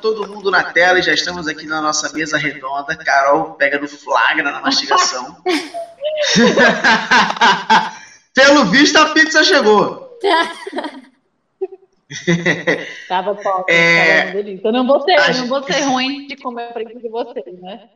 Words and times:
todo 0.00 0.28
mundo 0.28 0.50
na 0.50 0.64
tela 0.64 0.98
e 0.98 1.02
já 1.02 1.12
estamos 1.12 1.46
aqui 1.46 1.66
na 1.66 1.80
nossa 1.80 2.12
mesa 2.12 2.36
redonda. 2.38 2.96
Carol 2.96 3.54
pega 3.54 3.78
no 3.78 3.86
flagra 3.88 4.50
na 4.50 4.60
mastigação. 4.60 5.36
Pelo 8.34 8.64
visto, 8.66 8.96
a 8.96 9.10
pizza 9.10 9.44
chegou. 9.44 10.18
tava 13.08 13.34
top, 13.36 13.72
é... 13.72 14.32
Eu 14.64 14.72
não 14.72 14.86
vou 14.86 15.00
ser, 15.02 15.12
a... 15.12 15.32
não 15.34 15.46
vou 15.46 15.62
ser 15.62 15.80
ruim 15.82 16.26
de 16.26 16.36
comer 16.36 16.70
a 16.70 16.72
pizza 16.72 16.98
de 16.98 17.08
vocês, 17.08 17.60
né? 17.60 17.88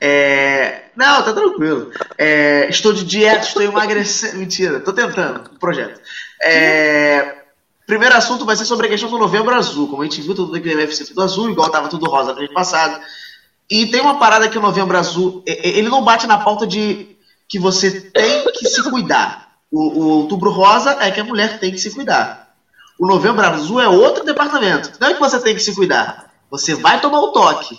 É... 0.00 0.84
Não, 0.94 1.24
tá 1.24 1.32
tranquilo. 1.32 1.92
É... 2.18 2.68
Estou 2.68 2.92
de 2.92 3.04
dieta, 3.04 3.46
estou 3.46 3.62
emagrecendo. 3.62 4.38
Mentira, 4.38 4.80
tô 4.80 4.92
tentando. 4.92 5.58
Projeto. 5.58 6.00
É... 6.42 7.43
Primeiro 7.86 8.16
assunto 8.16 8.44
vai 8.44 8.56
ser 8.56 8.64
sobre 8.64 8.86
a 8.86 8.90
questão 8.90 9.10
do 9.10 9.18
novembro 9.18 9.54
azul. 9.54 9.88
Como 9.88 10.02
a 10.02 10.04
gente 10.04 10.22
viu, 10.22 10.34
tudo 10.34 10.54
aqui 10.56 10.74
deve 10.74 10.94
ser 10.94 11.04
tudo 11.06 11.22
azul, 11.22 11.50
igual 11.50 11.70
tava 11.70 11.88
tudo 11.88 12.06
rosa 12.06 12.32
no 12.32 12.40
ano 12.40 12.52
passado. 12.54 13.00
E 13.70 13.86
tem 13.86 14.00
uma 14.00 14.18
parada 14.18 14.48
que 14.48 14.58
o 14.58 14.62
novembro 14.62 14.96
azul, 14.96 15.42
ele 15.46 15.88
não 15.88 16.02
bate 16.02 16.26
na 16.26 16.38
pauta 16.38 16.66
de 16.66 17.16
que 17.48 17.58
você 17.58 18.00
tem 18.00 18.44
que 18.52 18.66
se 18.68 18.82
cuidar. 18.90 19.52
O, 19.70 19.80
o 19.80 20.08
outubro 20.20 20.50
rosa 20.50 20.96
é 21.00 21.10
que 21.10 21.20
a 21.20 21.24
mulher 21.24 21.58
tem 21.58 21.72
que 21.72 21.78
se 21.78 21.90
cuidar. 21.90 22.54
O 22.98 23.06
novembro 23.06 23.44
azul 23.44 23.80
é 23.80 23.88
outro 23.88 24.24
departamento. 24.24 24.92
Não 25.00 25.08
é 25.08 25.14
que 25.14 25.20
você 25.20 25.40
tem 25.40 25.54
que 25.54 25.62
se 25.62 25.74
cuidar. 25.74 26.32
Você 26.50 26.74
vai 26.74 27.00
tomar 27.00 27.20
o 27.20 27.32
toque. 27.32 27.76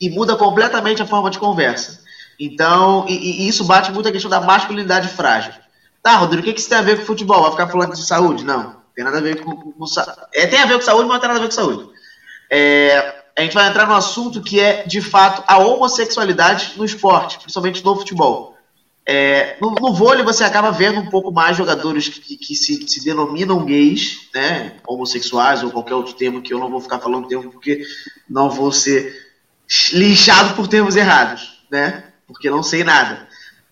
E 0.00 0.08
muda 0.10 0.36
completamente 0.36 1.02
a 1.02 1.06
forma 1.06 1.28
de 1.28 1.38
conversa. 1.38 2.00
Então, 2.38 3.04
e, 3.08 3.42
e 3.44 3.48
isso 3.48 3.64
bate 3.64 3.90
muito 3.90 4.08
a 4.08 4.12
questão 4.12 4.30
da 4.30 4.40
masculinidade 4.40 5.08
frágil. 5.08 5.52
Tá, 6.02 6.16
Rodrigo, 6.16 6.42
o 6.42 6.44
que, 6.44 6.52
que 6.52 6.60
isso 6.60 6.68
tem 6.68 6.78
a 6.78 6.82
ver 6.82 6.98
com 6.98 7.04
futebol? 7.04 7.42
Vai 7.42 7.50
ficar 7.50 7.66
falando 7.66 7.94
de 7.94 8.06
saúde? 8.06 8.44
Não. 8.44 8.77
Tem 8.98 9.04
nada 9.04 9.18
a 9.18 9.20
ver 9.20 9.40
com, 9.44 9.54
com, 9.54 9.70
com 9.70 9.84
é, 10.34 10.44
tem 10.48 10.58
a 10.58 10.66
ver 10.66 10.74
com 10.74 10.80
saúde, 10.80 11.06
mas 11.06 11.14
não 11.14 11.20
tem 11.20 11.28
nada 11.28 11.38
a 11.38 11.42
ver 11.42 11.48
com 11.48 11.54
saúde. 11.54 11.88
É, 12.50 13.14
a 13.38 13.42
gente 13.42 13.54
vai 13.54 13.68
entrar 13.68 13.86
no 13.86 13.94
assunto 13.94 14.42
que 14.42 14.58
é, 14.58 14.82
de 14.82 15.00
fato, 15.00 15.44
a 15.46 15.56
homossexualidade 15.56 16.72
no 16.76 16.84
esporte, 16.84 17.38
principalmente 17.38 17.84
no 17.84 17.94
futebol. 17.94 18.56
É, 19.06 19.56
no, 19.60 19.70
no, 19.70 19.94
vôlei 19.94 20.24
você 20.24 20.42
acaba 20.42 20.72
vendo 20.72 20.98
um 20.98 21.06
pouco 21.06 21.30
mais 21.30 21.56
jogadores 21.56 22.08
que, 22.08 22.36
que 22.36 22.56
se, 22.56 22.88
se, 22.88 23.04
denominam 23.04 23.64
gays, 23.64 24.28
né, 24.34 24.78
homossexuais 24.84 25.62
ou 25.62 25.70
qualquer 25.70 25.94
outro 25.94 26.14
termo 26.14 26.42
que 26.42 26.52
eu 26.52 26.58
não 26.58 26.68
vou 26.68 26.80
ficar 26.80 26.98
falando 26.98 27.28
termo 27.28 27.52
porque 27.52 27.80
não 28.28 28.50
vou 28.50 28.72
ser 28.72 29.14
linchado 29.92 30.56
por 30.56 30.66
termos 30.66 30.96
errados, 30.96 31.62
né, 31.70 32.02
porque 32.26 32.50
não 32.50 32.64
sei 32.64 32.82
nada. 32.82 33.28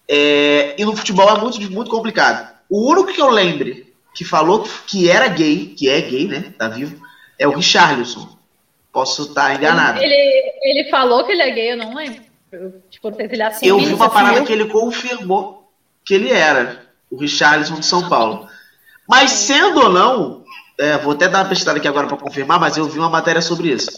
É, 0.09 0.81
e 0.81 0.85
no 0.85 0.95
futebol 0.95 1.29
é 1.29 1.41
muito, 1.41 1.61
muito 1.73 1.91
complicado. 1.91 2.55
O 2.71 2.93
único 2.93 3.13
que 3.13 3.21
eu 3.21 3.29
lembre 3.29 3.86
que 4.17 4.25
falou 4.25 4.67
que 4.87 5.11
era 5.11 5.29
gay, 5.29 5.75
que 5.77 5.91
é 5.91 6.01
gay, 6.01 6.27
né, 6.27 6.55
tá 6.59 6.69
vivo, 6.69 7.01
é 7.39 7.47
o 7.47 7.53
Richarlison. 7.53 8.27
Posso 8.91 9.25
estar 9.25 9.55
enganado. 9.55 10.01
Ele, 10.03 10.55
ele 10.63 10.91
falou 10.91 11.25
que 11.25 11.33
ele 11.33 11.43
é 11.43 11.51
gay, 11.51 11.73
eu 11.73 11.77
não 11.77 11.95
lembro. 11.95 12.23
Tipo, 12.89 13.09
ele 13.09 13.43
eu 13.63 13.79
vi 13.79 13.93
uma 13.93 14.09
parada 14.09 14.43
que 14.43 14.53
ele 14.53 14.65
confirmou 14.65 15.71
que 16.03 16.15
ele 16.15 16.33
era 16.33 16.87
o 17.11 17.19
Richarlison 17.19 17.75
de 17.75 17.85
São 17.85 18.09
Paulo. 18.09 18.49
Mas 19.07 19.33
sendo 19.33 19.81
ou 19.81 19.91
não, 19.91 20.45
é, 20.79 20.97
vou 20.97 21.13
até 21.13 21.29
dar 21.29 21.41
uma 21.41 21.49
pesquisada 21.49 21.79
aqui 21.79 21.87
agora 21.87 22.07
para 22.07 22.17
confirmar, 22.17 22.59
mas 22.59 22.79
eu 22.79 22.87
vi 22.87 22.99
uma 22.99 23.11
matéria 23.11 23.43
sobre 23.43 23.69
isso. 23.69 23.91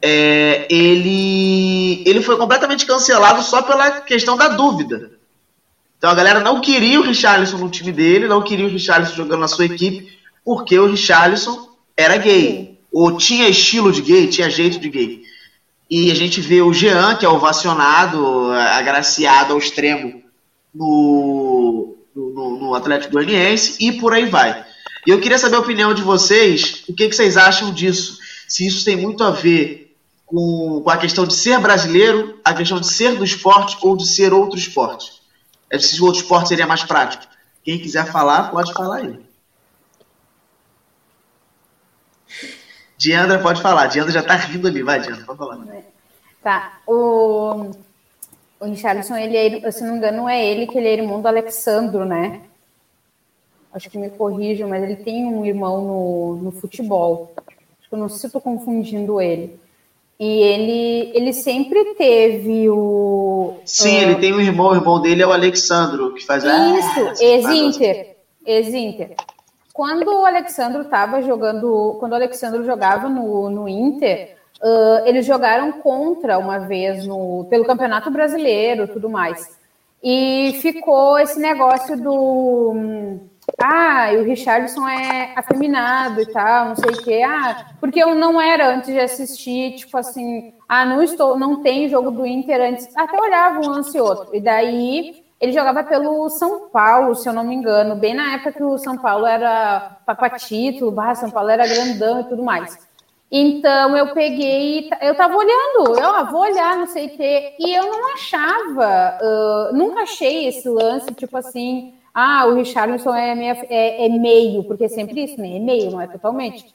É, 0.00 0.66
ele, 0.70 2.04
ele 2.06 2.22
foi 2.22 2.36
completamente 2.36 2.86
cancelado 2.86 3.42
só 3.42 3.62
pela 3.62 4.00
questão 4.02 4.36
da 4.36 4.48
dúvida. 4.48 5.15
Então 6.06 6.12
a 6.12 6.18
galera 6.18 6.38
não 6.38 6.60
queria 6.60 7.00
o 7.00 7.02
Richarlison 7.02 7.58
no 7.58 7.68
time 7.68 7.90
dele, 7.90 8.28
não 8.28 8.40
queria 8.40 8.64
o 8.64 8.70
Richarlison 8.70 9.12
jogando 9.12 9.40
na 9.40 9.48
sua 9.48 9.64
equipe, 9.64 10.16
porque 10.44 10.78
o 10.78 10.86
Richarlison 10.86 11.68
era 11.96 12.16
gay. 12.16 12.78
Ou 12.92 13.16
tinha 13.16 13.48
estilo 13.48 13.90
de 13.90 14.02
gay, 14.02 14.28
tinha 14.28 14.48
jeito 14.48 14.78
de 14.78 14.88
gay. 14.88 15.22
E 15.90 16.12
a 16.12 16.14
gente 16.14 16.40
vê 16.40 16.62
o 16.62 16.72
Jean, 16.72 17.16
que 17.16 17.26
é 17.26 17.28
ovacionado, 17.28 18.52
agraciado 18.52 19.52
ao 19.52 19.58
extremo 19.58 20.22
no, 20.72 21.96
no, 22.14 22.56
no 22.60 22.74
Atlético 22.76 23.14
Goianiense, 23.14 23.76
e 23.84 23.90
por 23.90 24.12
aí 24.12 24.26
vai. 24.26 24.64
E 25.08 25.10
eu 25.10 25.20
queria 25.20 25.38
saber 25.38 25.56
a 25.56 25.58
opinião 25.58 25.92
de 25.92 26.02
vocês, 26.02 26.84
o 26.88 26.94
que, 26.94 27.08
que 27.08 27.16
vocês 27.16 27.36
acham 27.36 27.72
disso? 27.72 28.18
Se 28.46 28.64
isso 28.64 28.84
tem 28.84 28.96
muito 28.96 29.24
a 29.24 29.32
ver 29.32 29.92
com, 30.24 30.82
com 30.84 30.90
a 30.90 30.98
questão 30.98 31.26
de 31.26 31.34
ser 31.34 31.58
brasileiro, 31.58 32.38
a 32.44 32.54
questão 32.54 32.78
de 32.78 32.86
ser 32.86 33.16
do 33.16 33.24
esporte 33.24 33.76
ou 33.82 33.96
de 33.96 34.06
ser 34.06 34.32
outro 34.32 34.56
esporte. 34.56 35.15
É 35.70 35.78
se 35.78 36.00
o 36.00 36.04
outro 36.04 36.20
esporte 36.20 36.48
seria 36.48 36.66
mais 36.66 36.84
prático. 36.84 37.26
Quem 37.62 37.78
quiser 37.78 38.06
falar, 38.06 38.50
pode 38.50 38.72
falar 38.72 38.98
aí. 38.98 39.26
Diandra 42.96 43.38
pode 43.40 43.60
falar. 43.60 43.88
Diandra 43.88 44.12
já 44.12 44.22
tá 44.22 44.34
rindo 44.34 44.68
ali. 44.68 44.82
Vai, 44.82 45.00
Diandra, 45.00 45.24
pode 45.24 45.38
falar. 45.38 45.66
Tá. 46.42 46.78
O, 46.86 47.72
o 48.60 48.64
Richarlison, 48.64 49.16
ele 49.16 49.36
é, 49.36 49.70
se 49.70 49.82
não 49.82 49.92
me 49.92 49.98
engano, 49.98 50.28
é 50.28 50.44
ele 50.44 50.66
que 50.66 50.78
ele 50.78 50.88
é 50.88 50.94
irmão 50.94 51.20
do 51.20 51.28
Alexandro, 51.28 52.04
né? 52.04 52.42
Acho 53.72 53.90
que 53.90 53.98
me 53.98 54.08
corrijam, 54.08 54.68
mas 54.68 54.82
ele 54.82 54.96
tem 54.96 55.26
um 55.26 55.44
irmão 55.44 55.82
no, 55.82 56.36
no 56.36 56.52
futebol. 56.52 57.34
Acho 57.78 57.88
que 57.88 57.94
eu 57.94 57.98
não 57.98 58.08
sei 58.08 58.20
se 58.20 58.26
estou 58.26 58.40
confundindo 58.40 59.20
ele. 59.20 59.60
E 60.18 60.26
ele, 60.26 61.10
ele 61.14 61.32
sempre 61.32 61.94
teve 61.94 62.70
o. 62.70 63.58
Sim, 63.66 63.98
uh, 63.98 64.02
ele 64.02 64.14
tem 64.16 64.32
um 64.32 64.40
irmão, 64.40 64.70
o 64.70 64.74
irmão 64.74 65.00
dele 65.00 65.22
é 65.22 65.26
o 65.26 65.32
Alexandro, 65.32 66.14
que 66.14 66.24
faz. 66.24 66.42
Isso, 66.42 67.22
ex-Inter. 67.22 68.16
Ex-Inter. 68.44 69.14
Quando 69.74 70.08
o 70.08 70.24
Alexandro 70.24 70.82
estava 70.82 71.20
jogando, 71.20 71.96
quando 72.00 72.12
o 72.12 72.14
Alexandro 72.14 72.64
jogava 72.64 73.10
no, 73.10 73.50
no 73.50 73.68
Inter, 73.68 74.36
uh, 74.62 75.06
eles 75.06 75.26
jogaram 75.26 75.72
contra 75.72 76.38
uma 76.38 76.60
vez 76.60 77.06
no, 77.06 77.46
pelo 77.50 77.66
Campeonato 77.66 78.10
Brasileiro, 78.10 78.88
tudo 78.88 79.10
mais. 79.10 79.58
E 80.02 80.58
ficou 80.62 81.18
esse 81.18 81.38
negócio 81.38 82.00
do 82.00 83.18
ah, 83.62 84.08
o 84.18 84.22
Richardson 84.22 84.86
é 84.88 85.32
afeminado 85.36 86.20
e 86.20 86.26
tal, 86.26 86.68
não 86.68 86.76
sei 86.76 86.90
o 86.90 87.02
quê. 87.02 87.22
Ah, 87.22 87.66
porque 87.80 88.02
eu 88.02 88.14
não 88.14 88.40
era 88.40 88.74
antes 88.74 88.92
de 88.92 89.00
assistir, 89.00 89.76
tipo 89.76 89.96
assim, 89.96 90.52
ah, 90.68 90.84
não 90.84 91.02
estou, 91.02 91.38
não 91.38 91.62
tem 91.62 91.88
jogo 91.88 92.10
do 92.10 92.26
Inter 92.26 92.60
antes. 92.60 92.88
Até 92.96 93.20
olhava 93.20 93.60
um 93.60 93.68
lance 93.68 93.96
e 93.96 94.00
outro. 94.00 94.34
E 94.34 94.40
daí 94.40 95.24
ele 95.40 95.52
jogava 95.52 95.84
pelo 95.84 96.28
São 96.30 96.68
Paulo, 96.68 97.14
se 97.14 97.28
eu 97.28 97.32
não 97.32 97.44
me 97.44 97.54
engano, 97.54 97.94
bem 97.96 98.14
na 98.14 98.34
época 98.34 98.52
que 98.52 98.62
o 98.62 98.78
São 98.78 98.96
Paulo 98.96 99.26
era 99.26 99.98
papatito, 100.04 100.90
barra 100.90 101.14
São 101.14 101.30
Paulo 101.30 101.50
era 101.50 101.66
grandão 101.66 102.20
e 102.20 102.24
tudo 102.24 102.42
mais. 102.42 102.78
Então 103.30 103.96
eu 103.96 104.14
peguei, 104.14 104.88
eu 105.02 105.14
tava 105.16 105.36
olhando, 105.36 105.98
eu 105.98 106.08
ah, 106.08 106.22
vou 106.22 106.42
olhar, 106.42 106.76
não 106.76 106.86
sei 106.86 107.06
o 107.06 107.10
quê, 107.10 107.54
e 107.58 107.74
eu 107.74 107.84
não 107.84 108.14
achava, 108.14 109.18
uh, 109.20 109.76
nunca 109.76 110.02
achei 110.02 110.46
esse 110.46 110.68
lance, 110.68 111.12
tipo 111.12 111.36
assim, 111.36 111.92
ah, 112.18 112.46
o 112.46 112.54
Richarlison 112.54 113.14
é, 113.14 113.32
é, 113.68 114.06
é, 114.06 114.08
meio, 114.08 114.64
porque 114.64 114.84
é 114.84 114.88
sempre 114.88 115.24
isso, 115.24 115.38
né? 115.38 115.56
É 115.56 115.60
meio, 115.60 115.90
não 115.90 116.00
é 116.00 116.06
totalmente. 116.06 116.74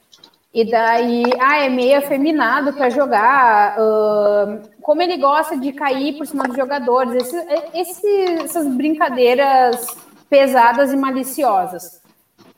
E 0.53 0.69
daí, 0.69 1.23
ah, 1.39 1.65
é 1.65 1.67
meio 1.67 1.97
afeminado 1.97 2.71
para 2.73 2.91
jogar. 2.91 3.75
Uh, 3.79 4.69
como 4.83 5.01
ele 5.01 5.17
gosta 5.17 5.57
de 5.57 5.73
cair 5.73 6.15
por 6.15 6.27
cima 6.27 6.43
dos 6.43 6.55
jogadores, 6.55 7.15
esse, 7.15 7.37
esse, 7.73 8.23
essas 8.43 8.67
brincadeiras 8.67 9.83
pesadas 10.29 10.93
e 10.93 10.95
maliciosas. 10.95 11.99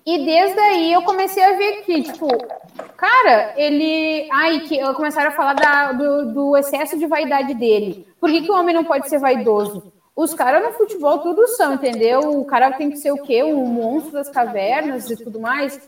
E 0.06 0.26
desde 0.26 0.60
aí 0.60 0.92
eu 0.92 1.04
comecei 1.04 1.42
a 1.42 1.56
ver 1.56 1.84
que, 1.84 2.04
tipo, 2.04 2.28
cara, 2.98 3.54
ele. 3.56 4.28
Ai, 4.30 4.60
que 4.60 4.78
começaram 4.96 5.30
a 5.30 5.36
falar 5.36 5.54
da, 5.54 5.94
do, 5.94 6.34
do, 6.34 6.58
excesso 6.58 7.00
de 7.00 7.08
vaidade 7.08 7.54
dele. 7.54 8.06
Por 8.20 8.30
que, 8.30 8.42
que 8.42 8.52
o 8.52 8.56
homem 8.56 8.76
não 8.76 8.84
pode 8.84 9.08
ser 9.08 9.20
vaidoso? 9.20 9.93
Os 10.16 10.32
caras 10.34 10.64
no 10.64 10.74
futebol 10.74 11.20
tudo 11.20 11.48
são, 11.48 11.74
entendeu? 11.74 12.40
O 12.40 12.46
cara 12.46 12.72
tem 12.72 12.92
que 12.92 12.98
ser 12.98 13.12
o 13.12 13.24
quê? 13.24 13.44
Um 13.44 13.66
monstro 13.66 14.14
das 14.14 14.30
cavernas 14.30 15.10
e 15.10 15.18
tudo 15.18 15.40
mais. 15.40 15.80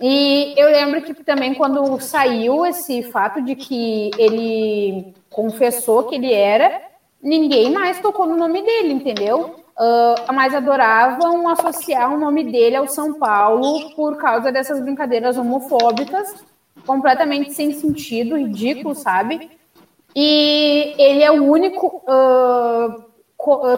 E 0.00 0.54
eu 0.56 0.68
lembro 0.68 1.02
que 1.02 1.12
também 1.24 1.52
quando 1.52 2.00
saiu 2.00 2.64
esse 2.64 3.02
fato 3.02 3.42
de 3.42 3.56
que 3.56 4.12
ele 4.16 5.12
confessou 5.28 6.04
que 6.04 6.14
ele 6.14 6.32
era, 6.32 6.80
ninguém 7.20 7.72
mais 7.72 7.98
tocou 8.00 8.24
no 8.24 8.36
nome 8.36 8.62
dele, 8.62 8.92
entendeu? 8.92 9.56
Uh, 9.76 10.32
mas 10.32 10.54
adoravam 10.54 11.48
associar 11.48 12.14
o 12.14 12.18
nome 12.18 12.44
dele 12.44 12.76
ao 12.76 12.86
São 12.86 13.14
Paulo 13.14 13.96
por 13.96 14.16
causa 14.16 14.52
dessas 14.52 14.80
brincadeiras 14.80 15.36
homofóbicas, 15.36 16.32
completamente 16.86 17.52
sem 17.52 17.72
sentido, 17.72 18.36
ridículo, 18.36 18.94
sabe? 18.94 19.50
E 20.14 20.94
ele 20.96 21.22
é 21.24 21.32
o 21.32 21.42
único. 21.42 22.00
Uh, 22.06 23.11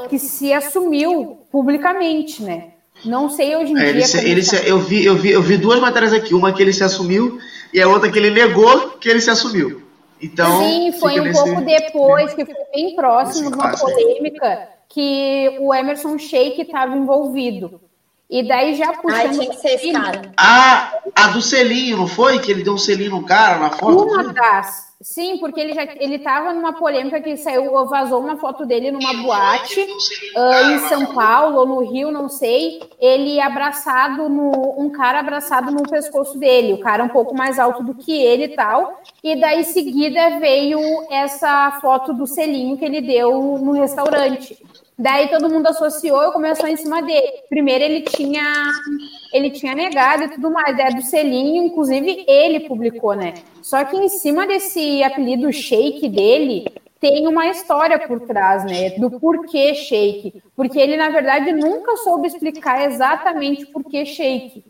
que 0.09 0.19
se 0.19 0.53
assumiu 0.53 1.39
publicamente, 1.51 2.43
né? 2.43 2.75
Não 3.05 3.29
sei 3.29 3.57
hoje 3.57 3.73
em 3.73 3.79
é, 3.79 3.81
dia. 3.81 3.91
Ele 3.91 4.03
se, 4.05 4.19
ele 4.19 4.43
tá. 4.43 4.49
se, 4.49 4.69
eu, 4.69 4.79
vi, 4.79 5.05
eu, 5.05 5.17
vi, 5.17 5.31
eu 5.31 5.43
vi 5.43 5.57
duas 5.57 5.81
matérias 5.81 6.13
aqui, 6.13 6.35
uma 6.35 6.53
que 6.53 6.63
ele 6.63 6.73
se 6.73 6.85
assumiu 6.85 7.39
e 7.73 7.81
a 7.81 7.89
outra 7.89 8.11
que 8.11 8.19
ele 8.19 8.31
negou 8.31 8.91
que 9.01 9.09
ele 9.09 9.21
se 9.21 9.31
assumiu. 9.31 9.83
Então, 10.23 10.61
Sim, 10.61 10.93
foi 10.93 11.21
um 11.21 11.25
nesse, 11.25 11.43
pouco 11.43 11.61
depois, 11.61 12.33
que 12.35 12.45
foi 12.45 12.55
bem 12.73 12.95
próximo 12.95 13.51
de 13.51 13.57
uma 13.57 13.77
polêmica 13.77 14.69
que 14.89 15.57
o 15.61 15.75
Emerson 15.75 16.17
Sheik 16.17 16.63
estava 16.63 16.97
envolvido. 16.97 17.81
E 18.35 18.43
daí 18.43 18.75
já 18.75 18.93
puxando. 18.95 19.15
Ai, 19.15 19.29
tinha 19.29 19.49
que 19.49 19.57
ser 19.59 19.75
esse 19.75 19.93
cara. 19.93 20.23
Ah, 20.37 20.99
a 21.15 21.29
do 21.29 21.41
selinho, 21.41 21.99
não 21.99 22.09
foi? 22.09 22.41
Que 22.41 22.51
ele 22.51 22.65
deu 22.65 22.75
um 22.75 22.79
selinho 22.79 23.13
no 23.13 23.25
cara 23.25 23.61
na 23.61 23.71
foto? 23.71 24.09
Uma 24.09 24.25
das. 24.33 24.93
Sim, 25.01 25.39
porque 25.39 25.61
ele 25.61 25.73
já 25.73 25.85
ele 26.01 26.17
estava 26.17 26.53
numa 26.53 26.73
polêmica 26.73 27.21
que 27.21 27.37
saiu, 27.37 27.71
vazou 27.87 28.19
uma 28.19 28.37
foto 28.37 28.67
dele 28.67 28.91
numa 28.91 29.13
boate 29.23 29.81
uh, 29.83 30.71
em 30.73 30.79
São 30.89 31.15
Paulo 31.15 31.59
ou 31.59 31.67
no 31.67 31.93
Rio, 31.93 32.11
não 32.11 32.29
sei. 32.29 32.81
Ele 32.99 33.41
abraçado 33.41 34.29
no 34.29 34.75
um 34.81 34.91
cara 34.91 35.21
abraçado 35.21 35.71
no 35.71 35.89
pescoço 35.89 36.37
dele, 36.37 36.73
o 36.73 36.81
cara 36.81 37.05
um 37.05 37.09
pouco 37.11 37.37
mais 37.37 37.59
alto 37.61 37.85
do 37.85 37.95
que 37.95 38.21
ele 38.21 38.47
e 38.47 38.57
tal. 38.57 39.01
E 39.23 39.39
daí 39.39 39.61
em 39.61 39.65
seguida 39.65 40.41
veio 40.41 40.81
essa 41.09 41.79
foto 41.81 42.13
do 42.13 42.27
selinho 42.27 42.77
que 42.77 42.85
ele 42.85 43.01
deu 43.01 43.59
no 43.59 43.73
restaurante. 43.73 44.59
Daí 44.97 45.29
todo 45.29 45.51
mundo 45.51 45.67
associou 45.67 46.23
e 46.29 46.33
começou 46.33 46.69
em 46.69 46.77
cima 46.77 47.03
dele. 47.03 47.33
Primeiro 47.49 47.85
ele 47.85 48.03
tinha 48.03 48.71
ele 49.33 49.51
tinha 49.51 49.75
negado 49.75 50.25
e 50.25 50.29
tudo 50.29 50.51
mais, 50.51 50.79
é 50.79 50.91
do 50.91 51.03
selinho, 51.03 51.65
inclusive 51.65 52.25
ele 52.29 52.61
publicou, 52.61 53.15
né? 53.15 53.35
Só 53.61 53.85
que 53.85 53.97
em 53.97 54.09
cima 54.09 54.47
desse 54.47 55.03
apelido 55.03 55.53
Shake 55.53 56.09
dele, 56.09 56.67
tem 57.01 57.27
uma 57.27 57.49
história 57.49 57.99
por 57.99 58.21
trás, 58.21 58.65
né? 58.65 58.91
Do 58.91 59.11
porquê 59.19 59.75
Shake. 59.75 60.41
Porque 60.55 60.79
ele, 60.79 60.97
na 60.97 61.11
verdade, 61.11 61.53
nunca 61.53 61.97
soube 61.97 62.29
explicar 62.29 62.87
exatamente 62.89 63.67
por 63.67 63.83
que 63.85 64.07
Shake. 64.07 64.65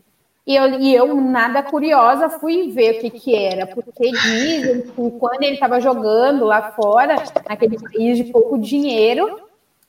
E 0.47 0.55
eu, 0.55 0.79
e 0.79 0.93
eu, 0.93 1.15
nada 1.15 1.63
curiosa, 1.63 2.29
fui 2.29 2.71
ver 2.71 2.97
o 2.97 2.99
que, 2.99 3.09
que 3.09 3.35
era, 3.35 3.65
porque 3.65 4.11
dizem 4.11 4.81
que 4.81 5.11
quando 5.19 5.41
ele 5.41 5.53
estava 5.53 5.79
jogando 5.79 6.45
lá 6.45 6.71
fora, 6.71 7.15
naquele 7.47 7.79
país 7.79 8.17
de 8.17 8.25
pouco 8.25 8.57
dinheiro, 8.57 9.44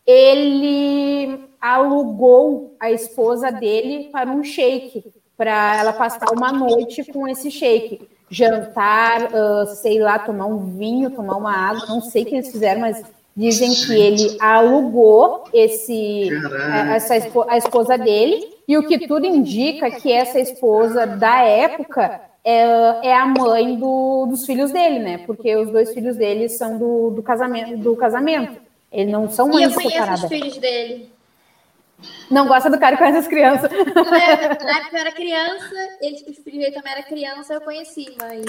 ele 0.06 1.46
alugou 1.60 2.76
a 2.78 2.90
esposa 2.90 3.50
dele 3.50 4.08
para 4.12 4.30
um 4.30 4.44
shake, 4.44 5.04
para 5.36 5.78
ela 5.78 5.92
passar 5.92 6.30
uma 6.32 6.52
noite 6.52 7.04
com 7.12 7.26
esse 7.26 7.50
shake. 7.50 8.08
Jantar, 8.30 9.28
uh, 9.32 9.66
sei 9.66 10.00
lá, 10.00 10.18
tomar 10.18 10.46
um 10.46 10.76
vinho, 10.76 11.10
tomar 11.10 11.36
uma 11.36 11.52
água, 11.52 11.86
não 11.86 12.00
sei 12.00 12.22
o 12.22 12.26
que 12.26 12.34
eles 12.34 12.50
fizeram, 12.50 12.80
mas 12.80 13.04
dizem 13.36 13.72
que 13.72 13.92
ele 13.92 14.36
alugou 14.40 15.44
esse, 15.52 16.30
eh, 16.30 16.96
essa, 16.96 17.14
a 17.48 17.56
esposa 17.56 17.98
dele, 17.98 18.56
e 18.66 18.78
o 18.78 18.86
que 18.86 19.06
tudo 19.06 19.26
indica 19.26 19.90
que 19.90 20.10
essa 20.10 20.40
esposa 20.40 21.06
da 21.06 21.42
época 21.42 22.20
é, 22.42 23.08
é 23.08 23.14
a 23.14 23.26
mãe 23.26 23.76
do, 23.76 24.26
dos 24.26 24.46
filhos 24.46 24.72
dele, 24.72 25.00
né? 25.00 25.18
Porque 25.26 25.54
os 25.54 25.70
dois 25.70 25.92
filhos 25.92 26.16
dele 26.16 26.48
são 26.48 26.78
do, 26.78 27.10
do 27.10 27.22
casamento. 27.22 27.76
Do 27.76 27.94
casamento. 27.94 28.65
Eles 28.90 29.12
não 29.12 29.30
são 29.30 29.48
mães 29.48 29.72
separadas. 29.72 29.84
E 29.84 29.96
eu 29.96 30.02
conheço 30.02 30.24
os 30.24 30.28
filhos 30.28 30.58
dele. 30.58 31.12
Não 32.30 32.46
gosta 32.46 32.68
do 32.70 32.78
cara 32.78 32.94
e 32.94 32.98
conhece 32.98 33.18
as 33.18 33.28
crianças. 33.28 33.70
Na 33.70 34.18
época 34.18 34.96
eu 34.96 34.98
era 34.98 35.12
criança, 35.12 35.74
ele, 36.00 36.14
os 36.28 36.38
filhos 36.38 36.60
dele 36.60 36.72
também 36.72 36.92
era 36.92 37.02
criança, 37.02 37.54
eu 37.54 37.60
conheci, 37.60 38.16
mas. 38.20 38.44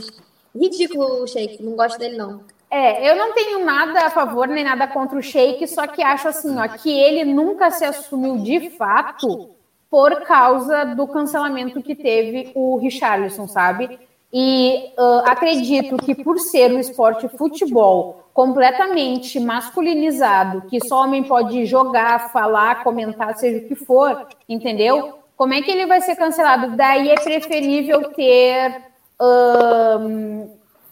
Ridículo 0.55 1.23
o 1.23 1.27
Shake, 1.27 1.61
não 1.61 1.75
gosto 1.75 1.97
dele, 1.99 2.17
não. 2.17 2.43
É, 2.69 3.09
eu 3.09 3.15
não 3.15 3.33
tenho 3.33 3.63
nada 3.63 4.07
a 4.07 4.09
favor 4.09 4.47
nem 4.47 4.63
nada 4.63 4.87
contra 4.87 5.17
o 5.17 5.21
Shake, 5.21 5.65
só 5.67 5.87
que 5.87 6.01
acho 6.01 6.27
assim, 6.27 6.57
ó, 6.57 6.67
que 6.67 6.89
ele 6.89 7.23
nunca 7.23 7.71
se 7.71 7.85
assumiu 7.85 8.37
de 8.39 8.71
fato 8.71 9.51
por 9.89 10.21
causa 10.23 10.83
do 10.83 11.07
cancelamento 11.07 11.81
que 11.81 11.95
teve 11.95 12.51
o 12.53 12.77
Richarlison, 12.77 13.47
sabe? 13.47 13.97
E 14.31 14.93
uh, 14.97 15.23
acredito 15.25 15.97
que 15.97 16.13
por 16.13 16.37
ser 16.39 16.71
o 16.71 16.79
esporte 16.79 17.27
futebol 17.29 18.25
completamente 18.33 19.39
masculinizado, 19.39 20.63
que 20.69 20.85
só 20.85 21.03
homem 21.03 21.23
pode 21.23 21.65
jogar, 21.65 22.31
falar, 22.31 22.83
comentar, 22.83 23.35
seja 23.37 23.65
o 23.65 23.67
que 23.67 23.75
for, 23.75 24.27
entendeu? 24.47 25.19
Como 25.35 25.53
é 25.53 25.61
que 25.61 25.71
ele 25.71 25.85
vai 25.85 26.01
ser 26.01 26.15
cancelado? 26.15 26.75
Daí 26.75 27.09
é 27.09 27.15
preferível 27.15 28.11
ter 28.13 28.83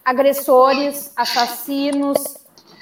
agressores, 0.04 1.12
assassinos, 1.16 2.18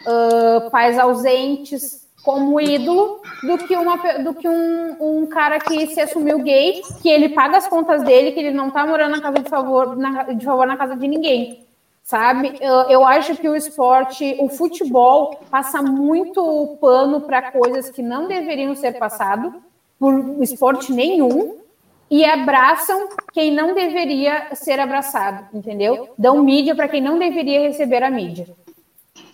uh, 0.06 0.70
pais 0.70 0.98
ausentes, 0.98 2.03
como 2.24 2.58
ídolo 2.58 3.20
do 3.42 3.58
que, 3.58 3.76
uma, 3.76 3.96
do 4.18 4.34
que 4.34 4.48
um, 4.48 4.96
um 4.98 5.26
cara 5.26 5.60
que 5.60 5.86
se 5.88 6.00
assumiu 6.00 6.38
gay, 6.38 6.80
que 7.02 7.08
ele 7.08 7.28
paga 7.28 7.58
as 7.58 7.68
contas 7.68 8.02
dele, 8.02 8.32
que 8.32 8.40
ele 8.40 8.50
não 8.50 8.70
tá 8.70 8.86
morando 8.86 9.12
na 9.12 9.20
casa 9.20 9.40
de 9.40 9.48
favor 9.48 9.94
na, 9.94 10.22
de 10.22 10.44
favor 10.44 10.66
na 10.66 10.76
casa 10.76 10.96
de 10.96 11.06
ninguém. 11.06 11.62
Sabe? 12.02 12.56
Eu, 12.60 12.74
eu 12.88 13.04
acho 13.04 13.36
que 13.36 13.48
o 13.48 13.54
esporte, 13.54 14.36
o 14.38 14.48
futebol, 14.48 15.38
passa 15.50 15.82
muito 15.82 16.76
pano 16.80 17.20
para 17.20 17.52
coisas 17.52 17.90
que 17.90 18.02
não 18.02 18.26
deveriam 18.26 18.74
ser 18.74 18.98
passado 18.98 19.54
por 19.98 20.42
esporte 20.42 20.92
nenhum 20.92 21.58
e 22.10 22.24
abraçam 22.24 23.08
quem 23.32 23.50
não 23.50 23.74
deveria 23.74 24.54
ser 24.54 24.80
abraçado, 24.80 25.46
entendeu? 25.52 26.10
Dão 26.16 26.42
mídia 26.42 26.74
para 26.74 26.88
quem 26.88 27.00
não 27.00 27.18
deveria 27.18 27.60
receber 27.60 28.02
a 28.02 28.10
mídia. 28.10 28.46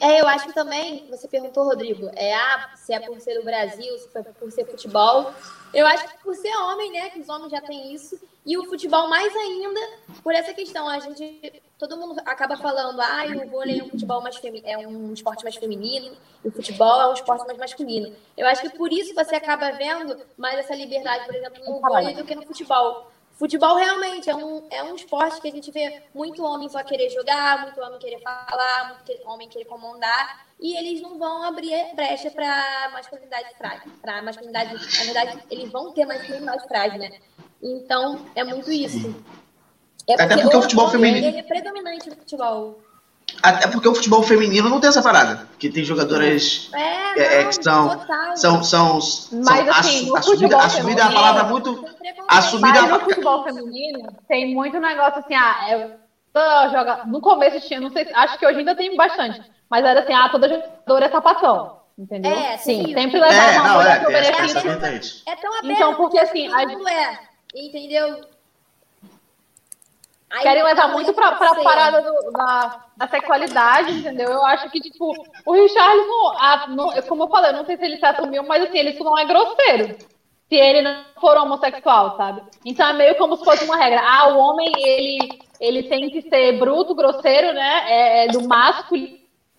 É, 0.00 0.20
eu 0.20 0.26
acho 0.26 0.46
que 0.46 0.54
também, 0.54 1.06
você 1.10 1.28
perguntou, 1.28 1.64
Rodrigo, 1.64 2.10
é, 2.16 2.34
ah, 2.34 2.70
se 2.74 2.94
é 2.94 3.00
por 3.00 3.20
ser 3.20 3.38
do 3.38 3.44
Brasil, 3.44 3.98
se 3.98 4.08
é 4.18 4.22
por 4.22 4.50
ser 4.50 4.64
futebol. 4.64 5.30
Eu 5.74 5.86
acho 5.86 6.08
que 6.08 6.18
por 6.24 6.34
ser 6.34 6.56
homem, 6.56 6.90
né, 6.90 7.10
que 7.10 7.20
os 7.20 7.28
homens 7.28 7.50
já 7.50 7.60
têm 7.60 7.92
isso, 7.92 8.18
e 8.44 8.56
o 8.56 8.64
futebol 8.64 9.08
mais 9.08 9.34
ainda, 9.36 9.80
por 10.22 10.34
essa 10.34 10.54
questão, 10.54 10.88
a 10.88 10.98
gente, 10.98 11.62
todo 11.78 11.98
mundo 11.98 12.18
acaba 12.24 12.56
falando, 12.56 12.98
ah, 12.98 13.24
o 13.44 13.50
vôlei 13.50 13.80
é 13.80 13.84
um 13.84 13.90
futebol 13.90 14.22
mais 14.22 14.36
femi 14.36 14.62
é 14.64 14.78
um 14.78 15.12
esporte 15.12 15.44
mais 15.44 15.56
feminino, 15.56 16.16
e 16.42 16.48
o 16.48 16.50
futebol 16.50 17.02
é 17.02 17.08
um 17.10 17.14
esporte 17.14 17.46
mais 17.46 17.58
masculino. 17.58 18.16
Eu 18.38 18.46
acho 18.46 18.62
que 18.62 18.70
por 18.70 18.90
isso 18.90 19.14
você 19.14 19.36
acaba 19.36 19.70
vendo 19.72 20.18
mais 20.38 20.58
essa 20.58 20.74
liberdade, 20.74 21.26
por 21.26 21.34
exemplo, 21.34 21.62
no 21.62 21.78
vôlei 21.78 22.14
do 22.14 22.24
que 22.24 22.34
no 22.34 22.46
futebol. 22.46 23.12
Futebol 23.40 23.74
realmente 23.76 24.28
é 24.28 24.36
um, 24.36 24.66
é 24.70 24.82
um 24.82 24.94
esporte 24.94 25.40
que 25.40 25.48
a 25.48 25.50
gente 25.50 25.70
vê 25.70 26.02
muito 26.14 26.44
homem 26.44 26.68
só 26.68 26.84
querer 26.84 27.08
jogar, 27.08 27.62
muito 27.62 27.80
homem 27.80 27.98
querer 27.98 28.20
falar, 28.20 28.88
muito 28.88 29.26
homem 29.26 29.48
querer 29.48 29.64
comandar, 29.64 30.44
e 30.60 30.76
eles 30.76 31.00
não 31.00 31.18
vão 31.18 31.42
abrir 31.44 31.72
brecha 31.94 32.30
para 32.30 32.90
masculinidade 32.92 33.48
frágil. 33.56 33.90
Para 34.02 34.20
masculinidade, 34.20 34.74
na 34.74 35.04
verdade, 35.04 35.42
eles 35.50 35.72
vão 35.72 35.90
ter 35.90 36.04
masculinidade 36.04 36.68
frágil, 36.68 36.98
né? 36.98 37.18
Então, 37.62 38.26
é 38.34 38.44
muito 38.44 38.70
isso. 38.70 39.08
É 40.06 40.18
porque 40.18 40.32
Até 40.34 40.42
porque 40.42 40.56
o 40.58 40.62
futebol 40.62 40.90
feminino. 40.90 41.38
é 41.38 41.42
predominante 41.42 42.10
no 42.10 42.16
futebol. 42.16 42.82
Até 43.42 43.68
porque 43.68 43.88
o 43.88 43.94
futebol 43.94 44.22
feminino 44.22 44.68
não 44.68 44.80
tem 44.80 44.88
essa 44.88 45.02
parada. 45.02 45.48
Que 45.58 45.70
tem 45.70 45.84
jogadoras 45.84 46.70
é, 46.74 47.40
é, 47.40 47.44
que 47.44 47.62
são, 47.62 48.00
são, 48.34 48.62
são, 48.62 49.00
são. 49.00 49.40
Mas 49.44 49.68
assim, 49.68 50.16
assumida, 50.16 50.58
assumida 50.58 51.02
é 51.02 51.04
a 51.04 51.12
palavra 51.12 51.44
muito. 51.44 51.84
Assumida 52.28 52.82
Mas 52.82 52.90
no 52.90 53.00
futebol 53.00 53.44
feminino 53.44 54.08
tem 54.28 54.54
muito 54.54 54.78
negócio 54.78 55.20
assim, 55.20 55.34
ah, 55.34 55.66
eu, 55.70 56.70
joga, 56.70 57.04
no 57.06 57.20
começo 57.20 57.66
tinha, 57.66 57.80
não 57.80 57.90
sei, 57.90 58.08
acho 58.14 58.38
que 58.38 58.46
hoje 58.46 58.58
ainda 58.58 58.74
tem 58.74 58.96
bastante. 58.96 59.42
Mas 59.70 59.84
era 59.84 60.00
assim, 60.00 60.12
ah, 60.12 60.28
toda 60.28 60.48
jogadora 60.48 61.06
é 61.06 61.10
sapatão. 61.10 61.80
Entendeu? 61.98 62.32
É, 62.32 62.56
sim, 62.56 62.94
sempre 62.94 63.20
levar 63.20 63.34
é, 63.34 63.60
uma 63.60 63.68
não, 63.68 63.82
é, 63.82 63.86
é, 63.86 63.92
é, 63.92 64.30
é 65.26 65.36
tão 65.36 65.58
aberto. 65.58 65.70
Então, 65.70 65.94
porque 65.96 66.18
assim. 66.18 66.50
A... 66.50 66.62
É, 66.62 67.18
entendeu? 67.54 68.20
Aí 70.30 70.42
Querem 70.42 70.62
levar 70.62 70.88
muito 70.88 71.12
pra, 71.12 71.32
pra 71.32 71.54
parada 71.56 72.02
do, 72.02 72.30
da, 72.30 72.84
da 72.96 73.08
sexualidade, 73.08 73.90
entendeu? 73.90 74.30
Eu 74.30 74.46
acho 74.46 74.70
que, 74.70 74.80
tipo, 74.80 75.12
o 75.44 75.52
Richarlison, 75.52 76.28
a, 76.38 76.66
no, 76.68 77.02
como 77.08 77.24
eu 77.24 77.28
falei, 77.28 77.50
eu 77.50 77.56
não 77.56 77.66
sei 77.66 77.76
se 77.76 77.84
ele 77.84 77.96
se 77.96 78.06
assumiu, 78.06 78.44
mas 78.44 78.62
assim, 78.62 78.78
ele 78.78 78.96
não 79.00 79.18
é 79.18 79.24
grosseiro. 79.24 79.96
Se 80.48 80.54
ele 80.54 80.82
não 80.82 81.04
for 81.20 81.36
homossexual, 81.36 82.16
sabe? 82.16 82.42
Então 82.64 82.88
é 82.88 82.92
meio 82.92 83.16
como 83.16 83.36
se 83.36 83.44
fosse 83.44 83.64
uma 83.64 83.76
regra. 83.76 84.00
Ah, 84.04 84.28
o 84.28 84.38
homem, 84.38 84.70
ele, 84.78 85.40
ele 85.60 85.82
tem 85.84 86.08
que 86.10 86.22
ser 86.22 86.58
bruto, 86.60 86.94
grosseiro, 86.94 87.52
né? 87.52 87.84
É, 87.88 88.24
é 88.24 88.28
do 88.28 88.46
másculo, 88.46 89.08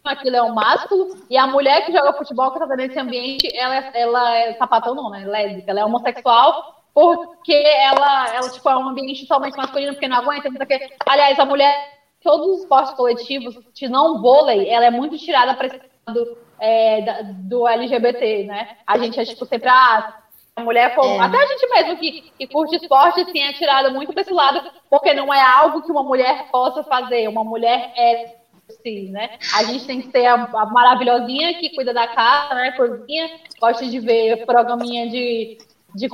aquilo 0.06 0.38
é 0.38 0.42
o 0.42 0.56
másculo. 0.56 1.18
E 1.30 1.38
a 1.38 1.48
mulher 1.48 1.86
que 1.86 1.92
joga 1.92 2.14
futebol, 2.14 2.52
que 2.52 2.60
tá 2.60 2.76
nesse 2.78 2.98
ambiente, 2.98 3.50
ela, 3.54 3.76
é, 3.76 3.92
ela 3.94 4.38
é 4.38 4.54
sapatão, 4.54 4.96
não, 4.96 5.10
né? 5.10 5.26
Lésbica, 5.26 5.72
ela 5.72 5.82
é 5.82 5.86
homossexual 5.86 6.81
porque 6.94 7.54
ela, 7.54 8.36
ela 8.36 8.50
tipo, 8.50 8.68
é 8.70 8.78
um 8.78 8.90
ambiente 8.90 9.22
totalmente 9.28 9.58
masculino, 9.58 9.94
porque 9.94 10.08
não 10.08 10.18
aguenta, 10.18 10.50
não 10.50 10.58
sei 10.58 10.66
o 10.66 10.68
quê. 10.68 10.94
Aliás, 11.06 11.40
a 11.40 11.46
mulher, 11.46 11.74
todos 12.22 12.48
os 12.48 12.60
esportes 12.62 12.94
coletivos, 12.94 13.58
se 13.74 13.88
não 13.88 14.22
vôlei, 14.22 14.70
ela 14.70 14.86
é 14.86 14.92
muito 14.92 15.18
tirada 15.18 15.54
para 15.54 15.68
esse 15.68 15.82
lado 16.06 16.38
é, 16.60 17.24
do 17.24 17.68
LGBT, 17.68 18.44
né? 18.46 18.78
A 18.86 18.98
gente 18.98 19.20
é, 19.20 19.26
tipo, 19.26 19.46
sempre, 19.46 19.70
ah, 19.70 20.22
a 20.56 20.64
mulher, 20.64 20.94
como, 20.96 21.16
é. 21.16 21.20
até 21.20 21.38
a 21.38 21.46
gente 21.46 21.70
mesmo 21.70 21.98
que, 21.98 22.32
que 22.38 22.48
curte 22.48 22.76
esporte, 22.76 23.22
assim, 23.22 23.40
é 23.40 23.54
tirada 23.54 23.90
muito 23.90 24.12
para 24.12 24.22
esse 24.22 24.34
lado, 24.34 24.70
porque 24.90 25.14
não 25.14 25.34
é 25.34 25.42
algo 25.42 25.82
que 25.82 25.92
uma 25.92 26.04
mulher 26.04 26.50
possa 26.52 26.84
fazer, 26.84 27.28
uma 27.28 27.44
mulher 27.44 27.94
é 27.96 28.42
sim, 28.84 29.12
né? 29.12 29.38
A 29.56 29.64
gente 29.64 29.86
tem 29.86 30.02
que 30.02 30.12
ser 30.12 30.26
a, 30.26 30.36
a, 30.36 30.66
maravilhosinha 30.68 31.56
que 31.60 31.76
cuida 31.76 31.94
da 31.94 32.08
casa, 32.08 32.54
né? 32.56 32.72
Cozinha, 32.72 33.30
gosta 33.60 33.86
de 33.86 34.00
ver 34.00 34.46
programinha 34.46 35.10
de, 35.10 35.58
de 35.94 36.08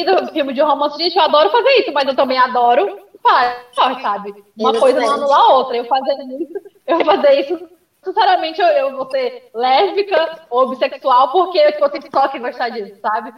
e 0.00 0.04
do 0.04 0.32
filme 0.32 0.52
de 0.52 0.60
romance, 0.60 0.98
gente, 0.98 1.16
eu 1.16 1.22
adoro 1.22 1.50
fazer 1.50 1.70
isso, 1.80 1.92
mas 1.92 2.06
eu 2.06 2.14
também 2.14 2.38
adoro 2.38 2.98
fazer, 3.22 4.02
sabe? 4.02 4.34
Uma 4.58 4.78
coisa 4.78 5.00
não 5.00 5.12
anula 5.12 5.36
a 5.36 5.54
outra. 5.54 5.76
Eu 5.76 5.84
fazendo 5.84 6.42
isso, 6.42 6.52
eu 6.86 7.04
fazer 7.04 7.40
isso, 7.40 7.68
sinceramente, 8.02 8.60
eu, 8.60 8.68
eu 8.68 8.96
vou 8.96 9.10
ser 9.10 9.50
lésbica 9.54 10.46
ou 10.50 10.68
bissexual, 10.70 11.32
porque 11.32 11.58
eu 11.58 11.90
tenho 11.90 12.10
só 12.10 12.28
que 12.28 12.38
gostar 12.38 12.70
disso, 12.70 12.98
sabe? 13.00 13.32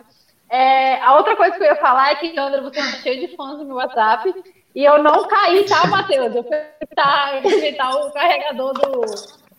É, 0.49 1.01
a 1.01 1.17
outra 1.17 1.35
coisa 1.35 1.57
que 1.57 1.63
eu 1.63 1.67
ia 1.67 1.77
falar 1.77 2.13
é 2.13 2.15
que, 2.17 2.35
Sandra, 2.35 2.61
você 2.61 2.79
é 2.79 2.83
cheio 3.03 3.27
de 3.27 3.35
fãs 3.35 3.59
no 3.59 3.65
meu 3.65 3.77
WhatsApp. 3.77 4.35
E 4.75 4.85
eu 4.85 5.03
não 5.03 5.27
caí, 5.27 5.65
tá, 5.65 5.87
Matheus? 5.87 6.35
Eu 6.35 6.45
fui 6.45 6.57
tentar 7.61 7.95
o 7.95 8.13
carregador 8.13 8.73
do, 8.75 9.01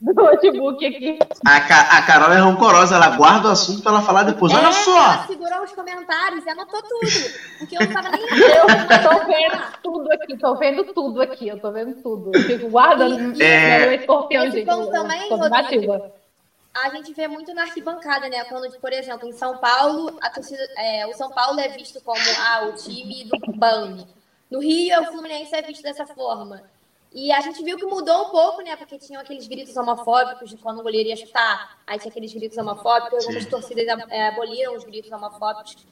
do 0.13 0.13
notebook 0.13 0.85
aqui. 0.85 1.17
A, 1.45 1.57
a 1.97 2.01
Carol 2.05 2.31
é 2.33 2.37
rancorosa, 2.37 2.95
ela 2.95 3.15
guarda 3.15 3.47
o 3.47 3.51
assunto 3.51 3.81
pra 3.81 3.93
ela 3.93 4.01
falar 4.01 4.23
depois. 4.23 4.51
É, 4.51 4.57
Olha 4.57 4.71
só! 4.73 4.97
Ela 4.97 5.27
segurou 5.27 5.63
os 5.63 5.71
comentários 5.71 6.45
e 6.45 6.49
anotou 6.49 6.81
tudo. 6.81 7.11
Porque 7.59 7.77
eu 7.77 7.81
não 7.81 7.93
tava 7.93 8.09
nem 8.09 8.21
Eu 8.21 9.09
tô 9.09 9.25
vendo 9.25 9.63
tudo 9.81 10.11
aqui, 10.11 10.37
tô 10.37 10.55
vendo 10.55 10.93
tudo 10.93 11.21
aqui, 11.21 11.47
eu 11.47 11.59
tô 11.59 11.71
vendo 11.71 11.95
tudo. 12.01 12.31
Eu 12.33 12.41
fico 12.43 12.69
guardando 12.69 13.41
é... 13.41 13.79
meu 13.79 13.93
escorpião, 13.93 14.51
gente. 14.51 14.65
também, 14.65 15.29
Rodrigo, 15.29 16.11
a 16.73 16.89
gente 16.89 17.13
vê 17.13 17.27
muito 17.27 17.53
na 17.53 17.61
arquibancada, 17.61 18.27
né? 18.27 18.43
Quando, 18.45 18.69
por 18.79 18.91
exemplo, 18.91 19.29
em 19.29 19.31
São 19.31 19.57
Paulo, 19.57 20.17
a 20.21 20.29
torcida, 20.29 20.67
é, 20.77 21.07
o 21.07 21.13
São 21.13 21.29
Paulo 21.29 21.59
é 21.59 21.69
visto 21.69 22.01
como 22.01 22.19
ah, 22.39 22.65
o 22.65 22.73
time 22.73 23.23
do 23.25 23.53
BAN. 23.53 24.05
No 24.51 24.59
Rio, 24.59 25.01
o 25.01 25.05
Fluminense 25.05 25.55
é 25.55 25.61
visto 25.61 25.81
dessa 25.81 26.05
forma. 26.05 26.61
E 27.13 27.31
a 27.31 27.39
gente 27.41 27.63
viu 27.63 27.77
que 27.77 27.85
mudou 27.85 28.27
um 28.27 28.29
pouco, 28.31 28.61
né? 28.63 28.75
Porque 28.75 28.97
tinham 28.97 29.21
aqueles 29.21 29.47
gritos 29.47 29.77
homofóbicos 29.77 30.49
de 30.49 30.57
quando 30.57 30.79
o 30.79 30.83
goleiro 30.83 31.09
ia 31.09 31.15
chutar. 31.15 31.79
Aí 31.85 31.99
tinha 31.99 32.09
aqueles 32.09 32.33
gritos 32.33 32.57
homofóbicos, 32.57 33.25
algumas 33.25 33.45
torcidas 33.45 33.85
é, 34.09 34.27
aboliram 34.29 34.75
os 34.75 34.83
gritos 34.83 35.11
homofóbicos. 35.11 35.85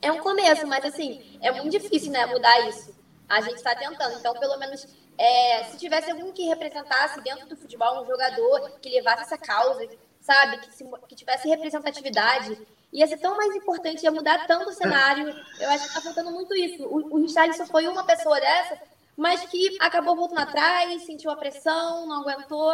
É 0.00 0.12
um 0.12 0.18
começo, 0.18 0.66
mas 0.68 0.84
assim, 0.84 1.38
é 1.42 1.50
muito 1.50 1.70
difícil, 1.70 2.12
né, 2.12 2.24
mudar 2.26 2.68
isso. 2.68 2.94
A 3.28 3.40
gente 3.40 3.56
está 3.56 3.74
tentando. 3.74 4.16
Então, 4.16 4.32
pelo 4.34 4.56
menos, 4.58 4.86
é, 5.18 5.64
se 5.64 5.76
tivesse 5.76 6.10
algum 6.10 6.30
que 6.30 6.46
representasse 6.46 7.20
dentro 7.20 7.48
do 7.48 7.56
futebol 7.56 8.02
um 8.02 8.06
jogador 8.06 8.78
que 8.80 8.88
levasse 8.90 9.22
essa 9.24 9.36
causa, 9.36 9.88
sabe, 10.20 10.58
que, 10.58 10.72
se, 10.72 10.84
que 11.08 11.16
tivesse 11.16 11.48
representatividade, 11.48 12.56
ia 12.92 13.06
ser 13.08 13.18
tão 13.18 13.36
mais 13.36 13.54
importante, 13.56 14.04
ia 14.04 14.10
mudar 14.12 14.46
tanto 14.46 14.70
o 14.70 14.72
cenário. 14.72 15.28
Eu 15.58 15.68
acho 15.68 15.82
que 15.82 15.88
está 15.88 16.00
faltando 16.00 16.30
muito 16.30 16.54
isso. 16.54 16.84
O, 16.84 17.16
o 17.16 17.28
só 17.28 17.66
foi 17.66 17.88
uma 17.88 18.04
pessoa 18.04 18.40
dessa 18.40 18.78
mas 19.16 19.44
que 19.46 19.76
acabou 19.80 20.16
voltando 20.16 20.40
atrás, 20.40 21.02
sentiu 21.02 21.30
a 21.30 21.36
pressão, 21.36 22.06
não 22.06 22.22
aguentou. 22.22 22.72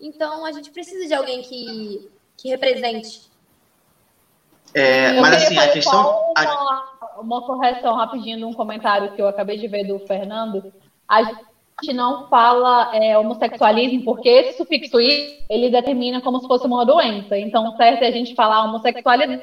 Então 0.00 0.44
a 0.44 0.52
gente 0.52 0.70
precisa 0.70 1.06
de 1.06 1.14
alguém 1.14 1.42
que, 1.42 2.10
que 2.36 2.48
represente. 2.48 3.30
É, 4.74 5.20
mas 5.20 5.44
assim, 5.44 5.58
a 5.58 5.70
questão. 5.70 6.32
Uma, 6.36 7.20
uma 7.20 7.46
correção 7.46 7.94
rapidinho 7.94 8.38
num 8.38 8.52
comentário 8.52 9.12
que 9.14 9.22
eu 9.22 9.28
acabei 9.28 9.56
de 9.56 9.68
ver 9.68 9.84
do 9.86 10.00
Fernando. 10.00 10.72
A 11.08 11.22
gente 11.82 11.94
não 11.94 12.28
fala 12.28 12.94
é, 12.94 13.18
homossexualismo 13.18 14.04
porque 14.04 14.28
esse 14.28 14.58
sufixo 14.58 15.00
i 15.00 15.38
ele 15.48 15.70
determina 15.70 16.20
como 16.20 16.40
se 16.40 16.46
fosse 16.46 16.66
uma 16.66 16.84
doença. 16.84 17.36
Então, 17.36 17.76
certo 17.76 18.02
é 18.02 18.08
a 18.08 18.12
gente 18.12 18.34
falar 18.34 18.64
homossexualidade. 18.64 19.42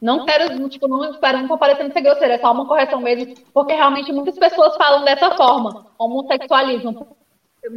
Não 0.00 0.24
quero, 0.24 0.68
tipo, 0.68 0.88
não 0.88 1.10
espero 1.10 1.46
não 1.46 1.58
parecendo 1.58 1.92
ser 1.92 2.00
grosseiro, 2.00 2.34
é 2.34 2.38
só 2.38 2.52
uma 2.52 2.66
correção 2.66 3.00
mesmo, 3.00 3.34
porque 3.52 3.72
realmente 3.72 4.12
muitas 4.12 4.38
pessoas 4.38 4.76
falam 4.76 5.04
dessa 5.04 5.30
forma, 5.36 5.86
homossexualismo. 5.98 7.16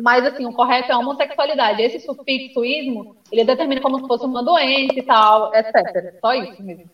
Mas, 0.01 0.25
assim, 0.25 0.45
o 0.45 0.53
correto 0.53 0.91
é 0.91 0.95
homossexualidade. 0.95 1.81
Esse 1.81 1.99
sufixo 1.99 2.63
ismo, 2.63 3.17
ele 3.31 3.43
determina 3.43 3.81
como 3.81 3.99
se 3.99 4.07
fosse 4.07 4.25
uma 4.25 4.41
doença 4.41 4.97
e 4.97 5.03
tal, 5.03 5.53
etc. 5.53 6.19
Só 6.21 6.33
isso 6.33 6.63
mesmo. 6.63 6.89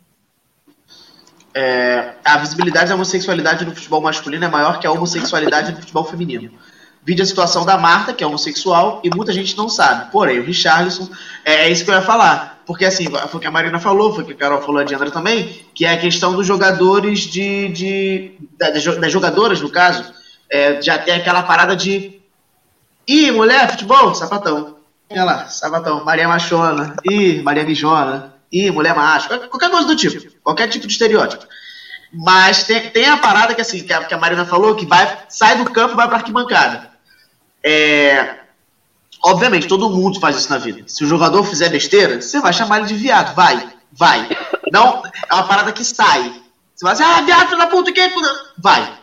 É, 1.53 2.13
a 2.23 2.37
visibilidade 2.37 2.89
da 2.89 2.95
homossexualidade 2.95 3.65
no 3.65 3.75
futebol 3.75 4.01
masculino 4.01 4.45
é 4.45 4.47
maior 4.47 4.79
que 4.79 4.87
a 4.87 4.91
homossexualidade 4.91 5.71
no 5.71 5.77
futebol 5.77 6.03
feminino. 6.03 6.51
Vide 7.03 7.21
a 7.21 7.25
situação 7.25 7.65
da 7.65 7.77
Marta, 7.77 8.13
que 8.13 8.23
é 8.23 8.27
homossexual, 8.27 9.01
e 9.03 9.09
muita 9.09 9.31
gente 9.33 9.57
não 9.57 9.69
sabe. 9.69 10.11
Porém, 10.11 10.39
o 10.39 10.43
Richarlison, 10.43 11.09
é, 11.45 11.65
é 11.65 11.69
isso 11.69 11.83
que 11.83 11.89
eu 11.89 11.95
ia 11.95 12.01
falar. 12.01 12.61
Porque 12.65 12.85
assim, 12.85 13.05
foi 13.09 13.19
o 13.33 13.39
que 13.39 13.47
a 13.47 13.51
Marina 13.51 13.79
falou, 13.79 14.13
foi 14.13 14.23
o 14.23 14.27
que 14.27 14.33
a 14.33 14.35
Carol 14.35 14.61
falou, 14.61 14.79
a 14.79 14.83
Diandra 14.83 15.09
também, 15.09 15.65
que 15.73 15.85
é 15.85 15.93
a 15.93 15.97
questão 15.97 16.33
dos 16.33 16.45
jogadores 16.45 17.21
de. 17.21 17.69
de 17.69 18.31
das 18.57 19.11
jogadoras, 19.11 19.59
no 19.59 19.69
caso, 19.69 20.13
é, 20.51 20.81
já 20.81 20.97
tem 20.97 21.15
aquela 21.15 21.41
parada 21.41 21.75
de. 21.75 22.21
Ih, 23.07 23.31
mulher, 23.31 23.71
futebol, 23.71 24.13
sapatão. 24.13 24.75
Olha 25.09 25.23
lá, 25.23 25.47
sapatão, 25.47 26.05
Maria 26.05 26.27
Machona. 26.27 26.95
Ih, 27.09 27.41
Maria 27.41 27.63
Mijona. 27.63 28.35
Ih, 28.51 28.71
mulher 28.71 28.95
macho. 28.95 29.29
Qualquer 29.49 29.69
coisa 29.69 29.87
do 29.87 29.95
tipo. 29.95 30.31
Qualquer 30.43 30.67
tipo 30.67 30.85
de 30.87 30.93
estereótipo. 30.93 31.45
Mas 32.11 32.63
tem, 32.63 32.89
tem 32.89 33.07
a 33.07 33.17
parada 33.17 33.53
que 33.53 33.61
assim, 33.61 33.83
que 33.83 33.93
a, 33.93 34.03
que 34.03 34.13
a 34.13 34.17
Marina 34.17 34.45
falou, 34.45 34.75
que 34.75 34.85
vai, 34.85 35.25
sai 35.29 35.57
do 35.57 35.69
campo 35.69 35.93
e 35.93 35.95
vai 35.95 36.07
pra 36.07 36.17
arquibancada. 36.17 36.88
É, 37.63 38.39
obviamente, 39.23 39.67
todo 39.67 39.89
mundo 39.89 40.19
faz 40.19 40.37
isso 40.37 40.49
na 40.49 40.57
vida. 40.57 40.83
Se 40.87 41.03
o 41.03 41.07
jogador 41.07 41.43
fizer 41.43 41.69
besteira, 41.69 42.21
você 42.21 42.39
vai 42.39 42.53
chamar 42.53 42.79
ele 42.79 42.87
de 42.87 42.95
viado. 42.95 43.35
Vai, 43.35 43.69
vai. 43.91 44.29
Não, 44.71 45.03
é 45.29 45.33
uma 45.33 45.47
parada 45.47 45.71
que 45.71 45.83
sai. 45.83 46.33
Você 46.75 46.85
vai 46.85 46.93
dizer, 46.93 47.05
ah, 47.05 47.21
viado, 47.21 47.57
na 47.57 47.67
puta, 47.67 47.91
que 47.91 48.01
Vai. 48.57 48.97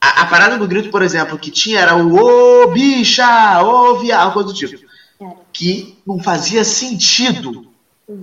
A, 0.00 0.22
a, 0.22 0.26
parada 0.26 0.58
do 0.58 0.68
grito, 0.68 0.90
por 0.90 1.02
exemplo, 1.02 1.38
que 1.38 1.50
tinha 1.50 1.80
era 1.80 1.96
o 1.96 2.14
ô 2.16 2.66
bicha, 2.68 3.62
ô 3.62 3.96
viado, 3.96 4.32
coisa 4.32 4.48
do 4.48 4.54
tipo. 4.54 4.84
Que 5.52 5.98
não 6.06 6.22
fazia 6.22 6.64
sentido. 6.64 7.72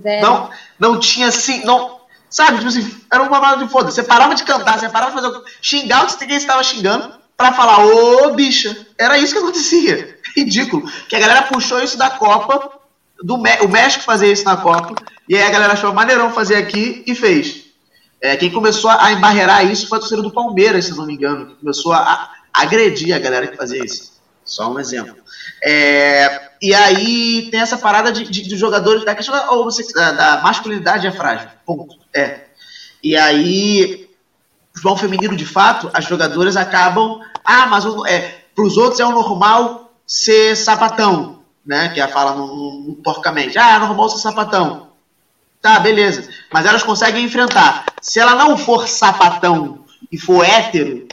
Zero. 0.02 0.22
Não, 0.22 0.50
não 0.78 1.00
tinha 1.00 1.28
assim. 1.28 1.64
Não, 1.64 2.02
sabe, 2.28 2.58
tipo 2.58 2.68
assim, 2.68 3.00
era 3.10 3.22
uma 3.22 3.40
parada 3.40 3.64
de 3.64 3.70
foda. 3.70 3.90
Você 3.90 4.02
parava 4.02 4.34
de 4.34 4.44
cantar, 4.44 4.78
você 4.78 4.88
parava 4.88 5.16
de 5.16 5.22
fazer. 5.22 5.42
Xingar 5.60 6.04
o 6.04 6.06
que 6.06 6.12
você 6.12 6.24
estava 6.34 6.62
xingando 6.62 7.21
para 7.42 7.52
falar, 7.52 7.84
ô 7.84 8.30
bicha. 8.34 8.86
Era 8.96 9.18
isso 9.18 9.32
que 9.32 9.40
acontecia. 9.40 10.16
Ridículo. 10.36 10.88
Que 11.08 11.16
a 11.16 11.18
galera 11.18 11.42
puxou 11.42 11.82
isso 11.82 11.98
da 11.98 12.08
Copa, 12.08 12.70
do 13.20 13.34
o 13.34 13.68
México 13.68 14.04
fazia 14.04 14.30
isso 14.30 14.44
na 14.44 14.56
Copa, 14.56 14.94
e 15.28 15.36
aí 15.36 15.42
a 15.42 15.50
galera 15.50 15.72
achou 15.72 15.92
maneirão 15.92 16.32
fazer 16.32 16.54
aqui 16.54 17.02
e 17.04 17.14
fez. 17.14 17.64
É, 18.20 18.36
quem 18.36 18.50
começou 18.50 18.88
a 18.88 19.10
embarrear 19.10 19.66
isso 19.66 19.88
foi 19.88 19.98
a 19.98 20.00
torcida 20.00 20.22
do 20.22 20.32
Palmeiras, 20.32 20.84
se 20.84 20.96
não 20.96 21.04
me 21.04 21.14
engano, 21.14 21.46
que 21.46 21.54
começou 21.56 21.92
a, 21.92 22.30
agredir 22.52 23.14
a 23.14 23.18
galera 23.18 23.48
que 23.48 23.56
fazia 23.56 23.84
isso. 23.84 24.12
Só 24.44 24.72
um 24.72 24.78
exemplo. 24.78 25.16
É, 25.64 26.50
e 26.60 26.72
aí 26.72 27.48
tem 27.50 27.60
essa 27.60 27.76
parada 27.76 28.12
de, 28.12 28.24
de, 28.24 28.42
de 28.42 28.56
jogadores 28.56 29.04
da 29.04 29.14
questão 29.14 29.34
da, 29.34 30.12
da 30.12 30.40
masculinidade 30.42 31.06
é 31.06 31.10
frágil. 31.10 31.48
Ponto. 31.66 31.96
É. 32.14 32.42
E 33.02 33.16
aí 33.16 34.08
futebol 34.74 34.96
feminino, 34.96 35.36
de 35.36 35.46
fato, 35.46 35.90
as 35.92 36.04
jogadoras 36.04 36.56
acabam. 36.56 37.20
Ah, 37.44 37.66
mas 37.66 37.84
é, 38.06 38.42
para 38.54 38.64
os 38.64 38.76
outros 38.76 39.00
é 39.00 39.04
o 39.04 39.12
normal 39.12 39.92
ser 40.06 40.56
sapatão, 40.56 41.40
né? 41.64 41.88
Que 41.88 42.00
é 42.00 42.02
a 42.02 42.08
fala 42.08 42.34
no, 42.34 42.46
no, 42.80 42.94
porcamente. 42.96 43.58
Ah, 43.58 43.76
é 43.76 43.78
normal 43.78 44.08
ser 44.08 44.18
sapatão. 44.18 44.88
Tá, 45.60 45.78
beleza. 45.78 46.28
Mas 46.52 46.66
elas 46.66 46.82
conseguem 46.82 47.24
enfrentar. 47.24 47.86
Se 48.00 48.18
ela 48.18 48.34
não 48.34 48.56
for 48.56 48.88
sapatão 48.88 49.84
e 50.10 50.18
for 50.18 50.44
hétero, 50.44 51.06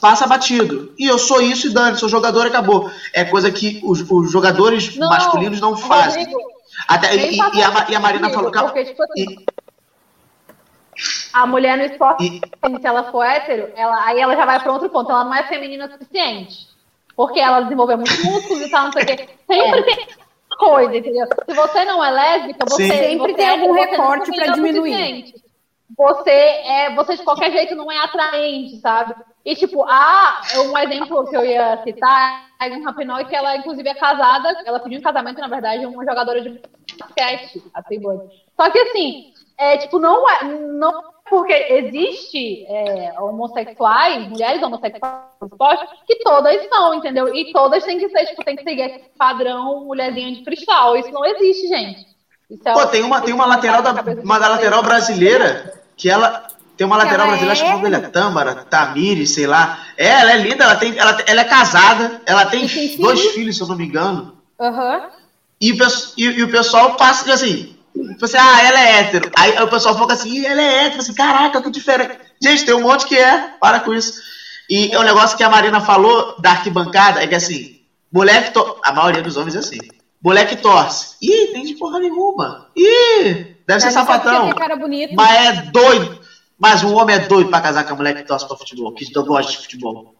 passa 0.00 0.26
batido. 0.26 0.94
E 0.96 1.06
eu 1.06 1.18
sou 1.18 1.42
isso 1.42 1.66
e 1.66 1.70
dane, 1.70 1.98
sou 1.98 2.08
jogador 2.08 2.46
acabou. 2.46 2.90
É 3.12 3.24
coisa 3.24 3.50
que 3.50 3.80
os, 3.84 4.08
os 4.08 4.30
jogadores 4.30 4.96
não, 4.96 5.08
masculinos 5.08 5.60
não 5.60 5.76
fazem. 5.76 6.24
Rodrigo, 6.24 6.40
Até, 6.86 7.16
e, 7.16 7.36
e, 7.36 7.40
a, 7.40 7.86
e, 7.88 7.94
a, 7.94 8.00
Marina 8.00 8.30
falou. 8.30 8.52
Porque, 8.52 8.84
tipo 8.84 9.02
assim, 9.02 9.24
e, 9.24 9.46
a 11.36 11.46
mulher 11.46 11.76
no 11.76 11.84
esporte, 11.84 12.24
e... 12.24 12.80
se 12.80 12.86
ela 12.86 13.10
for 13.10 13.22
hétero, 13.22 13.70
ela, 13.76 14.06
aí 14.06 14.18
ela 14.18 14.34
já 14.34 14.46
vai 14.46 14.58
para 14.58 14.72
outro 14.72 14.88
ponto. 14.88 15.10
Ela 15.10 15.24
não 15.24 15.34
é 15.34 15.42
feminina 15.42 15.86
o 15.86 15.90
suficiente. 15.90 16.66
Porque 17.14 17.38
ela 17.38 17.60
desenvolveu 17.60 17.98
muito 17.98 18.24
músculo 18.24 18.62
e 18.62 18.70
tal, 18.70 18.84
não 18.84 18.92
sei 18.92 19.02
o 19.02 19.06
quê. 19.06 19.28
Sempre 19.46 19.80
é. 19.80 19.82
tem 19.82 20.06
coisa, 20.58 20.96
entendeu? 20.96 21.26
Se 21.26 21.54
você 21.54 21.84
não 21.84 22.02
é 22.02 22.10
lésbica, 22.10 22.64
você 22.66 22.88
Sim. 22.88 22.90
sempre 22.90 23.32
você 23.32 23.34
tem 23.34 23.48
algum 23.50 23.72
recorte 23.72 24.34
para 24.34 24.52
diminuir. 24.54 25.34
Você 25.96 26.30
é, 26.30 26.94
você 26.94 27.16
de 27.16 27.22
qualquer 27.22 27.52
jeito 27.52 27.74
não 27.74 27.92
é 27.92 27.98
atraente, 27.98 28.78
sabe? 28.80 29.14
E 29.44 29.54
tipo, 29.54 29.84
ah, 29.84 30.40
um 30.66 30.76
exemplo 30.78 31.26
que 31.28 31.36
eu 31.36 31.44
ia 31.44 31.82
citar 31.84 32.46
é 32.60 32.68
um 32.70 32.82
Rapinoi 32.82 33.24
que 33.26 33.36
ela 33.36 33.56
inclusive 33.56 33.88
é 33.88 33.94
casada, 33.94 34.62
ela 34.64 34.80
pediu 34.80 34.98
um 34.98 35.02
casamento, 35.02 35.40
na 35.40 35.48
verdade, 35.48 35.86
uma 35.86 36.04
jogadora 36.04 36.40
de 36.40 36.60
basquete, 36.98 37.62
a 37.72 37.82
Playboy. 37.82 38.18
Só 38.56 38.70
que 38.70 38.78
assim, 38.78 39.32
é, 39.56 39.76
tipo, 39.78 39.98
não 39.98 40.28
é, 40.28 40.44
não 40.44 41.15
porque 41.28 41.52
existe 41.52 42.64
é, 42.68 43.14
homossexuais, 43.20 44.28
mulheres 44.28 44.62
homossexuais 44.62 45.80
que 46.06 46.16
todas 46.22 46.68
são, 46.68 46.94
entendeu? 46.94 47.34
E 47.34 47.52
todas 47.52 47.84
têm 47.84 47.98
que 47.98 48.08
ser, 48.08 48.26
tipo, 48.26 48.44
tem 48.44 48.56
que 48.56 48.62
seguir 48.62 48.82
esse 48.82 49.10
padrão 49.18 49.84
mulherzinha 49.84 50.32
de 50.32 50.44
cristal. 50.44 50.96
Isso 50.96 51.10
não 51.10 51.24
existe, 51.24 51.68
gente. 51.68 52.06
É 52.64 52.72
Pô, 52.72 52.86
tem 52.86 53.02
uma, 53.02 53.20
tem 53.20 53.34
uma 53.34 53.46
lateral 53.46 53.82
da, 53.82 53.92
uma 54.22 54.38
da 54.38 54.48
lateral 54.48 54.82
brasileira 54.82 55.82
que 55.96 56.08
ela. 56.08 56.46
Tem 56.76 56.86
uma 56.86 56.98
lateral 56.98 57.26
brasileira, 57.26 57.52
acho 57.52 57.64
que 57.64 57.70
o 57.70 57.72
nome 57.72 57.90
dela 57.90 58.04
é 58.04 58.10
Tâmara, 58.10 58.54
Tamiri, 58.54 59.26
sei 59.26 59.46
lá. 59.46 59.78
É, 59.96 60.08
ela 60.08 60.32
é 60.32 60.36
linda, 60.36 60.64
ela, 60.64 60.76
tem, 60.76 60.96
ela, 60.96 61.18
ela 61.26 61.40
é 61.40 61.44
casada, 61.44 62.20
ela 62.26 62.44
tem, 62.44 62.68
tem 62.68 62.98
dois 62.98 63.18
filhos, 63.32 63.56
se 63.56 63.62
eu 63.62 63.66
não 63.66 63.76
me 63.76 63.86
engano. 63.86 64.36
Uhum. 64.58 65.00
E, 65.58 65.72
e, 66.18 66.22
e 66.22 66.42
o 66.42 66.50
pessoal 66.50 66.94
passa, 66.96 67.32
assim, 67.32 67.75
você, 68.18 68.36
ah, 68.36 68.62
ela 68.62 68.80
é 68.80 69.00
hétero. 69.00 69.30
Aí 69.36 69.62
o 69.62 69.68
pessoal 69.68 69.96
foca 69.96 70.14
assim, 70.14 70.44
ela 70.44 70.60
é 70.60 70.84
hétero. 70.84 71.00
Assim, 71.00 71.14
Caraca, 71.14 71.62
que 71.62 71.70
diferente. 71.70 72.18
Gente, 72.42 72.64
tem 72.64 72.74
um 72.74 72.82
monte 72.82 73.06
que 73.06 73.16
é, 73.16 73.54
para 73.60 73.80
com 73.80 73.94
isso. 73.94 74.20
E 74.68 74.92
é 74.92 74.98
um 74.98 75.04
negócio 75.04 75.36
que 75.36 75.44
a 75.44 75.50
Marina 75.50 75.80
falou 75.80 76.40
da 76.40 76.50
arquibancada, 76.50 77.22
é 77.22 77.26
que 77.26 77.34
assim, 77.34 77.80
moleque 78.12 78.52
to... 78.52 78.80
A 78.84 78.92
maioria 78.92 79.22
dos 79.22 79.36
homens 79.36 79.54
é 79.54 79.60
assim. 79.60 79.78
Moleque 80.22 80.56
torce. 80.56 81.16
Ih, 81.22 81.52
tem 81.52 81.64
de 81.64 81.74
porra 81.74 82.00
nenhuma. 82.00 82.68
Ih, 82.76 83.56
Deve 83.66 83.80
ser 83.80 83.90
sapatão. 83.90 84.50
Bonito. 84.78 85.14
Mas 85.14 85.46
é 85.46 85.52
doido. 85.70 86.18
Mas 86.58 86.82
o 86.82 86.94
homem 86.94 87.16
é 87.16 87.18
doido 87.20 87.50
pra 87.50 87.60
casar 87.60 87.84
com 87.84 87.92
a 87.92 87.96
mulher 87.96 88.14
que 88.14 88.22
torce 88.22 88.46
pra 88.46 88.56
futebol, 88.56 88.92
que 88.92 89.04
gosta 89.12 89.52
de 89.52 89.58
futebol. 89.58 90.14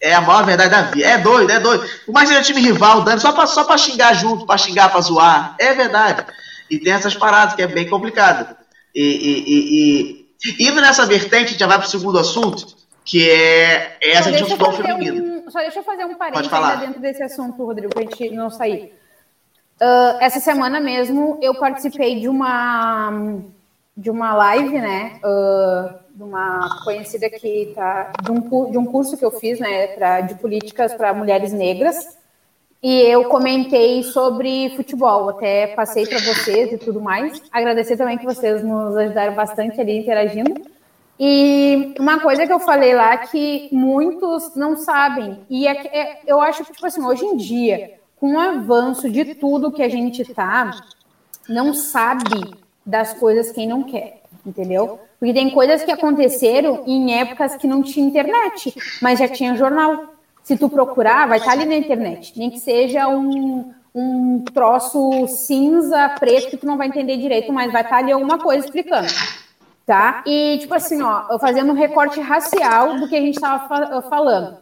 É 0.00 0.14
a 0.14 0.20
maior 0.20 0.44
verdade 0.44 0.70
da 0.70 0.82
vida. 0.82 1.06
É 1.06 1.18
doido, 1.18 1.50
é 1.50 1.60
doido. 1.60 1.88
Por 2.06 2.12
mais 2.12 2.28
que 2.28 2.34
seja 2.34 2.46
time 2.46 2.60
rival, 2.60 3.02
dando 3.02 3.20
só 3.20 3.32
pra, 3.32 3.46
só 3.46 3.64
pra 3.64 3.76
xingar 3.76 4.14
junto, 4.14 4.46
pra 4.46 4.58
xingar, 4.58 4.90
pra 4.90 5.00
zoar. 5.00 5.54
É 5.58 5.74
verdade. 5.74 6.24
E 6.72 6.78
tem 6.78 6.94
essas 6.94 7.14
paradas 7.14 7.54
que 7.54 7.60
é 7.60 7.66
bem 7.66 7.86
complicado. 7.86 8.56
E, 8.94 9.02
e, 9.02 9.44
e, 9.46 10.58
e 10.58 10.66
indo 10.66 10.80
nessa 10.80 11.04
vertente, 11.04 11.44
a 11.44 11.48
gente 11.48 11.60
já 11.60 11.66
vai 11.66 11.78
pro 11.78 11.86
segundo 11.86 12.18
assunto, 12.18 12.66
que 13.04 13.28
é, 13.28 13.98
é 14.02 14.12
essa 14.12 14.32
de 14.32 14.38
futebol 14.38 14.72
feminino. 14.72 15.44
Um, 15.46 15.50
só 15.50 15.58
deixa 15.58 15.80
eu 15.80 15.82
fazer 15.82 16.06
um 16.06 16.14
parênteses 16.14 16.80
dentro 16.80 16.98
desse 16.98 17.22
assunto, 17.22 17.62
Rodrigo, 17.62 17.92
pra 17.92 18.00
gente 18.00 18.30
não 18.30 18.48
sair. 18.48 18.94
Uh, 19.82 20.16
essa 20.18 20.40
semana 20.40 20.80
mesmo 20.80 21.38
eu 21.42 21.54
participei 21.56 22.18
de 22.18 22.28
uma 22.28 23.12
de 23.94 24.08
uma 24.08 24.32
live, 24.34 24.80
né? 24.80 25.20
Uh, 25.22 25.94
de 26.16 26.22
uma 26.22 26.82
conhecida 26.84 27.28
que 27.28 27.72
tá 27.74 28.12
de 28.22 28.30
um, 28.30 28.70
de 28.70 28.78
um 28.78 28.86
curso 28.86 29.18
que 29.18 29.24
eu 29.26 29.30
fiz, 29.32 29.60
né? 29.60 29.88
Pra, 29.88 30.22
de 30.22 30.36
políticas 30.36 30.94
para 30.94 31.12
mulheres 31.12 31.52
negras. 31.52 32.16
E 32.82 33.00
eu 33.02 33.26
comentei 33.26 34.02
sobre 34.02 34.70
futebol, 34.70 35.28
até 35.28 35.68
passei 35.68 36.04
para 36.04 36.18
vocês 36.18 36.72
e 36.72 36.78
tudo 36.78 37.00
mais. 37.00 37.40
Agradecer 37.52 37.96
também 37.96 38.18
que 38.18 38.24
vocês 38.24 38.64
nos 38.64 38.96
ajudaram 38.96 39.34
bastante 39.34 39.80
ali 39.80 39.98
interagindo. 39.98 40.60
E 41.18 41.94
uma 41.98 42.18
coisa 42.18 42.44
que 42.44 42.52
eu 42.52 42.58
falei 42.58 42.94
lá 42.94 43.16
que 43.18 43.68
muitos 43.70 44.56
não 44.56 44.76
sabem, 44.76 45.38
e 45.48 45.68
é, 45.68 45.86
é, 45.96 46.20
eu 46.26 46.40
acho 46.40 46.64
que, 46.64 46.72
tipo 46.72 46.84
assim, 46.84 47.04
hoje 47.04 47.24
em 47.24 47.36
dia, 47.36 47.92
com 48.18 48.34
o 48.34 48.40
avanço 48.40 49.08
de 49.08 49.34
tudo 49.36 49.70
que 49.70 49.82
a 49.82 49.88
gente 49.88 50.24
tá, 50.34 50.72
não 51.48 51.72
sabe 51.72 52.54
das 52.84 53.12
coisas 53.12 53.52
quem 53.52 53.68
não 53.68 53.84
quer, 53.84 54.22
entendeu? 54.44 54.98
Porque 55.20 55.32
tem 55.32 55.50
coisas 55.50 55.84
que 55.84 55.92
aconteceram 55.92 56.82
em 56.84 57.14
épocas 57.14 57.54
que 57.54 57.68
não 57.68 57.82
tinha 57.82 58.04
internet, 58.04 58.74
mas 59.00 59.20
já 59.20 59.28
tinha 59.28 59.54
jornal. 59.54 60.14
Se 60.42 60.56
tu 60.56 60.68
procurar, 60.68 61.28
vai 61.28 61.38
estar 61.38 61.52
tá 61.52 61.56
ali 61.56 61.64
na 61.64 61.76
internet. 61.76 62.38
Nem 62.38 62.50
que 62.50 62.58
seja 62.58 63.08
um, 63.08 63.72
um 63.94 64.44
troço 64.52 65.26
cinza, 65.28 66.08
preto, 66.18 66.50
que 66.50 66.56
tu 66.56 66.66
não 66.66 66.76
vai 66.76 66.88
entender 66.88 67.16
direito, 67.16 67.52
mas 67.52 67.72
vai 67.72 67.82
estar 67.82 67.96
tá 67.96 68.02
ali 68.02 68.12
alguma 68.12 68.38
coisa 68.38 68.64
explicando. 68.64 69.08
Tá? 69.86 70.22
E, 70.26 70.58
tipo 70.58 70.74
assim, 70.74 71.02
ó, 71.02 71.38
fazendo 71.38 71.72
um 71.72 71.76
recorte 71.76 72.20
racial 72.20 72.98
do 72.98 73.08
que 73.08 73.16
a 73.16 73.20
gente 73.20 73.34
estava 73.34 74.02
falando. 74.02 74.58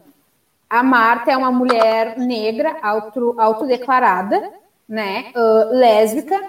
A 0.69 0.83
Marta 0.83 1.33
é 1.33 1.37
uma 1.37 1.51
mulher 1.51 2.17
negra, 2.17 2.77
auto, 2.81 3.35
autodeclarada, 3.39 4.51
né? 4.89 5.33
Uh, 5.35 5.75
lésbica, 5.75 6.41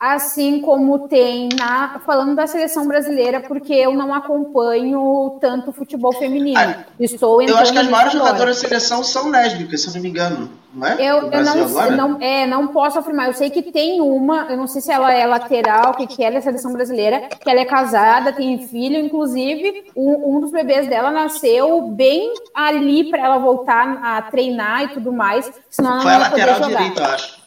assim 0.00 0.62
como 0.62 1.06
tem 1.06 1.50
na 1.58 2.00
falando 2.06 2.34
da 2.34 2.46
seleção 2.46 2.88
brasileira, 2.88 3.42
porque 3.42 3.74
eu 3.74 3.92
não 3.92 4.14
acompanho 4.14 5.36
tanto 5.38 5.72
futebol 5.72 6.10
feminino. 6.14 6.58
Ah, 6.58 6.84
Estou 6.98 7.42
Eu 7.42 7.58
acho 7.58 7.70
que 7.70 7.78
as 7.78 7.88
maiores 7.88 8.14
jogadoras 8.14 8.56
da 8.56 8.68
seleção 8.68 9.04
são 9.04 9.28
lésbicas, 9.28 9.82
se 9.82 9.88
eu 9.88 9.94
não 9.94 10.00
me 10.00 10.08
engano, 10.08 10.50
não 10.72 10.86
é? 10.86 10.94
Eu, 10.94 11.30
eu 11.30 11.44
não, 11.44 11.90
não, 11.90 12.20
é, 12.22 12.46
não 12.46 12.68
posso 12.68 12.98
afirmar. 12.98 13.26
Eu 13.26 13.34
sei 13.34 13.50
que 13.50 13.60
tem 13.60 14.00
uma, 14.00 14.46
eu 14.48 14.56
não 14.56 14.66
sei 14.66 14.80
se 14.80 14.90
ela 14.90 15.12
é 15.12 15.26
lateral, 15.26 15.92
que 15.94 16.06
que 16.06 16.24
ela 16.24 16.38
é 16.38 16.40
seleção 16.40 16.72
brasileira, 16.72 17.28
que 17.38 17.50
ela 17.50 17.60
é 17.60 17.66
casada, 17.66 18.32
tem 18.32 18.66
filho, 18.66 18.98
inclusive 18.98 19.84
um, 19.94 20.36
um 20.36 20.40
dos 20.40 20.50
bebês 20.50 20.88
dela 20.88 21.10
nasceu 21.10 21.82
bem 21.88 22.32
ali 22.54 23.10
para 23.10 23.22
ela 23.22 23.38
voltar 23.38 24.00
a 24.02 24.22
treinar 24.22 24.84
e 24.84 24.88
tudo 24.88 25.12
mais, 25.12 25.52
senão 25.68 26.00
Foi 26.00 26.12
ela 26.12 26.26
a 26.26 26.30
lateral 26.30 26.60
direita, 26.60 27.02
eu 27.02 27.06
acho. 27.06 27.39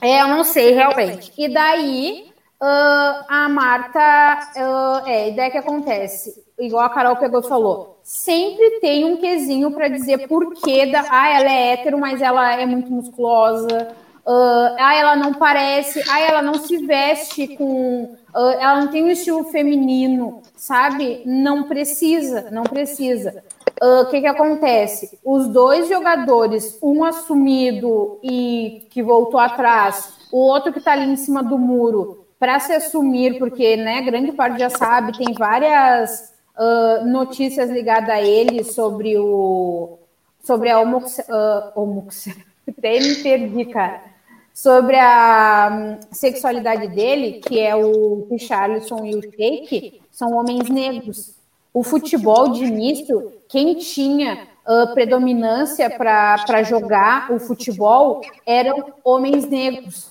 É, 0.00 0.22
eu 0.22 0.28
não 0.28 0.44
sei 0.44 0.72
realmente. 0.72 1.32
E 1.36 1.48
daí 1.48 2.32
uh, 2.60 3.24
a 3.28 3.48
Marta, 3.48 4.50
uh, 4.56 5.08
é, 5.08 5.28
e 5.28 5.36
daí 5.36 5.50
que 5.50 5.58
acontece, 5.58 6.44
igual 6.58 6.84
a 6.84 6.90
Carol 6.90 7.16
pegou 7.16 7.40
e 7.40 7.48
falou, 7.48 8.00
sempre 8.02 8.80
tem 8.80 9.04
um 9.04 9.16
quesinho 9.16 9.70
para 9.70 9.88
dizer 9.88 10.28
por 10.28 10.54
que 10.54 10.86
da, 10.86 11.04
ah, 11.08 11.28
ela 11.28 11.50
é 11.50 11.72
hétero, 11.72 11.98
mas 11.98 12.20
ela 12.20 12.54
é 12.54 12.66
muito 12.66 12.90
musculosa. 12.90 13.88
Uh, 14.26 14.76
ah, 14.78 14.94
ela 14.94 15.16
não 15.16 15.32
parece, 15.32 16.02
ah, 16.08 16.20
ela 16.20 16.42
não 16.42 16.54
se 16.54 16.86
veste 16.86 17.48
com, 17.56 18.16
uh, 18.34 18.50
ela 18.60 18.80
não 18.80 18.88
tem 18.88 19.02
um 19.02 19.10
estilo 19.10 19.44
feminino, 19.44 20.42
sabe? 20.54 21.22
Não 21.24 21.64
precisa, 21.64 22.50
não 22.50 22.62
precisa. 22.62 23.42
Ah, 23.80 23.86
o 23.86 24.02
uh, 24.02 24.10
que, 24.10 24.20
que 24.20 24.26
acontece? 24.26 25.18
Os 25.24 25.48
dois 25.48 25.88
jogadores, 25.88 26.78
um 26.82 27.02
assumido 27.02 28.18
e 28.22 28.86
que 28.90 29.02
voltou 29.02 29.40
atrás, 29.40 30.12
o 30.30 30.38
outro 30.38 30.72
que 30.72 30.78
está 30.78 30.92
ali 30.92 31.10
em 31.10 31.16
cima 31.16 31.42
do 31.42 31.58
muro, 31.58 32.26
para 32.38 32.60
se 32.60 32.72
assumir, 32.72 33.38
porque 33.38 33.76
né, 33.76 34.02
grande 34.02 34.32
parte 34.32 34.60
já 34.60 34.70
sabe, 34.70 35.16
tem 35.16 35.32
várias 35.32 36.32
uh, 36.58 37.06
notícias 37.06 37.70
ligadas 37.70 38.10
a 38.10 38.20
ele 38.20 38.64
sobre 38.64 39.18
o 39.18 39.98
sobre 40.42 40.70
a 40.70 40.80
homox, 40.80 41.18
uh, 41.18 41.78
homox, 41.80 42.28
até 42.68 42.98
me 42.98 43.14
perdi, 43.16 43.64
cara. 43.66 44.02
Sobre 44.54 44.98
a 44.98 45.70
um, 45.72 46.14
sexualidade 46.14 46.88
dele, 46.88 47.40
que 47.40 47.58
é 47.60 47.74
o 47.74 48.26
Richarlison 48.30 49.04
e 49.04 49.14
o 49.14 49.22
Sheik, 49.22 50.02
são 50.10 50.32
homens 50.32 50.68
negros. 50.68 51.39
O 51.72 51.82
futebol 51.84 52.48
de 52.48 52.64
início, 52.64 53.32
quem 53.48 53.76
tinha 53.76 54.48
uh, 54.66 54.92
predominância 54.92 55.88
para 55.88 56.62
jogar 56.64 57.32
o 57.32 57.38
futebol 57.38 58.20
eram 58.44 58.92
homens 59.04 59.46
negros, 59.46 60.08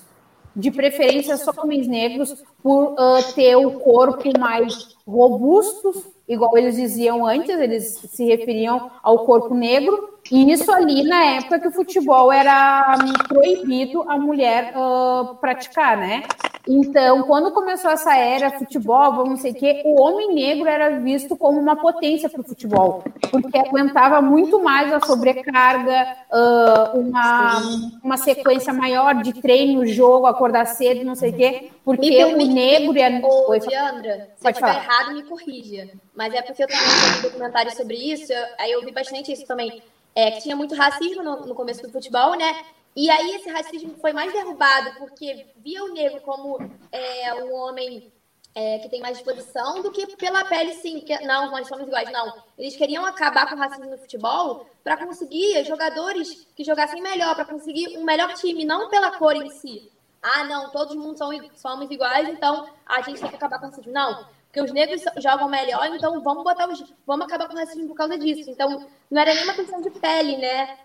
de 0.55 0.71
preferência 0.71 1.37
só 1.37 1.51
homens 1.57 1.87
negros, 1.87 2.43
por 2.63 2.93
uh, 2.93 3.33
ter 3.35 3.55
o 3.55 3.79
corpo 3.79 4.29
mais 4.39 4.95
robusto, 5.07 6.03
igual 6.27 6.57
eles 6.57 6.75
diziam 6.75 7.25
antes, 7.25 7.59
eles 7.59 7.99
se 8.09 8.25
referiam 8.25 8.89
ao 9.03 9.25
corpo 9.25 9.53
negro, 9.53 10.18
e 10.31 10.51
isso 10.51 10.71
ali 10.71 11.03
na 11.03 11.23
época 11.25 11.59
que 11.59 11.67
o 11.67 11.71
futebol 11.71 12.31
era 12.31 12.95
um, 13.03 13.13
proibido 13.27 14.03
a 14.09 14.17
mulher 14.17 14.73
uh, 14.75 15.35
praticar, 15.35 15.97
né? 15.97 16.23
Então, 16.67 17.23
quando 17.23 17.51
começou 17.51 17.89
essa 17.89 18.15
era 18.15 18.51
futebol, 18.51 19.11
vamos 19.11 19.29
não 19.29 19.37
sei 19.37 19.51
o 19.51 19.55
quê, 19.55 19.81
o 19.85 19.99
homem 19.99 20.35
negro 20.35 20.67
era 20.67 20.99
visto 20.99 21.35
como 21.35 21.59
uma 21.59 21.75
potência 21.75 22.29
para 22.29 22.41
o 22.41 22.43
futebol, 22.43 23.03
porque 23.31 23.57
aguentava 23.57 24.21
muito 24.21 24.61
mais 24.61 24.93
a 24.93 24.99
sobrecarga, 24.99 26.15
uh, 26.31 26.99
uma, 26.99 27.61
uma 28.03 28.17
sequência 28.17 28.71
maior 28.71 29.15
de 29.23 29.33
treino, 29.33 29.83
jogo, 29.87 30.27
acordar 30.27 30.65
cedo, 30.65 31.03
não 31.03 31.15
sei 31.15 31.31
o 31.31 31.33
quê, 31.33 31.71
porque 31.83 32.23
o 32.23 32.37
negro 32.37 32.95
e 32.95 33.01
a. 33.01 33.19
Ô, 33.19 33.57
Diandra, 33.57 34.29
se 34.35 34.45
eu 34.45 34.51
estiver 34.51 34.75
errado, 34.75 35.13
me 35.13 35.23
corrija. 35.23 35.89
Mas 36.15 36.33
é 36.33 36.41
porque 36.41 36.61
eu 36.61 36.67
também 36.67 36.85
fiz 36.85 37.19
um 37.19 37.21
documentário 37.23 37.75
sobre 37.75 37.95
isso, 37.95 38.31
aí 38.59 38.71
eu 38.71 38.85
vi 38.85 38.91
bastante 38.91 39.31
isso 39.31 39.47
também. 39.47 39.81
É, 40.15 40.31
que 40.31 40.41
tinha 40.41 40.55
muito 40.55 40.75
racismo 40.75 41.23
no, 41.23 41.45
no 41.45 41.55
começo 41.55 41.81
do 41.81 41.91
futebol, 41.91 42.35
né? 42.35 42.65
E 42.95 43.09
aí 43.09 43.35
esse 43.35 43.49
racismo 43.49 43.95
foi 44.01 44.11
mais 44.11 44.33
derrubado 44.33 44.97
porque 44.97 45.47
via 45.57 45.83
o 45.83 45.93
negro 45.93 46.21
como 46.21 46.57
é, 46.91 47.33
um 47.35 47.53
homem 47.53 48.11
é, 48.53 48.79
que 48.79 48.89
tem 48.89 48.99
mais 48.99 49.17
disposição 49.17 49.81
do 49.81 49.91
que 49.91 50.17
pela 50.17 50.43
pele, 50.43 50.73
sim, 50.73 50.99
que 50.99 51.17
não, 51.25 51.51
nós 51.51 51.67
somos 51.67 51.87
iguais, 51.87 52.11
não. 52.11 52.33
Eles 52.57 52.75
queriam 52.75 53.05
acabar 53.05 53.47
com 53.47 53.55
o 53.55 53.57
racismo 53.57 53.89
no 53.89 53.97
futebol 53.97 54.65
para 54.83 54.97
conseguir 54.97 55.63
jogadores 55.65 56.47
que 56.55 56.63
jogassem 56.63 57.01
melhor, 57.01 57.35
para 57.35 57.45
conseguir 57.45 57.97
um 57.97 58.03
melhor 58.03 58.33
time, 58.33 58.65
não 58.65 58.89
pela 58.89 59.17
cor 59.17 59.35
em 59.35 59.49
si. 59.49 59.91
Ah, 60.21 60.43
não, 60.43 60.69
todos 60.71 60.95
mundo 60.95 61.17
são, 61.17 61.29
somos 61.55 61.89
iguais, 61.89 62.27
então 62.27 62.67
a 62.85 63.01
gente 63.01 63.21
tem 63.21 63.29
que 63.29 63.35
acabar 63.35 63.59
com 63.59 63.67
o 63.67 63.69
racismo. 63.69 63.93
Não, 63.93 64.25
porque 64.49 64.61
os 64.61 64.73
negros 64.73 65.03
jogam 65.17 65.47
melhor, 65.47 65.85
então 65.93 66.21
vamos 66.21 66.43
botar 66.43 66.67
os, 66.67 66.83
vamos 67.05 67.27
acabar 67.27 67.47
com 67.47 67.53
o 67.53 67.57
racismo 67.57 67.87
por 67.87 67.95
causa 67.95 68.17
disso. 68.17 68.49
Então, 68.49 68.83
não 69.09 69.21
era 69.21 69.33
nem 69.33 69.43
uma 69.43 69.53
questão 69.53 69.79
de 69.79 69.91
pele, 69.91 70.37
né? 70.37 70.75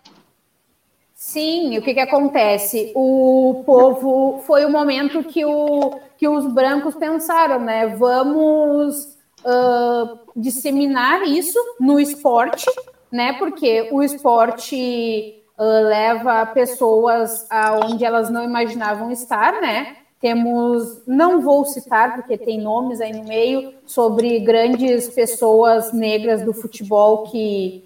Sim, 1.14 1.78
o 1.78 1.82
que, 1.82 1.94
que 1.94 2.00
acontece? 2.00 2.92
O 2.94 3.62
povo 3.64 4.42
foi 4.46 4.66
o 4.66 4.70
momento 4.70 5.24
que, 5.24 5.46
o, 5.46 5.98
que 6.18 6.28
os 6.28 6.46
brancos 6.52 6.94
pensaram, 6.94 7.58
né? 7.58 7.86
Vamos 7.86 9.16
uh, 9.44 10.18
disseminar 10.36 11.22
isso 11.22 11.58
no 11.80 11.98
esporte, 11.98 12.66
né? 13.10 13.32
Porque 13.38 13.88
o 13.92 14.02
esporte 14.02 15.42
uh, 15.58 15.88
leva 15.88 16.44
pessoas 16.46 17.50
aonde 17.50 18.04
elas 18.04 18.28
não 18.28 18.44
imaginavam 18.44 19.10
estar, 19.10 19.58
né? 19.62 20.03
Temos, 20.24 21.02
não 21.06 21.42
vou 21.42 21.66
citar 21.66 22.14
porque 22.14 22.38
tem 22.38 22.58
nomes 22.58 22.98
aí 22.98 23.12
no 23.12 23.24
meio 23.24 23.74
sobre 23.84 24.40
grandes 24.40 25.06
pessoas 25.08 25.92
negras 25.92 26.42
do 26.42 26.54
futebol 26.54 27.24
que 27.24 27.84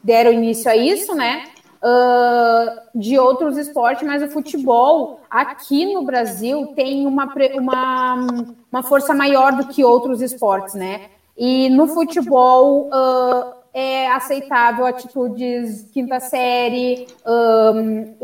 deram 0.00 0.32
início 0.32 0.70
a 0.70 0.76
isso, 0.76 1.16
né? 1.16 1.46
uh, 1.84 2.80
de 2.94 3.18
outros 3.18 3.58
esportes, 3.58 4.06
mas 4.06 4.22
o 4.22 4.28
futebol 4.28 5.18
aqui 5.28 5.92
no 5.92 6.04
Brasil 6.04 6.68
tem 6.76 7.08
uma, 7.08 7.26
uma, 7.54 8.26
uma 8.70 8.82
força 8.84 9.12
maior 9.12 9.56
do 9.56 9.66
que 9.66 9.82
outros 9.82 10.22
esportes, 10.22 10.74
né? 10.74 11.10
E 11.36 11.68
no 11.70 11.88
futebol, 11.88 12.88
uh, 12.88 13.63
é 13.74 14.08
aceitável 14.12 14.86
atitudes 14.86 15.90
quinta 15.92 16.20
série, 16.20 17.08
um, 17.26 18.14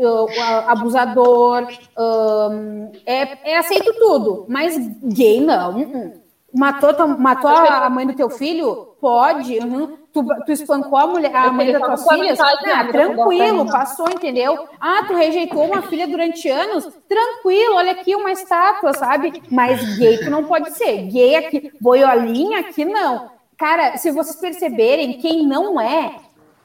abusador, 0.65 1.67
um, 1.99 2.89
é, 3.05 3.51
é 3.51 3.57
aceito 3.57 3.93
tudo, 3.99 4.45
mas 4.47 4.77
gay 5.03 5.41
não. 5.41 6.21
Matou, 6.53 7.07
matou 7.07 7.49
a 7.49 7.89
mãe 7.89 8.07
do 8.07 8.13
teu 8.13 8.29
filho? 8.29 8.95
Pode. 8.99 9.57
Uhum. 9.59 9.97
Tu, 10.11 10.25
tu 10.45 10.51
espancou 10.51 10.97
a, 10.97 11.07
mulher, 11.07 11.33
a 11.33 11.51
mãe 11.51 11.71
das 11.71 11.81
tuas 11.81 12.07
filhas? 12.07 12.39
Ah, 12.39 12.85
tranquilo, 12.91 13.65
passou, 13.71 14.09
entendeu? 14.09 14.67
Ah, 14.79 15.03
tu 15.07 15.13
rejeitou 15.13 15.63
uma 15.63 15.81
filha 15.83 16.07
durante 16.07 16.49
anos? 16.49 16.89
Tranquilo, 17.07 17.75
olha 17.75 17.93
aqui 17.93 18.15
uma 18.15 18.31
estátua, 18.31 18.93
sabe? 18.93 19.41
Mas 19.49 19.97
gay 19.97 20.17
tu 20.17 20.29
não 20.29 20.43
pode 20.43 20.71
ser. 20.73 21.03
Gay 21.03 21.35
aqui, 21.35 21.71
boiolinha 21.79 22.59
aqui 22.59 22.83
não. 22.83 23.40
Cara, 23.61 23.95
se 23.95 24.09
vocês 24.09 24.37
perceberem, 24.37 25.19
quem 25.19 25.45
não 25.45 25.79
é 25.79 26.15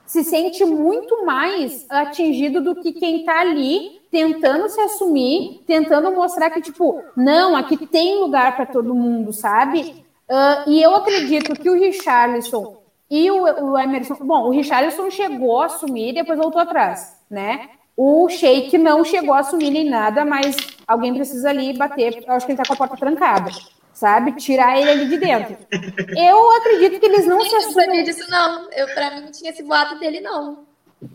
se 0.07 0.25
sente 0.25 0.65
muito 0.65 1.27
mais 1.27 1.85
atingido 1.91 2.63
do 2.63 2.75
que 2.75 2.91
quem 2.91 3.23
tá 3.23 3.41
ali 3.41 4.01
tentando 4.11 4.67
se 4.71 4.81
assumir, 4.81 5.63
tentando 5.67 6.11
mostrar 6.11 6.49
que, 6.49 6.63
tipo, 6.63 7.03
não, 7.15 7.55
aqui 7.55 7.87
tem 7.87 8.19
lugar 8.19 8.57
para 8.57 8.65
todo 8.65 8.95
mundo, 8.95 9.31
sabe? 9.31 10.07
Uh, 10.27 10.71
e 10.71 10.83
eu 10.83 10.97
acredito 10.97 11.53
que 11.53 11.69
o 11.69 11.79
Richarlison 11.79 12.79
e 13.11 13.31
o, 13.31 13.43
o, 13.43 13.79
Emerson. 13.79 14.15
Bom, 14.23 14.47
o 14.47 14.51
Richarlison 14.51 15.11
chegou 15.11 15.61
a 15.61 15.67
assumir 15.67 16.09
e 16.09 16.15
depois 16.15 16.39
voltou 16.39 16.63
atrás, 16.63 17.21
né? 17.31 17.69
O 17.95 18.27
Sheik 18.31 18.79
não 18.79 19.05
chegou 19.05 19.35
a 19.35 19.41
assumir 19.41 19.69
nem 19.69 19.85
nada, 19.85 20.25
mas 20.25 20.57
alguém 20.87 21.13
precisa 21.13 21.51
ali 21.51 21.77
bater. 21.77 22.25
Eu 22.27 22.33
acho 22.33 22.47
que 22.47 22.53
ele 22.53 22.59
tá 22.59 22.65
com 22.67 22.73
a 22.73 22.77
porta 22.77 22.97
trancada, 22.97 23.51
sabe? 23.97 24.33
Tirar 24.33 24.79
ele 24.79 24.91
ali 24.91 25.09
de 25.09 25.17
dentro. 25.17 25.57
Eu 26.17 26.51
acredito 26.59 27.01
que 27.01 27.07
eles 27.07 27.27
não 27.27 27.41
se 27.41 27.57
assumem. 27.57 27.65
Eu 27.65 27.77
não 27.77 27.85
sabia 27.85 28.05
disso, 28.05 28.31
não. 28.31 28.71
Eu, 28.73 28.87
pra 28.89 29.15
mim, 29.15 29.23
não 29.23 29.33
tinha 29.33 29.51
esse 29.51 29.63
boato 29.63 29.99
dele, 29.99 30.21
não. 30.21 30.67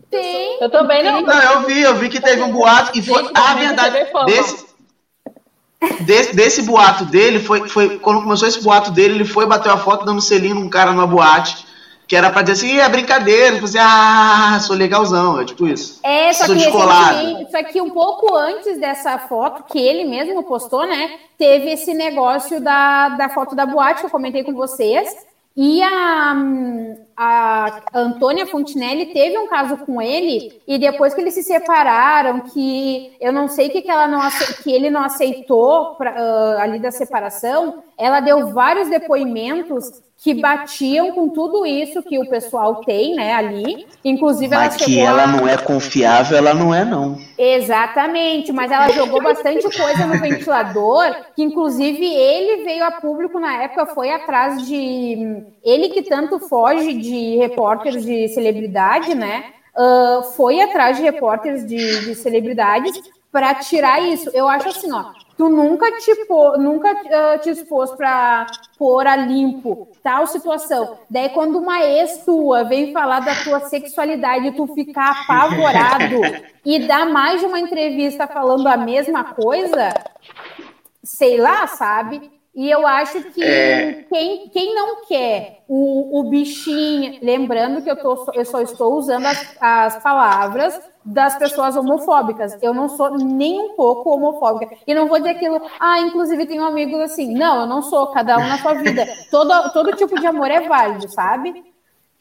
Tem. 0.10 0.58
Eu 0.60 0.70
também 0.70 1.04
não. 1.04 1.22
Não, 1.22 1.42
eu 1.42 1.62
vi, 1.62 1.82
eu 1.82 1.96
vi 1.96 2.10
que 2.10 2.20
teve 2.20 2.42
um 2.42 2.52
boato 2.52 2.98
e 2.98 3.02
foi. 3.02 3.30
Ah, 3.34 3.54
verdade. 3.54 4.08
Desse, 4.26 4.66
desse, 6.02 6.36
desse 6.36 6.62
boato 6.64 7.06
dele, 7.06 7.40
foi, 7.40 7.68
foi. 7.68 8.00
Quando 8.00 8.24
começou 8.24 8.48
esse 8.48 8.62
boato 8.62 8.92
dele, 8.92 9.16
ele 9.16 9.26
foi 9.26 9.46
bater 9.46 9.72
a 9.72 9.78
foto 9.78 10.06
dando 10.06 10.22
selinho 10.22 10.56
num 10.56 10.70
cara 10.70 10.92
numa 10.92 11.08
boate. 11.08 11.66
Que 12.12 12.18
era 12.18 12.30
pra 12.30 12.42
dizer 12.42 12.68
assim, 12.68 12.78
é 12.78 12.90
brincadeira, 12.90 13.54
tipo 13.54 13.64
assim, 13.64 13.78
ah, 13.80 14.60
sou 14.60 14.76
legalzão, 14.76 15.40
é 15.40 15.46
tipo 15.46 15.66
isso. 15.66 16.02
É, 16.04 16.34
só 16.34 16.46
sou 16.46 16.56
que, 16.58 16.62
só 17.50 17.64
que 17.64 17.80
um 17.80 17.90
pouco 17.90 18.36
antes 18.36 18.78
dessa 18.78 19.18
foto, 19.18 19.64
que 19.64 19.80
ele 19.80 20.04
mesmo 20.04 20.44
postou, 20.44 20.86
né, 20.86 21.20
teve 21.38 21.72
esse 21.72 21.94
negócio 21.94 22.60
da, 22.60 23.08
da 23.16 23.30
foto 23.30 23.56
da 23.56 23.66
boate 23.66 24.02
que 24.02 24.08
eu 24.08 24.10
comentei 24.10 24.44
com 24.44 24.54
vocês, 24.54 25.10
e 25.56 25.82
a, 25.82 26.36
a 27.16 27.82
Antônia 27.94 28.46
Fontinelli 28.46 29.14
teve 29.14 29.38
um 29.38 29.48
caso 29.48 29.78
com 29.78 30.02
ele, 30.02 30.62
e 30.68 30.78
depois 30.78 31.14
que 31.14 31.22
eles 31.22 31.34
se 31.34 31.44
separaram, 31.44 32.42
que 32.42 33.14
eu 33.22 33.32
não 33.32 33.48
sei 33.48 33.68
o 33.68 33.72
que, 33.72 33.82
que, 33.82 33.90
ela 33.90 34.08
não 34.08 34.22
que 34.64 34.70
ele 34.70 34.90
não 34.90 35.04
aceitou 35.04 35.96
pra, 35.96 36.12
uh, 36.12 36.60
ali 36.60 36.78
da 36.78 36.92
separação, 36.92 37.84
ela 38.02 38.20
deu 38.20 38.48
vários 38.48 38.90
depoimentos 38.90 40.02
que 40.18 40.36
batiam 40.36 41.12
com 41.14 41.30
tudo 41.30 41.66
isso 41.66 42.02
que 42.04 42.20
o 42.20 42.30
pessoal 42.30 42.76
tem, 42.76 43.16
né, 43.16 43.34
ali. 43.34 43.88
Inclusive 44.04 44.56
mas 44.56 44.76
ela 44.76 44.86
que 44.86 45.00
ela 45.00 45.24
a... 45.24 45.28
não 45.28 45.48
é 45.48 45.58
confiável, 45.58 46.38
ela 46.38 46.54
não 46.54 46.74
é 46.74 46.84
não. 46.84 47.18
Exatamente, 47.38 48.52
mas 48.52 48.72
ela 48.72 48.90
jogou 48.90 49.22
bastante 49.22 49.64
coisa 49.76 50.06
no 50.06 50.20
ventilador, 50.20 51.16
que 51.36 51.44
inclusive 51.44 52.06
ele 52.06 52.64
veio 52.64 52.84
a 52.84 52.92
público 52.92 53.40
na 53.40 53.64
época, 53.64 53.88
foi 53.88 54.12
atrás 54.12 54.68
de 54.68 55.44
ele 55.64 55.90
que 55.90 56.04
tanto 56.04 56.40
foge 56.40 56.94
de 56.94 57.38
repórteres 57.38 58.04
de 58.04 58.28
celebridade, 58.30 59.16
né? 59.16 59.46
Uh, 59.76 60.24
foi 60.36 60.62
atrás 60.62 60.98
de 60.98 61.04
repórteres 61.04 61.66
de, 61.66 62.06
de 62.06 62.16
celebridades 62.16 63.00
para 63.32 63.56
tirar 63.56 64.02
isso. 64.02 64.30
Eu 64.34 64.48
acho 64.48 64.70
assim, 64.70 64.92
ó, 64.92 65.06
tu 65.38 65.50
nunca 65.50 65.92
te, 66.00 66.26
pô, 66.26 66.58
nunca 66.58 66.92
uh, 66.92 67.40
te 67.42 67.50
expôs 67.50 67.92
para 67.92 68.48
pôr 68.78 69.08
a 69.08 69.16
limpo 69.16 69.88
tal 70.04 70.28
situação. 70.28 70.98
Daí 71.10 71.30
quando 71.30 71.60
uma 71.60 71.84
ex 71.84 72.24
tua 72.26 72.64
vem 72.64 72.92
falar 72.92 73.20
da 73.22 73.36
tua 73.44 73.60
sexualidade, 73.62 74.52
tu 74.52 74.68
ficar 74.68 75.12
apavorado 75.12 76.22
e 76.66 76.80
dar 76.88 77.06
mais 77.06 77.40
de 77.40 77.46
uma 77.46 77.60
entrevista 77.60 78.28
falando 78.28 78.68
a 78.68 78.78
mesma 78.78 79.24
coisa, 79.24 79.94
sei 81.04 81.38
lá, 81.38 81.68
sabe? 81.68 82.41
E 82.54 82.70
eu 82.70 82.86
acho 82.86 83.24
que 83.32 83.42
é... 83.42 84.06
quem, 84.10 84.50
quem 84.50 84.76
não 84.76 85.06
quer 85.06 85.64
o, 85.70 86.20
o 86.20 86.30
bichinho, 86.30 87.18
lembrando 87.22 87.82
que 87.82 87.90
eu, 87.90 87.96
tô, 87.96 88.30
eu 88.34 88.44
só 88.44 88.62
estou 88.62 88.94
usando 88.96 89.26
as, 89.26 89.58
as 89.62 90.04
palavras 90.04 90.78
das 91.04 91.38
pessoas 91.38 91.78
homofóbicas. 91.78 92.58
Eu 92.62 92.74
não 92.74 92.90
sou 92.90 93.18
nem 93.18 93.58
um 93.60 93.76
pouco 93.76 94.10
homofóbica. 94.10 94.76
E 94.86 94.94
não 94.94 95.08
vou 95.08 95.18
dizer 95.18 95.32
aquilo, 95.32 95.62
ah, 95.80 96.02
inclusive 96.02 96.46
tenho 96.46 96.64
amigos 96.64 97.00
assim. 97.00 97.34
Não, 97.34 97.62
eu 97.62 97.68
não 97.68 97.82
sou, 97.82 98.08
cada 98.08 98.38
um 98.38 98.48
na 98.48 98.58
sua 98.58 98.74
vida. 98.74 99.08
Todo, 99.32 99.72
todo 99.72 99.96
tipo 99.96 100.20
de 100.20 100.28
amor 100.28 100.52
é 100.52 100.68
válido, 100.68 101.10
sabe? 101.10 101.64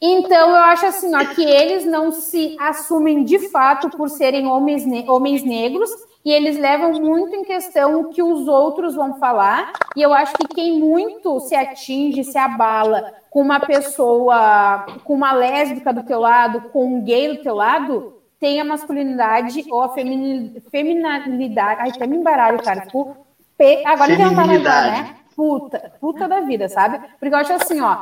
Então, 0.01 0.49
eu 0.49 0.55
acho 0.55 0.85
assim, 0.85 1.13
ó, 1.13 1.23
que 1.25 1.43
eles 1.43 1.85
não 1.85 2.11
se 2.11 2.55
assumem 2.59 3.23
de 3.23 3.37
fato 3.49 3.89
por 3.89 4.09
serem 4.09 4.47
homens, 4.47 4.83
ne 4.85 5.07
homens 5.07 5.43
negros 5.43 5.91
e 6.23 6.31
eles 6.31 6.57
levam 6.57 6.93
muito 6.93 7.35
em 7.35 7.43
questão 7.43 7.99
o 7.99 8.09
que 8.09 8.21
os 8.21 8.47
outros 8.47 8.95
vão 8.95 9.17
falar. 9.17 9.71
E 9.95 10.01
eu 10.01 10.13
acho 10.13 10.33
que 10.35 10.47
quem 10.47 10.79
muito 10.79 11.39
se 11.39 11.55
atinge, 11.55 12.23
se 12.23 12.37
abala 12.37 13.13
com 13.29 13.41
uma 13.41 13.59
pessoa, 13.59 14.85
com 15.03 15.13
uma 15.13 15.31
lésbica 15.31 15.91
do 15.91 16.03
teu 16.03 16.19
lado, 16.19 16.69
com 16.69 16.85
um 16.85 17.01
gay 17.01 17.35
do 17.35 17.43
teu 17.43 17.55
lado, 17.55 18.21
tem 18.39 18.61
a 18.61 18.65
masculinidade 18.65 19.65
ou 19.69 19.81
a 19.81 19.89
feminilidade. 19.89 21.81
Ai, 21.81 21.89
até 21.89 22.05
me 22.05 22.17
embaralho, 22.17 22.61
cara. 22.61 22.81
Tipo, 22.81 23.15
agora 23.85 24.15
que 24.15 24.23
não 24.23 24.35
tá 24.35 24.43
lembrar, 24.43 24.91
né? 24.91 25.15
Puta, 25.35 25.93
puta 25.99 26.27
da 26.27 26.41
vida, 26.41 26.69
sabe? 26.69 26.99
Porque 27.19 27.33
eu 27.33 27.39
acho 27.39 27.53
assim, 27.53 27.81
ó 27.81 27.97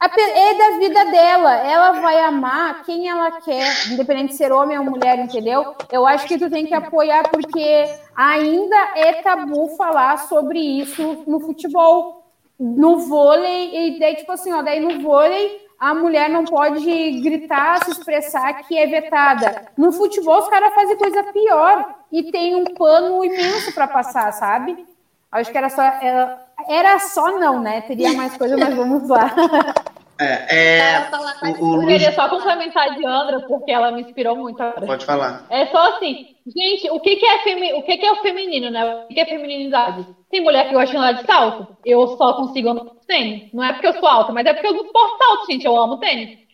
é 0.00 0.54
da 0.54 0.78
vida 0.78 1.04
dela. 1.06 1.54
Ela 1.56 1.92
vai 1.92 2.20
amar 2.20 2.82
quem 2.84 3.08
ela 3.08 3.40
quer, 3.40 3.90
independente 3.90 4.30
de 4.30 4.36
ser 4.36 4.52
homem 4.52 4.78
ou 4.78 4.84
mulher, 4.84 5.18
entendeu? 5.18 5.74
Eu 5.90 6.06
acho 6.06 6.26
que 6.26 6.38
tu 6.38 6.50
tem 6.50 6.66
que 6.66 6.74
apoiar 6.74 7.28
porque 7.30 7.84
ainda 8.14 8.76
é 8.96 9.14
tabu 9.22 9.68
falar 9.76 10.18
sobre 10.28 10.58
isso 10.58 11.24
no 11.26 11.40
futebol. 11.40 12.22
No 12.58 13.00
vôlei, 13.00 13.74
e 13.74 13.98
daí, 13.98 14.14
tipo 14.14 14.30
assim, 14.30 14.52
ó, 14.52 14.62
daí 14.62 14.78
no 14.78 15.02
vôlei 15.02 15.64
a 15.78 15.92
mulher 15.92 16.30
não 16.30 16.44
pode 16.44 17.20
gritar, 17.20 17.84
se 17.84 17.90
expressar 17.90 18.54
que 18.62 18.78
é 18.78 18.86
vetada. 18.86 19.66
No 19.76 19.92
futebol, 19.92 20.38
os 20.38 20.48
caras 20.48 20.72
fazem 20.72 20.96
coisa 20.96 21.24
pior 21.24 21.94
e 22.10 22.30
tem 22.30 22.54
um 22.54 22.64
pano 22.64 23.24
imenso 23.24 23.72
para 23.74 23.88
passar, 23.88 24.32
sabe? 24.32 24.86
Acho 25.30 25.50
que 25.50 25.58
era 25.58 25.68
só. 25.68 25.82
Era, 25.82 26.46
era 26.68 26.98
só 27.00 27.38
não, 27.38 27.60
né? 27.60 27.82
Teria 27.82 28.12
mais 28.14 28.36
coisa, 28.36 28.56
mas 28.56 28.74
vamos 28.74 29.08
lá. 29.08 29.34
É, 30.18 30.98
é 30.98 31.10
o, 31.58 31.64
o 31.64 31.82
eu 31.82 31.86
queria 31.88 32.12
só 32.12 32.28
complementar 32.28 32.88
a 32.88 32.94
Diandra, 32.94 33.40
porque 33.40 33.70
ela 33.70 33.90
me 33.90 34.02
inspirou 34.02 34.36
muito. 34.36 34.62
Agora. 34.62 34.86
Pode 34.86 35.04
falar. 35.04 35.46
É 35.50 35.66
só 35.66 35.96
assim, 35.96 36.36
gente, 36.46 36.90
o 36.90 37.00
que, 37.00 37.16
que 37.16 37.26
é, 37.26 37.38
femi... 37.38 37.72
o 37.72 37.82
que, 37.82 37.96
que 37.96 38.06
é 38.06 38.12
o 38.12 38.22
feminino, 38.22 38.70
né? 38.70 38.84
O 38.84 39.08
que, 39.08 39.14
que 39.14 39.20
é 39.20 39.26
feminilidade? 39.26 40.06
Tem 40.30 40.40
mulher 40.40 40.68
que 40.68 40.74
gosta 40.74 40.90
de 40.90 40.96
andar 40.96 41.12
de 41.12 41.26
salto, 41.26 41.76
eu 41.84 42.06
só 42.16 42.34
consigo 42.34 42.68
andar 42.68 42.84
de 42.84 43.06
tênis. 43.06 43.52
Não 43.52 43.64
é 43.64 43.72
porque 43.72 43.88
eu 43.88 43.94
sou 43.94 44.08
alta, 44.08 44.32
mas 44.32 44.46
é 44.46 44.52
porque 44.52 44.68
eu 44.68 44.74
não 44.74 44.92
posso 44.92 45.18
salto, 45.18 45.46
gente. 45.50 45.66
Eu 45.66 45.76
amo 45.76 45.98
tênis. 45.98 46.44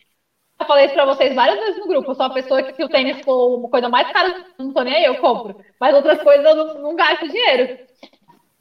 Eu 0.58 0.66
falei 0.66 0.84
isso 0.84 0.94
pra 0.94 1.06
vocês 1.06 1.34
várias 1.34 1.58
vezes 1.58 1.80
no 1.80 1.88
grupo. 1.88 2.10
Eu 2.10 2.14
sou 2.14 2.26
uma 2.26 2.34
pessoa 2.34 2.62
que, 2.62 2.74
se 2.74 2.84
o 2.84 2.88
tênis 2.88 3.20
for 3.24 3.58
uma 3.58 3.68
coisa 3.70 3.88
mais 3.88 4.10
cara, 4.12 4.44
não 4.58 4.72
tô 4.72 4.82
nem 4.82 4.94
aí, 4.94 5.04
eu 5.04 5.16
compro. 5.16 5.56
Mas 5.80 5.94
outras 5.94 6.22
coisas 6.22 6.44
eu 6.44 6.54
não, 6.54 6.82
não 6.82 6.96
gasto 6.96 7.28
dinheiro. 7.28 7.78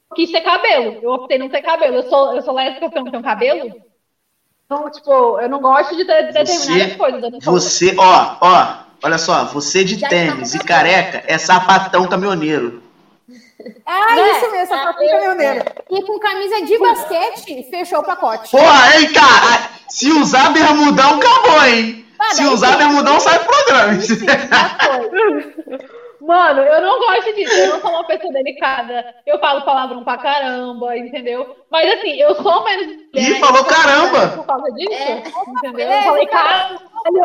Eu 0.09 0.15
quis 0.15 0.31
ter 0.31 0.41
cabelo. 0.41 0.99
Eu 1.01 1.11
optei 1.11 1.37
não 1.37 1.49
ter 1.49 1.61
cabelo. 1.61 1.97
Eu 1.97 2.03
sou, 2.03 2.33
eu 2.35 2.41
sou 2.41 2.53
lésbica 2.53 2.85
porque 2.85 2.99
eu 2.99 3.03
não 3.03 3.11
tenho 3.11 3.23
cabelo. 3.23 3.88
Então, 4.71 4.87
tipo, 4.91 5.39
eu 5.39 5.49
não 5.49 5.59
gosto 5.59 5.97
de 5.97 6.05
ter 6.05 6.31
determinadas 6.31 6.95
coisas. 6.95 7.43
Você, 7.43 7.95
ó, 7.97 8.37
ó, 8.39 8.75
olha 9.01 9.17
só, 9.17 9.45
você 9.45 9.83
de 9.83 9.95
Já 9.95 10.07
tênis 10.07 10.53
e 10.53 10.59
careca 10.59 11.23
é 11.25 11.39
sapatão 11.39 12.07
caminhoneiro. 12.07 12.83
Ah, 13.83 14.15
né? 14.15 14.31
isso 14.37 14.51
mesmo, 14.51 14.67
sapatão 14.67 15.07
ah, 15.07 15.11
caminhoneiro. 15.11 15.65
E 15.89 16.03
com 16.03 16.19
camisa 16.19 16.61
de 16.67 16.77
basquete, 16.77 17.67
fechou 17.71 18.01
o 18.01 18.03
pacote. 18.03 18.51
Porra, 18.51 18.95
hein, 18.99 19.11
cara? 19.11 19.71
Se 19.89 20.11
usar 20.11 20.51
bermudão, 20.51 21.15
acabou, 21.15 21.65
hein? 21.65 22.05
Ah, 22.19 22.35
Se 22.35 22.45
usar 22.45 22.77
bermudão, 22.77 23.19
sai 23.19 23.39
pro 23.39 23.47
programa. 23.47 23.99
Sim, 24.01 24.19
já 24.19 24.77
foi. 24.85 25.89
Mano, 26.29 26.61
eu 26.61 26.79
não 26.79 26.99
gosto 26.99 27.33
disso. 27.33 27.51
Eu 27.55 27.69
não 27.69 27.81
sou 27.81 27.89
uma 27.89 28.05
pessoa 28.05 28.31
delicada. 28.31 29.15
Eu 29.25 29.39
falo 29.39 29.63
palavrão 29.63 30.03
pra 30.03 30.15
caramba, 30.15 30.95
entendeu? 30.95 31.55
Mas 31.71 31.91
assim, 31.91 32.21
eu 32.21 32.35
sou 32.35 32.63
menos. 32.63 32.85
Ih, 33.15 33.39
falou 33.39 33.65
caramba! 33.65 34.27
Por 34.35 34.45
causa 34.45 34.71
disso, 34.73 34.93
é. 34.93 35.23
entendeu? 35.47 35.89
Eu 35.89 36.01
falei 36.03 36.27
caralho, 36.27 36.79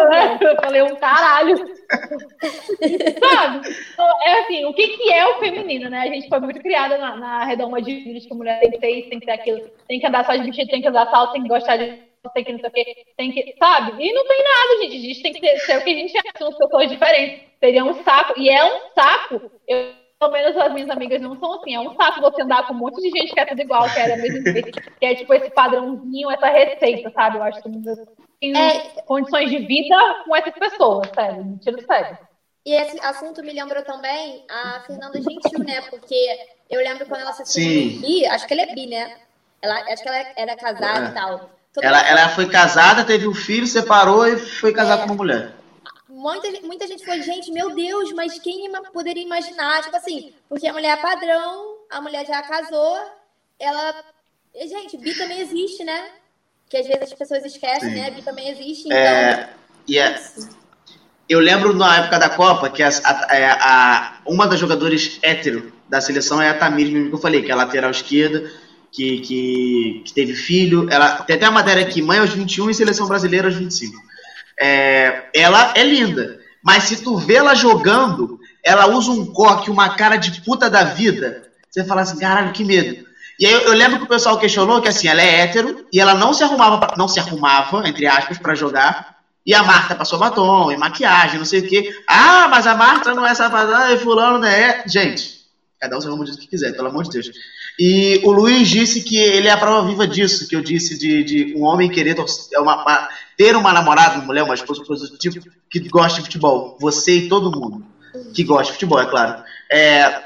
né? 0.09 0.39
Eu 0.41 0.57
falei 0.57 0.83
um 0.85 0.97
caralho. 0.97 1.59
Sabe? 1.59 3.69
Então, 3.93 4.09
é 4.25 4.41
assim, 4.41 4.65
o 4.65 4.73
que, 4.73 4.89
que 4.89 5.13
é 5.13 5.27
o 5.27 5.39
feminino, 5.39 5.91
né? 5.91 5.99
A 5.99 6.07
gente 6.07 6.27
foi 6.27 6.41
muito 6.41 6.61
criada 6.61 6.97
na, 6.97 7.15
na 7.15 7.45
redoma 7.45 7.83
de 7.83 7.95
vídeos 7.95 8.25
que 8.25 8.33
a 8.33 8.37
mulher 8.37 8.59
tem 8.61 8.71
que 8.71 8.79
ter 8.79 8.91
isso, 8.91 9.11
tem 9.11 9.21
que 9.21 9.27
ter 9.27 9.33
aquilo, 9.33 9.71
tem 9.87 10.01
que 10.01 10.07
andar 10.07 10.25
só 10.25 10.35
de 10.35 10.45
vestido, 10.45 10.71
tem 10.71 10.81
que 10.81 10.89
andar 10.89 11.11
salto, 11.11 11.35
tem 11.35 11.43
que 11.43 11.49
gostar 11.49 11.77
de 11.77 12.03
tem 12.31 12.45
que 12.45 12.53
não 12.53 12.61
sei 12.61 12.69
o 12.69 12.73
que, 12.73 13.07
tem 13.17 13.33
que, 13.33 13.57
sabe? 13.59 13.93
E 14.03 14.13
não 14.13 14.27
tem 14.27 14.43
nada, 14.43 14.83
gente. 14.83 14.97
A 14.97 15.01
gente 15.01 15.23
tem 15.23 15.33
que 15.33 15.41
ter, 15.41 15.59
ser 15.59 15.79
o 15.79 15.85
que 15.85 15.91
a 15.91 15.95
gente 15.95 16.17
é, 16.17 16.39
são 16.39 16.53
pessoas 16.53 16.89
diferentes. 16.89 17.47
Seria 17.61 17.85
um 17.85 18.03
saco, 18.03 18.35
e 18.39 18.49
é 18.49 18.65
um 18.65 18.81
saco. 18.95 19.51
Eu, 19.67 19.93
pelo 20.19 20.33
menos 20.33 20.57
as 20.57 20.73
minhas 20.73 20.91
amigas 20.91 21.21
não 21.21 21.39
são 21.39 21.55
assim. 21.55 21.75
É 21.75 21.81
um 21.81 21.95
saco 21.95 22.21
você 22.21 22.43
andar 22.43 22.67
com 22.67 22.75
um 22.75 22.79
monte 22.79 23.01
de 23.01 23.11
gente 23.11 23.33
que 23.33 23.41
é 23.41 23.47
tudo 23.47 23.61
igual, 23.61 23.89
que 23.91 23.99
é, 23.99 24.17
mesmo, 24.17 24.43
que 24.99 25.07
é 25.07 25.15
tipo 25.15 25.35
esse 25.35 25.51
padrãozinho, 25.51 26.31
essa 26.31 26.49
receita, 26.49 27.11
sabe? 27.11 27.39
Eu 27.39 27.43
acho 27.43 27.63
que 27.63 27.71
tem 28.41 28.57
é... 28.57 29.03
condições 29.03 29.51
de 29.51 29.59
vida 29.59 29.97
com 30.25 30.37
essas 30.37 30.55
pessoas, 30.55 31.09
sério. 31.15 31.45
Mentira 31.45 31.81
sério. 31.83 32.19
E 32.67 32.73
esse 32.73 32.99
assunto 33.01 33.43
me 33.43 33.53
lembrou 33.53 33.83
também 33.85 34.45
a 34.49 34.81
Fernanda 34.87 35.21
Gentil, 35.21 35.59
né? 35.65 35.83
Porque 35.91 36.15
eu 36.71 36.81
lembro 36.81 37.07
quando 37.07 37.21
ela 37.21 37.33
se 37.33 37.43
assumiu 37.43 38.01
bi, 38.01 38.27
acho 38.27 38.47
que 38.47 38.55
ela 38.55 38.63
é 38.63 38.75
bi, 38.75 38.87
né? 38.87 39.19
Ela, 39.61 39.81
acho 39.93 40.03
que 40.03 40.09
ela 40.09 40.33
era 40.37 40.57
casada 40.57 41.07
é. 41.07 41.11
e 41.11 41.15
tal. 41.15 41.51
Ela, 41.83 42.09
ela 42.09 42.29
foi 42.31 42.47
casada, 42.47 43.05
teve 43.05 43.27
um 43.27 43.35
filho, 43.35 43.67
separou 43.67 44.27
e 44.27 44.37
foi 44.37 44.73
casada 44.73 45.03
é. 45.03 45.07
com 45.07 45.13
uma 45.13 45.17
mulher. 45.17 45.53
Muita, 46.09 46.49
muita 46.63 46.87
gente 46.87 47.05
falou, 47.05 47.23
gente, 47.23 47.51
meu 47.51 47.75
Deus, 47.75 48.13
mas 48.13 48.39
quem 48.39 48.71
poderia 48.93 49.23
imaginar? 49.23 49.83
Tipo 49.83 49.97
assim, 49.97 50.33
porque 50.49 50.67
a 50.67 50.73
mulher 50.73 50.97
é 50.99 51.03
padrão, 51.03 51.77
a 51.91 52.01
mulher 52.01 52.25
já 52.27 52.41
casou, 52.43 52.97
ela. 53.59 53.95
Gente, 54.55 54.97
bi 54.97 55.13
também 55.15 55.41
existe, 55.41 55.83
né? 55.85 56.11
Que 56.69 56.77
às 56.77 56.87
vezes 56.87 57.03
as 57.03 57.13
pessoas 57.13 57.45
esquecem, 57.45 57.91
Sim. 57.91 58.01
né? 58.01 58.11
Bi 58.11 58.23
também 58.23 58.49
existe. 58.49 58.87
Então... 58.87 58.97
É, 58.97 59.51
e 59.87 59.99
é, 59.99 60.17
eu 61.29 61.41
lembro 61.41 61.75
na 61.75 61.99
época 61.99 62.19
da 62.19 62.31
Copa 62.31 62.71
que 62.71 62.83
a, 62.83 62.89
a, 62.89 63.37
é, 63.37 63.47
a, 63.51 64.19
uma 64.27 64.47
das 64.47 64.61
jogadoras 64.61 65.19
hétero 65.23 65.73
da 65.89 66.01
seleção 66.01 66.41
é 66.41 66.49
a 66.49 66.59
Tamir, 66.59 67.09
que 67.09 67.15
eu 67.15 67.19
falei, 67.19 67.43
que 67.43 67.51
é 67.51 67.55
a 67.55 67.57
lateral 67.57 67.91
esquerda, 67.91 68.51
que, 68.95 69.19
que, 69.19 70.03
que, 70.05 70.15
teve 70.15 70.35
filho. 70.35 70.89
Ela 70.91 71.17
tem 71.23 71.37
até 71.37 71.47
a 71.47 71.51
matéria 71.51 71.83
aqui, 71.83 72.01
mãe 72.01 72.19
aos 72.19 72.31
21 72.31 72.71
e 72.71 72.75
seleção 72.75 73.09
brasileira 73.09 73.49
aos 73.49 73.57
25. 73.57 74.01
É, 74.59 75.25
ela 75.35 75.73
é 75.75 75.83
linda, 75.83 76.39
mas 76.63 76.85
se 76.85 77.03
tu 77.03 77.17
vê 77.17 77.35
ela 77.35 77.57
jogando, 77.57 78.39
ela 78.63 78.87
usa 78.87 79.11
um 79.11 79.27
coque, 79.27 79.71
uma 79.71 79.91
cara 79.91 80.17
de 80.17 80.41
puta 80.43 80.71
da 80.71 80.85
vida. 80.85 81.43
Você 81.69 81.85
fala 81.85 82.03
assim, 82.03 82.19
caralho, 82.19 82.53
que 82.53 82.65
medo. 82.65 83.05
E 83.39 83.45
aí 83.45 83.53
eu, 83.53 83.73
lembro 83.73 83.99
que 83.99 84.05
o 84.05 84.09
pessoal 84.09 84.39
questionou 84.39 84.81
que 84.81 84.89
assim, 84.89 85.09
ela 85.09 85.21
é 85.21 85.41
hétero 85.41 85.85
e 85.93 86.01
ela 86.01 86.15
não 86.15 86.33
se 86.33 86.45
arrumava, 86.45 86.79
pra, 86.79 86.97
não 86.97 87.09
se 87.09 87.19
arrumava, 87.19 87.89
entre 87.89 88.07
aspas, 88.07 88.39
para 88.39 88.55
jogar 88.55 89.15
e 89.47 89.53
a 89.53 89.63
Marta 89.63 89.95
passou 89.95 90.19
batom 90.19 90.73
e 90.73 90.77
maquiagem, 90.77 91.39
não 91.39 91.45
sei 91.45 91.61
o 91.61 91.69
quê. 91.69 91.95
Ah, 92.09 92.49
mas 92.49 92.67
a 92.67 92.75
Marta 92.75 93.13
não 93.13 93.27
é 93.27 93.35
safada 93.35 93.93
e 93.93 93.99
fulano 93.99 94.39
não 94.39 94.49
é. 94.49 94.85
Gente, 94.87 95.41
cada 95.79 95.99
um 95.99 96.01
se 96.01 96.07
arruma 96.07 96.25
disso 96.25 96.39
que 96.39 96.47
quiser, 96.47 96.73
pelo 96.73 96.89
amor 96.89 97.05
de 97.05 97.11
Deus. 97.11 97.31
E 97.79 98.21
o 98.25 98.31
Luiz 98.31 98.69
disse 98.69 99.03
que 99.03 99.17
ele 99.17 99.49
é 99.49 99.51
a 99.51 99.57
prova 99.57 99.89
viva 99.89 100.07
disso, 100.07 100.49
que 100.49 100.55
eu 100.55 100.63
disse 100.63 100.97
de, 100.97 101.25
de 101.25 101.55
um 101.57 101.65
homem 101.65 101.91
querer 101.91 102.17
é 102.53 102.61
uma, 102.61 102.83
uma, 102.83 103.09
ter 103.37 103.57
uma 103.57 103.73
namorada, 103.73 104.17
uma 104.17 104.27
mulher, 104.27 104.45
uma 104.45 104.55
esposa, 104.55 104.83
do 104.85 105.19
tipo, 105.19 105.45
que 105.69 105.81
gosta 105.89 106.19
de 106.19 106.27
futebol. 106.27 106.77
Você 106.81 107.17
e 107.17 107.29
todo 107.29 107.51
mundo 107.51 107.85
que 108.33 108.45
gosta 108.45 108.67
de 108.67 108.73
futebol, 108.73 109.01
é 109.01 109.07
claro. 109.07 109.43
É, 109.71 110.23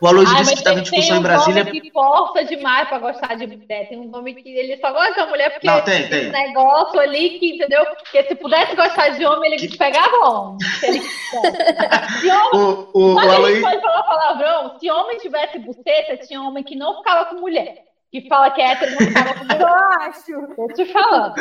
o 0.00 0.08
Aloysio 0.08 0.36
disse 0.36 0.52
que 0.52 0.58
estava 0.58 0.80
em 0.80 0.82
discussão 0.82 1.18
em 1.18 1.22
Brasília. 1.22 1.64
Tem 1.64 1.72
um 1.72 1.74
nome 1.74 1.80
que 1.80 1.92
força 1.92 2.44
demais 2.44 2.88
para 2.88 2.98
gostar 2.98 3.34
de 3.36 3.46
mulher. 3.46 3.88
Tem 3.88 3.98
um 3.98 4.08
nome 4.08 4.34
que 4.34 4.48
ele 4.48 4.76
só 4.78 4.92
gosta 4.92 5.14
da 5.14 5.26
mulher 5.26 5.50
porque 5.52 5.66
não, 5.66 5.80
tem, 5.82 6.08
tem. 6.08 6.28
um 6.28 6.32
negócio 6.32 6.98
ali 6.98 7.38
que, 7.38 7.54
entendeu? 7.54 7.86
Porque 7.86 8.24
se 8.24 8.34
pudesse 8.34 8.74
gostar 8.74 9.10
de 9.10 9.24
homem, 9.24 9.52
ele 9.52 9.68
que... 9.68 9.78
pegava 9.78 10.28
homem. 10.28 10.58
Se 10.80 10.86
ele 10.86 11.00
se 12.20 12.30
homem... 12.30 12.50
O, 12.54 12.90
o, 12.92 13.14
o 13.14 13.18
Aloysio... 13.18 13.62
pode 13.62 13.80
falar 13.80 14.02
palavrão. 14.02 14.78
Se 14.80 14.90
homem 14.90 15.18
tivesse 15.18 15.58
buceta, 15.60 16.16
tinha 16.26 16.42
homem 16.42 16.64
que 16.64 16.74
não 16.74 16.96
ficava 16.96 17.26
com 17.26 17.36
mulher. 17.36 17.84
Que 18.10 18.28
fala 18.28 18.50
que 18.50 18.60
é 18.60 18.72
hétero 18.72 18.92
não 18.92 18.98
ficava 18.98 19.34
com 19.34 19.44
mulher. 19.44 19.60
Eu 19.60 19.68
acho. 19.68 20.54
Tô 20.56 20.66
te 20.74 20.84
falando. 20.86 21.34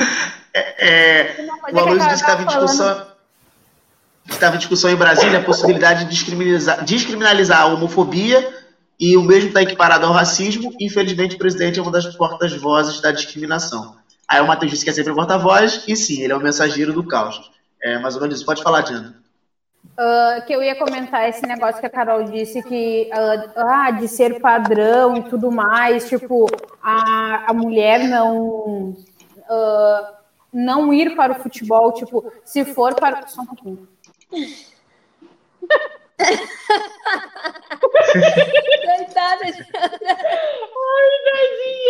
É, 0.54 1.22
é, 1.22 1.36
o 1.72 1.80
Aloysio 1.80 2.10
disse 2.10 2.24
que 2.24 2.32
estava 2.32 2.44
em 2.44 2.46
discussão 2.46 3.13
estava 4.28 4.56
em 4.56 4.60
discussão 4.60 4.90
em 4.90 4.96
Brasília 4.96 5.40
a 5.40 5.44
possibilidade 5.44 6.06
de 6.06 6.12
descriminalizar, 6.12 6.84
descriminalizar 6.84 7.62
a 7.62 7.66
homofobia 7.68 8.64
e 9.00 9.18
o 9.18 9.22
mesmo 9.22 9.50
está 9.50 9.62
equiparado 9.62 10.06
ao 10.06 10.14
racismo. 10.14 10.74
Infelizmente, 10.80 11.36
o 11.36 11.40
presidente 11.40 11.80
é 11.80 11.82
uma 11.82 11.92
das 11.92 12.06
portas-vozes 12.16 13.02
da 13.02 13.12
discriminação. 13.12 13.96
Aí 14.28 14.42
o 14.42 14.48
Matheus 14.48 14.72
disse 14.72 14.84
que 14.84 14.90
é 14.90 14.94
sempre 14.94 15.14
porta-voz, 15.14 15.84
e 15.88 15.96
sim, 15.96 16.22
ele 16.22 16.34
é 16.34 16.36
o 16.36 16.42
mensageiro 16.42 16.94
do 16.94 17.06
caos. 17.06 17.52
É 17.82 18.00
mais 18.00 18.16
ou 18.16 18.22
menos 18.22 18.38
isso. 18.38 18.46
Pode 18.46 18.64
falar, 18.64 18.82
Diana. 18.82 19.16
Uh, 19.84 20.44
que 20.48 20.54
eu 20.54 20.64
ia 20.64 20.76
comentar 20.76 21.28
esse 21.28 21.46
negócio 21.46 21.80
que 21.80 21.86
a 21.86 21.90
Carol 21.90 22.24
disse 22.24 22.64
que 22.64 23.12
uh, 23.14 23.52
ah, 23.58 23.92
de 23.92 24.08
ser 24.08 24.40
padrão 24.40 25.18
e 25.18 25.24
tudo 25.24 25.52
mais, 25.52 26.08
tipo, 26.08 26.48
a, 26.82 27.52
a 27.52 27.54
mulher 27.54 28.08
não 28.08 28.96
uh, 28.96 30.14
não 30.54 30.94
ir 30.94 31.16
para 31.16 31.34
o 31.34 31.36
futebol, 31.44 31.92
tipo, 31.92 32.32
se 32.46 32.64
for 32.64 32.96
para. 32.96 33.28
Só 33.28 33.42
um 33.42 33.46
pouquinho. 33.46 33.88
Coitada, 38.86 39.46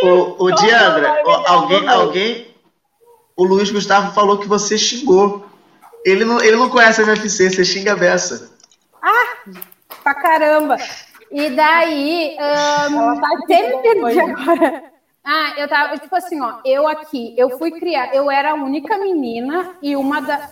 Ô, 0.03 0.45
ô 0.45 0.51
Diandra, 0.51 1.21
alguém, 1.47 1.87
alguém. 1.87 2.55
O 3.35 3.43
Luiz 3.43 3.71
Gustavo 3.71 4.13
falou 4.13 4.37
que 4.37 4.47
você 4.47 4.77
xingou. 4.77 5.45
Ele 6.05 6.25
não, 6.25 6.41
ele 6.41 6.57
não 6.57 6.69
conhece 6.69 7.01
a 7.01 7.03
MFC, 7.05 7.49
você 7.49 7.65
xinga 7.65 7.93
a 7.93 7.95
beça. 7.95 8.51
Ah, 9.01 9.37
pra 10.03 10.13
caramba. 10.13 10.77
E 11.31 11.49
daí, 11.49 12.37
um, 12.91 13.19
tá 13.19 13.29
sempre 13.47 13.89
agora. 14.19 14.93
Ah, 15.25 15.53
eu 15.57 15.67
tava, 15.69 15.97
tipo 15.97 16.13
assim, 16.15 16.41
ó, 16.41 16.59
eu 16.65 16.85
aqui, 16.85 17.33
eu 17.37 17.57
fui 17.57 17.71
criar, 17.71 18.13
eu 18.13 18.29
era 18.29 18.51
a 18.51 18.55
única 18.55 18.97
menina 18.97 19.73
e 19.81 19.95
uma 19.95 20.21
da 20.21 20.49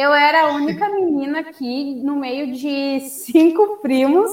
eu 0.00 0.12
era 0.14 0.42
a 0.42 0.52
única 0.54 0.88
menina 0.88 1.40
aqui 1.40 1.94
no 1.96 2.16
meio 2.16 2.52
de 2.52 3.00
cinco 3.00 3.78
primos, 3.82 4.30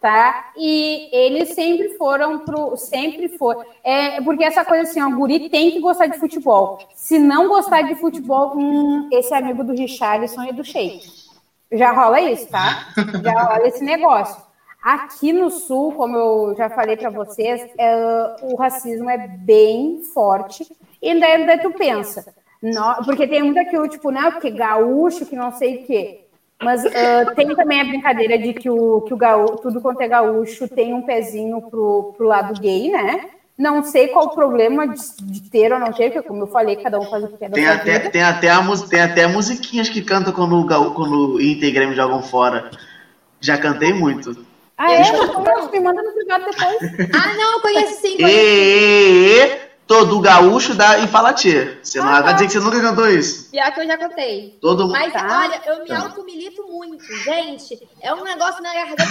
tá? 0.00 0.52
E 0.56 1.08
eles 1.10 1.54
sempre 1.54 1.90
foram 1.96 2.40
pro. 2.40 2.76
Sempre 2.76 3.28
foram. 3.38 3.64
É, 3.82 4.20
porque 4.20 4.44
essa 4.44 4.64
coisa 4.64 4.82
assim, 4.82 5.00
ó, 5.00 5.08
o 5.08 5.16
guri 5.16 5.48
tem 5.48 5.70
que 5.70 5.80
gostar 5.80 6.06
de 6.06 6.18
futebol. 6.18 6.78
Se 6.94 7.18
não 7.18 7.48
gostar 7.48 7.82
de 7.82 7.94
futebol, 7.94 8.56
hum, 8.56 9.08
esse 9.12 9.32
amigo 9.32 9.64
do 9.64 9.72
Richarlison 9.72 10.44
e 10.44 10.52
do 10.52 10.62
Sheik. 10.62 11.26
Já 11.72 11.92
rola 11.92 12.20
isso, 12.20 12.48
tá? 12.48 12.88
Já 13.24 13.42
rola 13.42 13.66
esse 13.66 13.82
negócio. 13.82 14.44
Aqui 14.82 15.32
no 15.32 15.50
Sul, 15.50 15.92
como 15.92 16.16
eu 16.16 16.54
já 16.56 16.70
falei 16.70 16.96
para 16.96 17.10
vocês, 17.10 17.60
é, 17.76 18.36
o 18.42 18.54
racismo 18.54 19.10
é 19.10 19.18
bem 19.18 20.02
forte. 20.14 20.64
E 21.02 21.18
daí 21.18 21.58
tu 21.58 21.72
pensa, 21.72 22.32
no, 22.72 23.04
porque 23.04 23.26
tem 23.26 23.42
muito 23.42 23.58
aquilo, 23.58 23.88
tipo, 23.88 24.10
né? 24.10 24.30
Porque 24.30 24.50
gaúcho, 24.50 25.26
que 25.26 25.36
não 25.36 25.52
sei 25.52 25.76
o 25.76 25.86
quê. 25.86 26.20
Mas 26.62 26.84
uh, 26.84 27.34
tem 27.34 27.54
também 27.54 27.80
a 27.80 27.84
brincadeira 27.84 28.38
de 28.38 28.54
que 28.54 28.70
o, 28.70 29.02
que 29.02 29.12
o 29.12 29.16
gaúcho, 29.16 29.58
tudo 29.58 29.80
quanto 29.80 30.00
é 30.00 30.08
gaúcho 30.08 30.66
tem 30.68 30.94
um 30.94 31.02
pezinho 31.02 31.60
pro, 31.62 32.14
pro 32.16 32.26
lado 32.26 32.58
gay, 32.58 32.90
né? 32.90 33.26
Não 33.58 33.82
sei 33.82 34.08
qual 34.08 34.26
o 34.26 34.34
problema 34.34 34.86
de, 34.86 35.00
de, 35.22 35.50
ter 35.50 35.72
ou 35.72 35.78
não 35.78 35.92
ter, 35.92 36.10
porque 36.10 36.28
como 36.28 36.42
eu 36.42 36.46
falei, 36.46 36.76
cada 36.76 36.98
um 36.98 37.04
faz 37.06 37.24
o 37.24 37.28
que 37.28 37.38
quer. 37.38 37.50
Tem 37.50 37.66
até, 37.66 37.98
tem, 37.98 38.22
até 38.22 38.50
a, 38.50 38.62
tem 38.88 39.00
até 39.00 39.26
musiquinhas 39.26 39.88
que 39.88 40.02
cantam 40.02 40.32
quando 40.32 40.56
o, 40.56 40.64
Gaú, 40.64 40.92
quando 40.92 41.34
o 41.34 41.40
Inter 41.40 41.68
e 41.68 41.72
Grêmio 41.72 41.96
jogam 41.96 42.22
fora. 42.22 42.70
Já 43.40 43.56
cantei 43.56 43.94
muito. 43.94 44.46
Ah, 44.76 44.92
é? 44.92 45.02
Me 45.72 45.80
manda 45.80 46.02
no 46.02 46.12
privado 46.12 46.44
depois. 46.44 47.10
ah, 47.14 47.34
não, 47.34 47.52
eu 47.54 47.60
conheço 47.60 48.00
sim. 48.00 48.16
Conheço. 48.18 48.38
E, 48.38 49.42
e, 49.42 49.65
todo 49.86 50.20
gaúcho 50.20 50.74
dá, 50.74 50.98
e 50.98 51.06
fala 51.06 51.32
tchê. 51.32 51.78
Você 51.82 52.00
não 52.00 52.08
ah, 52.08 52.20
vai 52.20 52.34
dizer 52.34 52.46
que 52.46 52.52
você 52.52 52.60
nunca 52.60 52.80
cantou 52.80 53.08
isso. 53.08 53.50
Pior 53.50 53.72
que 53.72 53.80
eu 53.80 53.86
já 53.86 53.96
cantei. 53.96 54.58
Todo 54.60 54.88
Mas 54.88 55.12
tá. 55.12 55.42
olha, 55.42 55.60
eu 55.66 55.82
me 55.82 55.86
tá. 55.86 55.98
automilito 56.00 56.62
muito, 56.64 57.04
gente. 57.22 57.88
É 58.02 58.12
um 58.12 58.24
negócio 58.24 58.62
na 58.62 58.74
garganta. 58.74 59.04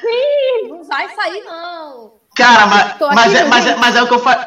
Sim, 0.00 0.68
não 0.68 0.82
vai 0.82 1.08
sair, 1.14 1.42
não. 1.44 2.14
Cara, 2.34 2.66
mas, 2.66 2.94
mas, 3.14 3.34
é, 3.34 3.44
mas, 3.44 3.66
é, 3.66 3.76
mas 3.76 3.96
é 3.96 4.02
o 4.02 4.08
que 4.08 4.14
eu 4.14 4.18
falei. 4.18 4.46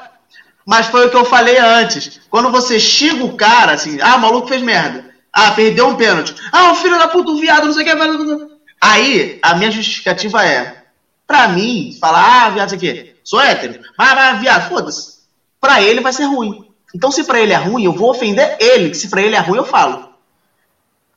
Mas 0.65 0.86
foi 0.88 1.08
o 1.08 1.10
que 1.10 1.17
eu 1.17 1.25
falei 1.25 1.58
antes. 1.58 2.21
Quando 2.30 2.52
você 2.52 2.80
xinga 2.80 3.23
o 3.23 3.36
cara, 3.36 3.71
assim, 3.71 3.99
ah, 4.02 4.17
o 4.17 4.19
maluco 4.19 4.47
fez 4.47 4.62
merda. 4.62 5.10
Ah, 5.34 5.52
perdeu 5.52 5.88
um 5.88 5.95
pênalti. 5.95 6.36
Ah, 6.52 6.71
o 6.71 6.75
filho 6.75 6.99
da 6.99 7.08
puta, 7.08 7.32
o 7.32 7.39
viado, 7.39 7.65
não 7.65 7.73
sei 7.73 7.91
o 7.91 7.97
que. 7.97 8.60
Aí, 8.82 9.39
a 9.41 9.56
minha 9.56 9.71
justificativa 9.71 10.45
é, 10.45 10.84
pra 11.25 11.47
mim, 11.47 11.97
falar, 11.99 12.45
ah, 12.45 12.49
viado, 12.49 12.67
isso 12.67 12.75
aqui, 12.75 13.15
sou 13.23 13.41
hétero. 13.41 13.82
Mas, 13.97 14.13
mas 14.13 14.39
viado, 14.39 14.69
foda-se 14.69 15.18
para 15.59 15.81
ele 15.81 16.01
vai 16.01 16.13
ser 16.13 16.25
ruim. 16.25 16.69
Então, 16.95 17.11
se 17.11 17.23
para 17.23 17.39
ele 17.39 17.53
é 17.53 17.57
ruim, 17.57 17.83
eu 17.83 17.93
vou 17.93 18.09
ofender 18.09 18.57
ele. 18.59 18.93
Se 18.93 19.09
para 19.09 19.21
ele 19.21 19.35
é 19.35 19.39
ruim, 19.39 19.57
eu 19.57 19.65
falo. 19.65 20.09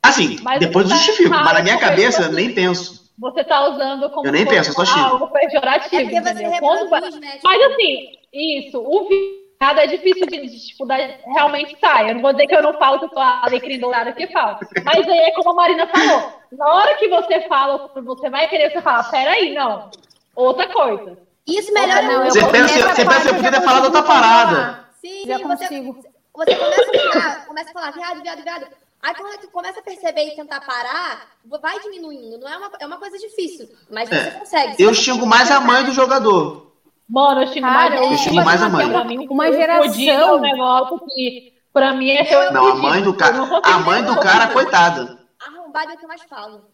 Assim, 0.02 0.38
mas 0.42 0.58
depois 0.58 0.84
eu 0.84 0.90
tá 0.90 0.96
justifico, 0.96 1.30
mas 1.30 1.54
na 1.54 1.62
minha 1.62 1.78
cabeça 1.78 2.22
eu 2.22 2.32
nem 2.32 2.52
penso. 2.52 3.02
Você 3.18 3.44
tá 3.44 3.68
usando 3.68 4.10
como 4.10 4.26
eu 4.26 4.32
nem 4.32 4.44
penso, 4.44 4.70
eu 4.70 4.74
só 4.74 4.84
xingo. 4.84 5.06
algo 5.06 5.28
pejorativo, 5.28 5.96
é? 5.96 6.58
Quando... 6.58 7.20
Né? 7.20 7.38
Mas 7.42 7.62
assim, 7.62 8.08
isso, 8.32 8.78
o 8.78 9.08
viado 9.08 9.78
é 9.78 9.86
difícil 9.86 10.26
de, 10.26 10.48
de 10.48 10.66
tipo, 10.66 10.84
realmente 11.26 11.76
sai. 11.80 12.10
Eu 12.10 12.14
não 12.16 12.22
vou 12.22 12.32
dizer 12.32 12.48
que 12.48 12.56
eu 12.56 12.62
não 12.62 12.76
falo 12.78 12.98
que 12.98 13.04
eu 13.04 13.18
a 13.20 13.44
alecrim 13.44 13.78
dourada 13.78 14.12
que 14.12 14.26
falo. 14.32 14.58
Mas 14.84 15.08
aí 15.08 15.18
é 15.18 15.30
como 15.32 15.50
a 15.50 15.54
Marina 15.54 15.86
falou. 15.86 16.32
Na 16.50 16.74
hora 16.74 16.96
que 16.96 17.08
você 17.08 17.42
fala, 17.42 17.88
você 17.94 18.28
vai 18.28 18.48
querer, 18.48 18.72
você 18.72 18.82
fala, 18.82 19.04
peraí, 19.04 19.54
não. 19.54 19.88
Outra 20.34 20.66
coisa. 20.68 21.16
Isso 21.46 21.72
melhora 21.72 22.02
Não, 22.02 22.12
eu 22.12 22.18
muito. 22.20 22.32
Você 22.34 22.46
pensa, 22.46 22.74
você 22.94 23.04
pensa 23.04 23.28
eu 23.28 23.34
porque 23.34 23.42
já 23.50 23.50
ter 23.52 23.62
falado 23.62 23.84
outra 23.84 24.02
parada. 24.02 24.84
Sim, 25.00 25.24
Já 25.26 25.38
você, 25.38 25.44
consigo. 25.66 25.92
você 26.34 26.54
começa 26.56 26.90
a 26.90 27.12
falar, 27.12 27.46
começa 27.46 27.70
a 27.70 27.72
falar 27.72 27.90
viado, 27.90 28.22
viado, 28.22 28.42
viado. 28.42 28.66
Aí 29.02 29.14
quando 29.16 29.36
tu 29.40 29.48
começa 29.50 29.80
a 29.80 29.82
perceber 29.82 30.28
e 30.28 30.36
tentar 30.36 30.60
parar, 30.60 31.26
vai 31.60 31.80
diminuindo. 31.80 32.38
Não 32.38 32.48
é 32.48 32.56
uma, 32.56 32.70
é 32.78 32.86
uma 32.86 32.96
coisa 32.98 33.18
difícil, 33.18 33.68
mas 33.90 34.08
você 34.08 34.14
É. 34.14 34.30
consegue. 34.30 34.80
Eu 34.82 34.94
xingo 34.94 35.26
mais 35.26 35.50
a 35.50 35.60
mãe 35.60 35.84
do 35.84 35.90
jogador. 35.92 36.70
Mano, 37.08 37.42
eu 37.42 37.46
xingo 37.48 37.66
Cara, 37.66 37.90
mais. 37.96 38.10
eu 38.12 38.16
xingo 38.18 38.44
mais 38.44 38.62
a 38.62 38.68
mãe. 38.68 38.88
Pra 38.88 39.04
mim, 39.04 39.26
Uma 39.28 39.48
o 39.48 39.52
geração- 39.52 40.08
é 40.08 40.32
um 40.34 40.38
negócio 40.38 41.00
que, 41.08 41.52
pra 41.72 41.92
mim, 41.94 42.10
é 42.12 42.24
seu 42.24 42.52
Não, 42.52 42.68
a 42.68 42.74
mãe 42.76 43.02
do 43.02 43.12
cara. 43.12 43.38
A 43.64 43.78
mãe 43.80 44.04
do 44.04 44.14
cara, 44.20 44.46
coitada. 44.52 45.18
Arrombado 45.44 45.90
é 45.90 45.94
o 45.94 45.98
que 45.98 46.04
eu 46.04 46.08
mais 46.08 46.22
falo. 46.22 46.64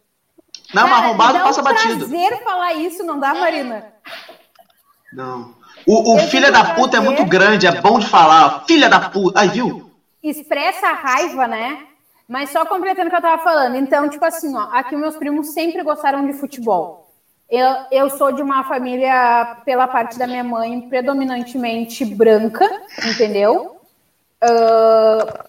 Não, 0.74 0.82
mas 0.82 0.90
Cara, 0.92 1.06
arrombado 1.06 1.32
dá 1.32 1.40
passa 1.44 1.60
um 1.62 1.64
batido. 1.64 2.06
prazer 2.08 2.44
falar 2.44 2.74
isso, 2.74 3.02
não 3.04 3.18
dá, 3.18 3.32
Marina? 3.32 3.94
Não. 5.12 5.54
O, 5.86 6.14
o 6.14 6.18
filho 6.18 6.52
da 6.52 6.74
puta 6.74 6.96
é 6.96 7.00
muito 7.00 7.24
grande, 7.24 7.66
é 7.66 7.80
bom 7.80 7.98
de 7.98 8.06
falar. 8.06 8.64
Filha 8.66 8.88
da 8.88 9.00
puta. 9.00 9.40
Aí, 9.40 9.48
viu? 9.48 9.88
expressa 10.22 10.88
a 10.88 10.94
raiva, 10.94 11.46
né? 11.46 11.86
Mas 12.26 12.50
só 12.50 12.66
completando 12.66 13.06
o 13.06 13.10
que 13.10 13.16
eu 13.16 13.22
tava 13.22 13.42
falando. 13.42 13.76
Então, 13.76 14.08
tipo 14.08 14.24
assim, 14.24 14.54
ó, 14.54 14.68
aqui 14.72 14.96
meus 14.96 15.16
primos 15.16 15.54
sempre 15.54 15.82
gostaram 15.82 16.26
de 16.26 16.34
futebol. 16.34 17.08
Eu, 17.48 17.66
eu 17.90 18.10
sou 18.10 18.30
de 18.30 18.42
uma 18.42 18.64
família, 18.64 19.56
pela 19.64 19.88
parte 19.88 20.18
da 20.18 20.26
minha 20.26 20.44
mãe, 20.44 20.82
predominantemente 20.82 22.04
branca, 22.04 22.68
entendeu? 23.06 23.80
Ah, 24.40 25.46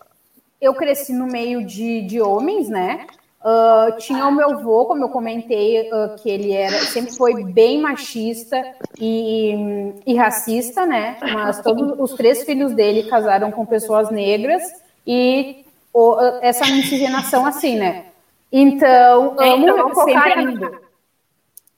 eu 0.62 0.74
cresci 0.74 1.14
no 1.14 1.26
meio 1.26 1.66
de, 1.66 2.02
de 2.04 2.22
homens, 2.22 2.70
né? 2.70 3.06
Ah, 3.42 3.96
tinha 3.98 4.28
o 4.28 4.32
meu 4.34 4.52
avô, 4.52 4.86
como 4.86 5.04
eu 5.06 5.10
comentei, 5.10 5.90
ah, 5.92 6.16
que 6.22 6.30
ele 6.30 6.52
era 6.52 6.78
sempre 6.82 7.16
foi 7.16 7.44
bem 7.46 7.80
machista 7.82 8.62
e, 9.00 9.94
e 10.06 10.14
racista, 10.16 10.86
né? 10.86 11.18
Mas 11.34 11.62
todos 11.62 11.98
os 11.98 12.14
três 12.18 12.44
filhos 12.44 12.74
dele 12.74 13.04
casaram 13.04 13.50
com 13.52 13.66
pessoas 13.66 14.10
negras 14.12 14.62
e 15.08 15.64
o- 15.94 16.18
essa 16.42 16.66
miscigenação 16.66 17.46
assim, 17.46 17.78
né? 17.78 18.06
Então, 18.52 19.36
É, 19.40 19.50
amo, 19.54 19.64
então, 19.64 19.78
vamos 19.78 19.94
focar 19.94 20.24
sempre, 20.24 20.40
ainda. 20.40 20.72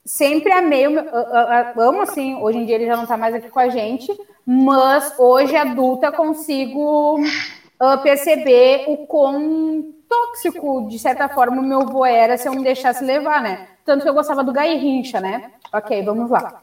sempre 0.04 0.52
amei, 0.52 0.86
o 0.86 0.90
meu- 0.90 1.04
amo 1.78 2.02
assim, 2.02 2.34
hoje 2.36 2.58
em 2.58 2.66
dia 2.66 2.74
ele 2.74 2.86
já 2.86 2.96
não 2.96 3.06
tá 3.06 3.16
mais 3.16 3.34
aqui 3.34 3.48
com 3.48 3.60
a 3.60 3.68
gente, 3.68 4.12
mas 4.44 5.14
hoje 5.18 5.54
adulta 5.54 6.10
consigo 6.10 7.20
ah, 7.78 7.98
perceber 7.98 8.84
o 8.88 9.06
quão 9.06 9.92
tóxico, 10.12 10.86
de 10.88 10.98
certa 10.98 11.28
forma, 11.28 11.60
o 11.60 11.64
meu 11.64 11.80
avô 11.80 12.04
era 12.04 12.36
se 12.36 12.46
eu 12.46 12.52
me 12.52 12.62
deixasse 12.62 13.02
levar, 13.02 13.40
né? 13.40 13.66
Tanto 13.84 14.02
que 14.02 14.08
eu 14.08 14.14
gostava 14.14 14.44
do 14.44 14.52
Gairrincha, 14.52 15.20
né? 15.20 15.52
Ok, 15.72 16.02
vamos 16.04 16.30
lá. 16.30 16.62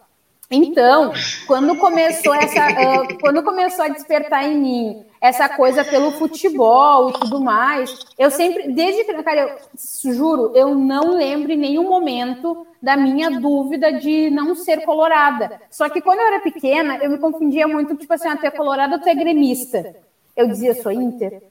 Então, 0.51 1.11
quando 1.47 1.75
começou 1.77 2.33
essa, 2.33 2.63
ah, 2.63 3.07
quando 3.19 3.43
começou 3.43 3.85
a 3.85 3.87
despertar 3.87 4.45
em 4.45 4.57
mim 4.57 5.05
essa 5.19 5.49
coisa 5.49 5.83
pelo 5.83 6.11
futebol 6.11 7.09
e 7.09 7.13
tudo 7.13 7.41
mais, 7.41 8.05
eu 8.17 8.31
sempre, 8.31 8.71
desde 8.71 9.03
que, 9.03 9.23
cara, 9.23 9.41
eu 9.41 10.13
juro, 10.13 10.51
eu 10.55 10.73
não 10.75 11.15
lembro 11.15 11.51
em 11.51 11.57
nenhum 11.57 11.89
momento 11.89 12.65
da 12.81 12.95
minha 12.95 13.29
dúvida 13.31 13.91
de 13.91 14.29
não 14.29 14.55
ser 14.55 14.85
colorada. 14.85 15.59
Só 15.69 15.89
que 15.89 16.01
quando 16.01 16.19
eu 16.19 16.27
era 16.27 16.39
pequena, 16.39 16.97
eu 16.97 17.09
me 17.09 17.17
confundia 17.17 17.67
muito, 17.67 17.95
tipo 17.95 18.13
assim, 18.13 18.27
ah, 18.27 18.37
tu 18.37 18.45
é 18.45 18.51
colorada 18.51 18.95
ou 18.95 19.01
tu 19.01 19.09
é 19.09 19.15
gremista? 19.15 19.95
Eu 20.35 20.47
dizia, 20.47 20.73
sou 20.81 20.91
Inter. 20.91 21.48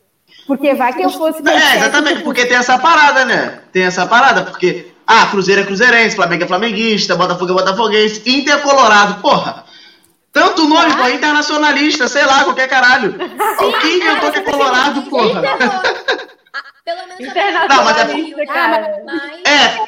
Porque 0.48 0.74
vai 0.74 0.94
que 0.94 1.02
eu 1.02 1.10
fosse. 1.10 1.46
É, 1.46 1.76
exatamente, 1.76 2.22
porque 2.22 2.46
tem 2.46 2.56
essa 2.56 2.78
parada, 2.78 3.24
né? 3.26 3.60
Tem 3.70 3.84
essa 3.84 4.06
parada, 4.06 4.42
porque. 4.44 4.92
Ah, 5.06 5.26
Cruzeiro 5.26 5.60
é 5.62 5.64
cruzeirense, 5.64 6.16
Flamengo 6.16 6.44
é 6.44 6.46
flamenguista, 6.46 7.16
Botafogo 7.16 7.52
é 7.52 7.54
botafoguense, 7.54 8.22
Inter 8.26 8.54
é 8.56 8.58
colorado, 8.58 9.20
porra. 9.22 9.64
Tanto 10.32 10.68
nome, 10.68 10.94
pô, 10.96 11.08
internacionalista, 11.08 12.08
sei 12.08 12.24
lá, 12.26 12.44
qualquer 12.44 12.68
caralho. 12.68 13.14
o 13.18 13.72
que 13.80 13.86
inventou 13.96 14.30
que 14.30 14.38
é 14.38 14.42
colorado, 14.42 15.02
porra? 15.02 15.42
Ah, 16.50 16.62
Pelo 16.84 17.00
menos 17.06 17.34
Não, 17.68 17.84
mas 17.84 17.96
é- 17.98 18.02
Internacionalista, 18.18 18.46
cara. 18.46 19.02
Mas 19.04 19.22
É, 19.46 19.78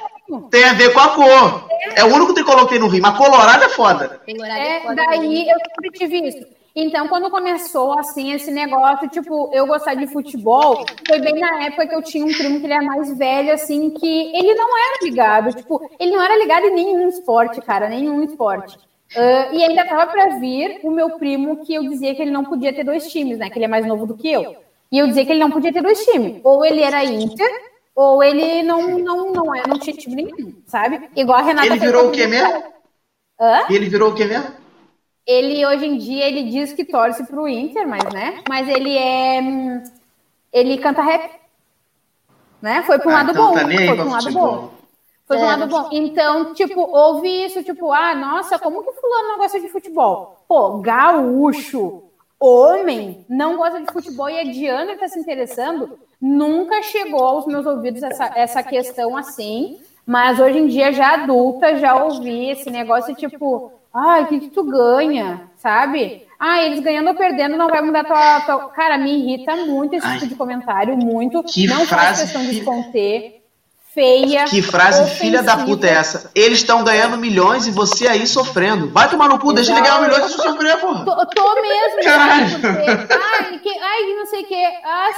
tem 0.51 0.64
a 0.64 0.73
ver 0.75 0.92
com 0.92 1.01
a 1.01 1.09
cor. 1.09 1.68
É 1.96 2.05
o 2.05 2.14
único 2.14 2.35
tricolor 2.35 2.64
que 2.64 2.70
tem 2.73 2.79
no 2.79 2.88
Rio, 2.88 3.03
mas 3.03 3.16
colorado 3.16 3.64
é 3.64 3.68
foda. 3.70 4.20
é 4.27 4.33
É, 4.87 4.94
daí 4.94 5.49
eu 5.49 5.59
sempre 5.59 5.90
tive 5.99 6.29
isso. 6.29 6.46
Então, 6.75 7.09
quando 7.09 7.31
começou 7.31 7.99
assim 7.99 8.33
esse 8.33 8.51
negócio, 8.51 9.09
tipo, 9.09 9.51
eu 9.53 9.67
gostar 9.67 9.95
de 9.95 10.07
futebol, 10.07 10.85
foi 11.07 11.19
bem 11.21 11.35
na 11.35 11.65
época 11.65 11.87
que 11.87 11.95
eu 11.95 12.03
tinha 12.03 12.25
um 12.25 12.33
primo 12.33 12.61
que 12.61 12.67
ele 12.67 12.73
era 12.73 12.85
mais 12.85 13.17
velho, 13.19 13.53
assim, 13.53 13.91
que 13.91 14.37
ele 14.37 14.55
não 14.55 14.79
era 14.79 15.05
ligado, 15.05 15.53
tipo, 15.53 15.81
ele 15.99 16.13
não 16.13 16.23
era 16.23 16.39
ligado 16.39 16.67
em 16.67 16.75
nenhum 16.75 17.09
esporte, 17.09 17.61
cara, 17.61 17.89
nenhum 17.89 18.23
esporte. 18.23 18.79
Ah, 19.17 19.49
e 19.53 19.65
ainda 19.65 19.85
tava 19.85 20.07
para 20.07 20.39
vir 20.39 20.81
o 20.83 20.91
meu 20.91 21.11
primo 21.19 21.65
que 21.65 21.75
eu 21.75 21.83
dizia 21.89 22.15
que 22.15 22.23
ele 22.23 22.31
não 22.31 22.45
podia 22.45 22.73
ter 22.73 22.85
dois 22.85 23.11
times, 23.11 23.39
né? 23.39 23.51
Que 23.51 23.59
ele 23.59 23.65
é 23.65 23.69
mais 23.69 23.87
novo 23.87 24.07
do 24.07 24.17
que 24.17 24.31
eu. 24.31 24.57
E 24.93 24.99
eu 24.99 25.07
dizia 25.07 25.25
que 25.25 25.33
ele 25.33 25.41
não 25.41 25.51
podia 25.51 25.73
ter 25.73 25.83
dois 25.83 26.05
times. 26.05 26.41
Ou 26.45 26.65
ele 26.65 26.81
era 26.81 27.05
Inter, 27.05 27.51
ou 27.95 28.23
ele 28.23 28.63
não, 28.63 28.99
não, 28.99 29.33
não, 29.33 29.55
é, 29.55 29.63
não 29.67 29.79
tinha 29.79 29.97
time 29.97 30.23
nenhum, 30.23 30.55
sabe? 30.67 31.11
Igual 31.17 31.39
a 31.39 31.43
Renata 31.43 31.67
Ele 31.67 31.79
virou 31.79 32.09
o 32.09 32.13
quê 32.13 32.27
mesmo? 32.27 32.63
Hã? 33.41 33.65
Ele 33.69 33.89
virou 33.89 34.11
o 34.11 34.15
quê 34.15 34.25
mesmo? 34.25 34.60
Ele 35.31 35.64
hoje 35.64 35.87
em 35.87 35.97
dia 35.97 36.27
ele 36.27 36.43
diz 36.51 36.73
que 36.73 36.85
torce 36.85 37.25
pro 37.25 37.47
Inter, 37.47 37.87
mas 37.87 38.03
né? 38.12 38.43
Mas 38.49 38.69
ele 38.69 38.97
é 38.97 39.40
ele 40.53 40.79
canta 40.79 41.03
rap. 41.03 41.31
Né? 42.61 42.83
Foi 42.83 42.99
para 42.99 43.09
um 43.09 43.12
Ah, 43.12 43.14
lado 43.19 43.31
então 43.31 43.47
bom, 43.49 43.55
tá 43.55 43.61
foi 43.61 43.97
para 43.97 44.05
um 44.05 44.11
lado 44.11 44.33
bom. 44.33 44.71
Foi 45.27 45.37
para 45.38 45.47
um 45.47 45.51
É. 45.51 45.57
lado 45.57 45.66
bom. 45.69 45.88
Então, 45.93 46.53
tipo, 46.55 46.81
houve 46.81 47.29
isso, 47.45 47.62
tipo, 47.62 47.93
ah, 47.93 48.14
nossa, 48.14 48.59
como 48.59 48.83
que 48.83 48.93
fulano 49.01 49.29
não 49.29 49.38
gosta 49.38 49.61
de 49.61 49.69
futebol? 49.69 50.45
Pô, 50.49 50.79
gaúcho, 50.79 52.03
homem, 52.38 53.25
não 53.29 53.57
gosta 53.57 53.81
de 53.81 53.93
futebol 53.93 54.29
e 54.29 54.40
a 54.40 54.45
Diana 54.45 54.97
tá 54.97 55.07
se 55.07 55.21
interessando, 55.21 55.97
nunca 56.21 56.83
chegou 56.83 57.25
aos 57.25 57.47
meus 57.47 57.64
ouvidos 57.64 58.03
essa, 58.03 58.33
essa 58.35 58.62
questão 58.64 59.16
assim, 59.16 59.79
mas 60.05 60.40
hoje 60.40 60.59
em 60.59 60.66
dia, 60.66 60.93
já 60.93 61.14
adulta, 61.14 61.77
já 61.77 61.95
ouvi 62.05 62.51
esse 62.51 62.69
negócio, 62.69 63.14
tipo, 63.14 63.73
ai, 63.92 64.24
o 64.24 64.26
que, 64.26 64.40
que 64.40 64.48
tu 64.48 64.64
ganha, 64.64 65.50
sabe? 65.57 66.26
Ah, 66.38 66.62
eles 66.62 66.81
ganhando 66.81 67.09
ou 67.09 67.14
perdendo 67.14 67.57
não 67.57 67.68
vai 67.68 67.83
mudar 67.83 68.05
tua, 68.05 68.40
tua... 68.40 68.68
Cara, 68.70 68.96
me 68.96 69.12
irrita 69.12 69.55
muito 69.57 69.94
esse 69.94 70.07
Ai. 70.07 70.14
tipo 70.14 70.29
de 70.29 70.35
comentário, 70.37 70.96
muito. 70.96 71.42
Que 71.42 71.66
não 71.66 71.85
frase 71.85 71.88
faz 71.88 72.20
questão 72.22 72.42
de 72.42 72.62
conter. 72.62 73.39
Feia. 73.92 74.44
Que 74.44 74.62
frase 74.62 75.00
ofensiva. 75.03 75.20
filha 75.20 75.42
da 75.42 75.57
puta 75.59 75.87
é 75.87 75.90
essa? 75.90 76.31
Eles 76.35 76.59
estão 76.59 76.85
ganhando 76.85 77.16
milhões 77.18 77.66
e 77.66 77.72
você 77.72 78.07
aí 78.07 78.24
sofrendo. 78.26 78.88
Vai 78.90 79.09
tomar 79.11 79.29
no 79.29 79.38
cu, 79.38 79.53
deixa 79.53 79.72
ele 79.72 79.81
ganhar 79.81 80.00
milhões 80.00 80.18
e 80.18 80.29
você 80.29 80.42
sofrer, 80.42 80.76
porra. 80.79 81.05
Tô, 81.05 81.26
tô 81.26 81.61
mesmo, 81.61 81.98
Caralho. 82.05 82.46
ai, 83.11 83.59
que, 83.59 83.68
ai, 83.79 84.14
não 84.14 84.26
sei 84.26 84.42
o 84.42 84.46
que. 84.46 84.64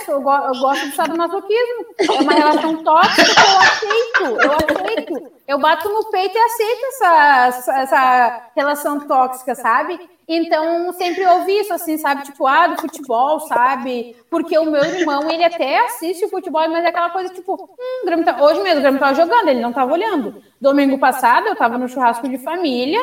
Sou- 0.06 0.14
eu, 0.14 0.20
go- 0.22 0.30
eu 0.32 0.54
gosto 0.60 0.86
do 0.88 0.94
sadomasoquismo. 0.96 1.86
É 2.00 2.12
uma 2.22 2.32
relação 2.32 2.76
tóxica 2.82 3.24
que 3.24 3.40
eu 3.40 3.58
aceito. 3.58 4.40
Eu 4.42 4.52
aceito. 4.52 5.32
Eu 5.48 5.58
bato 5.58 5.88
no 5.90 6.04
peito 6.10 6.34
e 6.34 6.40
aceito 6.40 6.86
essa, 6.86 7.72
essa 7.82 8.42
relação 8.56 9.00
tóxica, 9.00 9.54
sabe? 9.54 10.00
Então, 10.36 10.92
sempre 10.94 11.26
ouvi 11.26 11.60
isso, 11.60 11.74
assim, 11.74 11.98
sabe? 11.98 12.22
Tipo, 12.24 12.46
ah, 12.46 12.68
do 12.68 12.80
futebol, 12.80 13.40
sabe? 13.40 14.16
Porque 14.30 14.56
o 14.58 14.64
meu 14.64 14.82
irmão, 14.82 15.30
ele 15.30 15.44
até 15.44 15.78
assiste 15.84 16.24
o 16.24 16.28
futebol, 16.30 16.66
mas 16.68 16.84
é 16.84 16.88
aquela 16.88 17.10
coisa, 17.10 17.32
tipo, 17.34 17.54
hum, 17.54 18.04
Grêmio 18.06 18.24
tá- 18.24 18.42
hoje 18.42 18.60
mesmo 18.62 18.78
o 18.78 18.82
Grêmio 18.82 19.00
tava 19.00 19.14
jogando, 19.14 19.48
ele 19.48 19.60
não 19.60 19.72
tava 19.72 19.92
olhando. 19.92 20.42
Domingo 20.60 20.98
passado, 20.98 21.48
eu 21.48 21.56
tava 21.56 21.76
no 21.76 21.88
churrasco 21.88 22.28
de 22.28 22.38
família, 22.38 23.00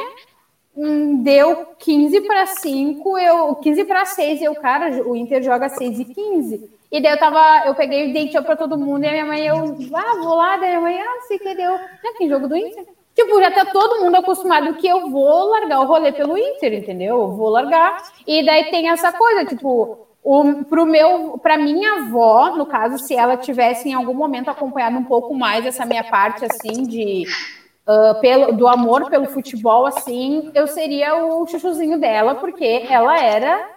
Hum, 0.75 1.23
deu 1.23 1.65
15 1.77 2.21
para 2.21 2.45
5, 2.45 3.17
eu 3.17 3.55
15 3.55 3.83
para 3.83 4.05
6, 4.05 4.41
eu, 4.41 4.55
cara, 4.55 5.03
o 5.05 5.15
Inter 5.15 5.41
joga 5.43 5.67
6 5.67 5.99
e 5.99 6.05
15. 6.05 6.69
E 6.91 7.01
daí 7.01 7.11
eu 7.13 7.19
tava, 7.19 7.67
eu 7.67 7.75
peguei 7.75 8.09
e 8.09 8.13
dei 8.13 8.29
tchau 8.29 8.43
pra 8.43 8.55
todo 8.55 8.77
mundo, 8.77 9.03
e 9.03 9.07
a 9.07 9.11
minha 9.11 9.25
mãe, 9.25 9.45
eu, 9.45 9.55
ah, 9.93 10.15
vou 10.17 10.35
lá, 10.35 10.57
daí 10.57 10.75
a 10.75 10.79
minha 10.79 10.81
mãe, 10.81 11.01
ah, 11.01 11.21
sei 11.27 11.37
que 11.37 11.53
deu. 11.53 11.77
Tem 12.17 12.29
jogo 12.29 12.47
do 12.47 12.55
Inter? 12.55 12.85
Tipo, 13.19 13.41
já 13.41 13.51
tá 13.51 13.65
todo 13.65 14.01
mundo 14.01 14.15
acostumado 14.15 14.75
que 14.75 14.87
eu 14.87 15.09
vou 15.09 15.49
largar 15.49 15.81
o 15.81 15.85
rolê 15.85 16.13
pelo 16.13 16.37
Inter, 16.37 16.73
entendeu? 16.73 17.19
Eu 17.19 17.31
vou 17.31 17.49
largar. 17.49 18.01
E 18.25 18.45
daí 18.45 18.71
tem 18.71 18.89
essa 18.89 19.11
coisa, 19.11 19.43
tipo, 19.43 20.07
o, 20.23 20.63
pro 20.63 20.85
meu, 20.85 21.37
pra 21.37 21.57
minha 21.57 21.95
avó, 21.95 22.55
no 22.55 22.65
caso, 22.65 22.97
se 22.97 23.13
ela 23.13 23.35
tivesse 23.35 23.89
em 23.89 23.93
algum 23.93 24.13
momento 24.13 24.49
acompanhado 24.49 24.97
um 24.97 25.03
pouco 25.03 25.35
mais 25.35 25.65
essa 25.65 25.85
minha 25.85 26.03
parte, 26.05 26.45
assim, 26.45 26.83
de 26.83 27.25
ah, 27.85 28.13
pelo, 28.21 28.53
do 28.53 28.67
amor 28.69 29.09
pelo 29.09 29.25
futebol, 29.25 29.85
assim, 29.85 30.49
eu 30.53 30.65
seria 30.65 31.25
o 31.25 31.45
chuchuzinho 31.45 31.99
dela, 31.99 32.35
porque 32.35 32.85
ela 32.87 33.19
era 33.19 33.67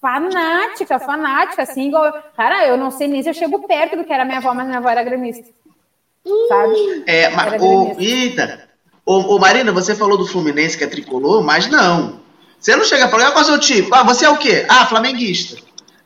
fanática, 0.00 1.00
fanática, 1.00 1.62
assim, 1.62 1.88
igual. 1.88 2.12
Cara, 2.36 2.66
eu 2.68 2.76
não 2.76 2.92
sei 2.92 3.08
nem 3.08 3.20
se 3.20 3.30
eu 3.30 3.34
chego 3.34 3.66
perto 3.66 3.96
do 3.96 4.04
que 4.04 4.12
era 4.12 4.24
minha 4.24 4.38
avó, 4.38 4.54
mas 4.54 4.66
minha 4.66 4.78
avó 4.78 4.90
era 4.90 5.02
gremista. 5.02 5.48
Sabe? 6.48 7.04
É, 7.06 7.30
mas, 7.30 7.52
gremista. 7.52 8.02
eita. 8.02 8.68
Ô, 9.06 9.36
ô, 9.36 9.38
Marina, 9.38 9.70
você 9.72 9.94
falou 9.94 10.18
do 10.18 10.26
Fluminense 10.26 10.76
que 10.76 10.82
é 10.84 10.88
tricolor, 10.88 11.42
mas 11.42 11.68
não. 11.68 12.20
Você 12.58 12.74
não 12.74 12.84
chega 12.84 13.06
pra 13.06 13.18
falar, 13.18 13.30
qual 13.30 13.42
é 13.42 13.46
o 13.46 13.50
seu 13.50 13.60
tipo? 13.60 13.94
Ah, 13.94 14.02
você 14.02 14.24
é 14.24 14.28
o 14.30 14.36
quê? 14.36 14.66
Ah, 14.68 14.84
flamenguista. 14.86 15.56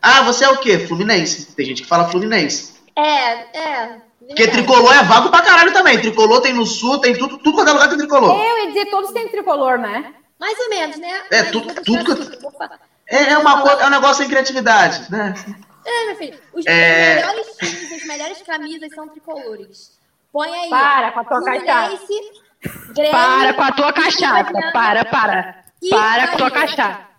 Ah, 0.02 0.22
você 0.22 0.44
é 0.44 0.48
o 0.50 0.58
quê? 0.58 0.78
Fluminense. 0.78 1.54
Tem 1.54 1.64
gente 1.64 1.82
que 1.82 1.88
fala 1.88 2.08
Fluminense. 2.10 2.74
É, 2.94 3.58
é. 3.58 4.00
Porque 4.28 4.46
tricolor 4.48 4.92
é 4.94 5.02
vago 5.02 5.30
pra 5.30 5.40
caralho 5.42 5.72
também. 5.72 5.98
Tricolor 6.00 6.40
tem 6.42 6.52
no 6.52 6.66
sul, 6.66 6.98
tem 6.98 7.16
tudo, 7.16 7.38
tudo 7.38 7.54
quanto 7.54 7.68
é 7.70 7.72
lugar 7.72 7.88
tem 7.88 7.98
tricolor. 7.98 8.38
Eu 8.38 8.58
ia 8.58 8.66
dizer, 8.68 8.86
todos 8.90 9.10
têm 9.12 9.28
tricolor, 9.28 9.78
né? 9.78 10.12
Mais 10.38 10.58
ou 10.58 10.68
menos, 10.68 10.96
né? 10.98 11.22
É, 11.30 11.42
Mas 11.42 11.50
tudo- 11.52 11.74
tudo 11.82 12.38
É, 13.08 13.30
é 13.32 13.38
uma 13.38 13.62
coisa, 13.62 13.82
é 13.82 13.86
um 13.86 13.90
negócio 13.90 14.16
sem 14.18 14.28
criatividade, 14.28 15.10
né? 15.10 15.34
É, 15.86 16.06
meu 16.06 16.16
filho. 16.16 16.38
Os 16.52 16.64
É. 16.66 17.16
melhores 17.16 17.46
times, 17.56 17.92
as 17.92 18.04
melhores 18.06 18.42
camisas 18.42 18.88
são 18.94 19.08
tricolores. 19.08 19.90
Põe 20.32 20.48
aí. 20.50 20.68
Para 20.70 21.12
com 21.12 21.20
a 21.20 21.24
tua. 21.24 21.38
Fluminense, 21.42 22.14
Grêmio, 22.94 23.10
Para 23.12 23.54
com 23.54 23.62
a 23.62 23.72
tua 23.72 23.92
cachaça. 23.92 24.50
Para, 24.72 25.04
para. 25.04 25.54
Para 25.90 26.28
com 26.28 26.34
a 26.34 26.38
tua 26.38 26.50
cachaça. 26.50 27.10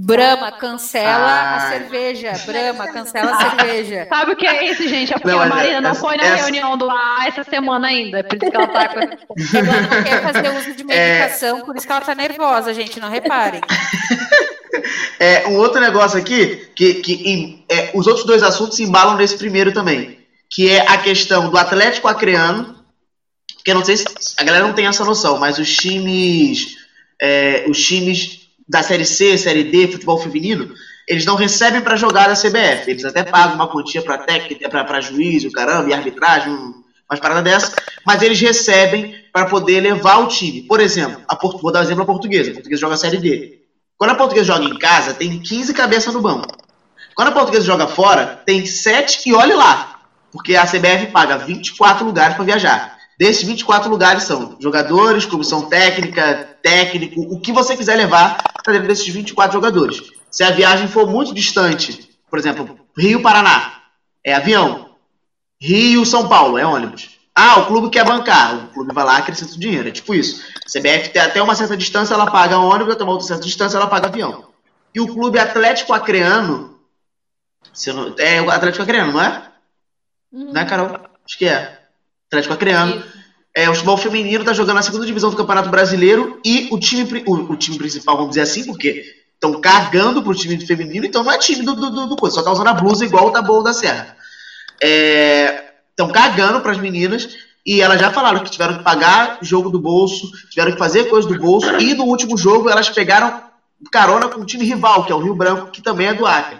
Brahma, 0.00 0.52
cancela 0.52 1.26
a 1.26 1.56
Ai. 1.56 1.72
cerveja. 1.72 2.32
Brahma, 2.46 2.86
cancela 2.92 3.32
a 3.32 3.50
cerveja. 3.50 4.06
Sabe 4.08 4.32
o 4.32 4.36
que 4.36 4.46
é 4.46 4.70
isso, 4.70 4.86
gente? 4.88 5.12
É 5.12 5.16
porque 5.18 5.28
Não, 5.32 5.40
a 5.42 5.46
Marina 5.46 5.80
não 5.80 5.90
essa- 5.90 6.00
foi 6.00 6.16
na 6.16 6.22
essa- 6.24 6.36
reunião 6.36 6.76
do 6.78 6.88
A 6.88 7.26
essa 7.26 7.42
semana 7.42 7.88
ainda. 7.88 8.22
Por 8.22 8.36
isso 8.36 8.48
que 8.50 8.56
ela 8.56 8.66
tá 8.68 8.88
com. 8.88 9.00
Ela 9.58 9.80
não 9.80 10.02
quer 10.04 10.22
fazer 10.22 10.48
uso 10.56 10.72
de 10.74 10.84
medicação, 10.84 11.62
por 11.62 11.76
isso 11.76 11.84
que 11.86 11.92
ela 11.92 12.00
tá 12.00 12.14
nervosa, 12.14 12.72
gente. 12.72 13.00
Não 13.00 13.10
reparem. 13.10 13.60
É, 15.18 15.48
um 15.48 15.56
outro 15.56 15.80
negócio 15.80 16.16
aqui, 16.18 16.68
que, 16.76 16.94
que 16.94 17.12
em- 17.28 17.64
é, 17.68 17.90
os 17.94 18.06
outros 18.06 18.24
dois 18.24 18.42
assuntos 18.42 18.76
se 18.76 18.84
embalam 18.84 19.16
nesse 19.16 19.36
primeiro 19.36 19.72
também, 19.72 20.18
que 20.48 20.70
é 20.70 20.80
a 20.88 20.98
questão 20.98 21.50
do 21.50 21.58
Atlético 21.58 22.06
Acreano, 22.06 22.77
que 23.64 23.70
eu 23.70 23.74
não 23.74 23.84
sei 23.84 23.96
se 23.96 24.04
a 24.36 24.44
galera 24.44 24.64
não 24.66 24.72
tem 24.72 24.86
essa 24.86 25.04
noção, 25.04 25.36
mas 25.38 25.58
os 25.58 25.68
times, 25.74 26.76
é, 27.20 27.64
os 27.68 27.78
times 27.78 28.48
da 28.68 28.82
Série 28.82 29.04
C, 29.04 29.36
Série 29.38 29.64
D, 29.64 29.88
futebol 29.88 30.18
feminino, 30.18 30.72
eles 31.06 31.24
não 31.24 31.34
recebem 31.36 31.80
para 31.80 31.96
jogar 31.96 32.28
da 32.28 32.34
CBF, 32.36 32.90
eles 32.90 33.04
até 33.04 33.24
pagam 33.24 33.54
uma 33.54 33.66
quantia 33.68 34.02
para 34.02 34.18
técnica, 34.18 34.68
para 34.68 35.00
juiz, 35.00 35.44
o 35.44 35.50
caramba, 35.50 35.88
e 35.88 35.94
arbitragem, 35.94 36.52
um- 36.52 36.82
umas 37.10 37.18
paradas 37.20 37.42
dessas, 37.42 37.72
mas 38.04 38.20
eles 38.20 38.38
recebem 38.38 39.14
para 39.32 39.46
poder 39.46 39.80
levar 39.80 40.18
o 40.18 40.26
time. 40.28 40.62
Por 40.62 40.80
exemplo, 40.80 41.22
a 41.26 41.34
Portu- 41.34 41.62
vou 41.62 41.72
dar 41.72 41.80
um 41.80 41.82
exemplo 41.82 42.02
a 42.02 42.06
portuguesa, 42.06 42.50
a 42.50 42.54
portuguesa 42.54 42.80
joga 42.80 42.94
a 42.94 42.98
Série 42.98 43.16
D. 43.16 43.58
Quando 43.96 44.10
a 44.10 44.14
portuguesa 44.14 44.46
joga 44.46 44.64
em 44.64 44.78
casa, 44.78 45.14
tem 45.14 45.40
15 45.40 45.72
cabeças 45.72 46.12
no 46.12 46.20
banco. 46.20 46.54
Quando 47.14 47.28
a 47.28 47.32
portuguesa 47.32 47.64
joga 47.64 47.86
fora, 47.86 48.38
tem 48.44 48.64
7 48.66 49.20
e 49.26 49.32
olhe 49.34 49.54
lá. 49.54 49.98
Porque 50.30 50.54
a 50.54 50.66
CBF 50.66 51.06
paga 51.06 51.38
24 51.38 52.04
lugares 52.04 52.36
para 52.36 52.44
viajar. 52.44 52.97
Desses 53.18 53.42
24 53.42 53.90
lugares 53.90 54.22
são 54.22 54.56
jogadores, 54.60 55.26
comissão 55.26 55.68
técnica, 55.68 56.56
técnico, 56.62 57.20
o 57.22 57.40
que 57.40 57.52
você 57.52 57.76
quiser 57.76 57.96
levar 57.96 58.38
está 58.58 58.70
dentro 58.70 58.86
desses 58.86 59.08
24 59.08 59.52
jogadores. 59.52 60.00
Se 60.30 60.44
a 60.44 60.50
viagem 60.52 60.86
for 60.86 61.06
muito 61.10 61.34
distante, 61.34 62.16
por 62.30 62.38
exemplo, 62.38 62.78
Rio-Paraná, 62.96 63.72
é 64.24 64.34
avião. 64.34 64.94
Rio-São 65.60 66.28
Paulo, 66.28 66.56
é 66.58 66.64
ônibus. 66.64 67.18
Ah, 67.34 67.60
o 67.60 67.66
clube 67.66 67.90
quer 67.90 68.04
bancar. 68.04 68.56
O 68.56 68.68
clube 68.68 68.92
vai 68.94 69.04
lá 69.04 69.16
e 69.16 69.22
acrescenta 69.22 69.54
o 69.54 69.58
dinheiro. 69.58 69.88
É 69.88 69.92
tipo 69.92 70.14
isso. 70.14 70.42
A 70.66 70.68
CBF 70.68 71.10
tem 71.10 71.22
até 71.22 71.42
uma 71.42 71.54
certa 71.54 71.76
distância, 71.76 72.14
ela 72.14 72.30
paga 72.30 72.58
ônibus, 72.58 72.94
até 72.94 73.02
uma 73.04 73.12
outra 73.12 73.26
certa 73.26 73.44
distância, 73.44 73.76
ela 73.76 73.86
paga 73.86 74.08
avião. 74.08 74.48
E 74.94 75.00
o 75.00 75.06
clube 75.12 75.38
Atlético 75.38 75.92
Acreano. 75.92 76.78
não- 77.88 78.14
é 78.18 78.42
o 78.42 78.50
Atlético 78.50 78.82
Acreano, 78.82 79.12
não 79.12 79.22
é? 79.22 79.42
Não 80.32 80.60
é, 80.60 80.64
Carol? 80.64 81.00
Acho 81.24 81.38
que 81.38 81.46
é. 81.46 81.77
Atlético 82.28 82.54
Acreano. 82.54 83.02
É, 83.54 83.68
o 83.68 83.74
futebol 83.74 83.96
feminino 83.96 84.44
tá 84.44 84.52
jogando 84.52 84.76
na 84.76 84.82
segunda 84.82 85.04
divisão 85.04 85.30
do 85.30 85.36
Campeonato 85.36 85.68
Brasileiro 85.68 86.40
e 86.44 86.68
o 86.70 86.78
time, 86.78 87.24
o, 87.26 87.34
o 87.34 87.56
time 87.56 87.76
principal, 87.76 88.16
vamos 88.16 88.30
dizer 88.30 88.42
assim, 88.42 88.64
porque 88.64 89.04
estão 89.34 89.60
cagando 89.60 90.22
pro 90.22 90.34
time 90.34 90.64
feminino, 90.64 91.06
então 91.06 91.24
não 91.24 91.32
é 91.32 91.38
time 91.38 91.64
do, 91.64 91.74
do, 91.74 91.90
do, 91.90 92.06
do 92.08 92.16
coisa, 92.16 92.36
só 92.36 92.42
tá 92.42 92.52
usando 92.52 92.68
a 92.68 92.74
blusa 92.74 93.04
igual 93.04 93.28
o 93.28 93.30
Taboão 93.30 93.62
da 93.62 93.72
Serra. 93.72 94.16
Estão 95.90 96.08
cagando 96.10 96.60
pras 96.60 96.78
meninas 96.78 97.36
e 97.66 97.80
elas 97.80 98.00
já 98.00 98.12
falaram 98.12 98.44
que 98.44 98.50
tiveram 98.50 98.78
que 98.78 98.84
pagar 98.84 99.38
jogo 99.42 99.70
do 99.70 99.80
bolso, 99.80 100.30
tiveram 100.50 100.72
que 100.72 100.78
fazer 100.78 101.08
coisa 101.08 101.26
do 101.26 101.38
bolso 101.38 101.80
e 101.80 101.94
no 101.94 102.04
último 102.04 102.36
jogo 102.36 102.68
elas 102.68 102.88
pegaram 102.90 103.42
carona 103.90 104.28
com 104.28 104.40
o 104.40 104.46
time 104.46 104.64
rival, 104.64 105.04
que 105.04 105.12
é 105.12 105.14
o 105.14 105.20
Rio 105.20 105.34
Branco, 105.34 105.70
que 105.70 105.82
também 105.82 106.08
é 106.08 106.14
do 106.14 106.26
Acre. 106.26 106.58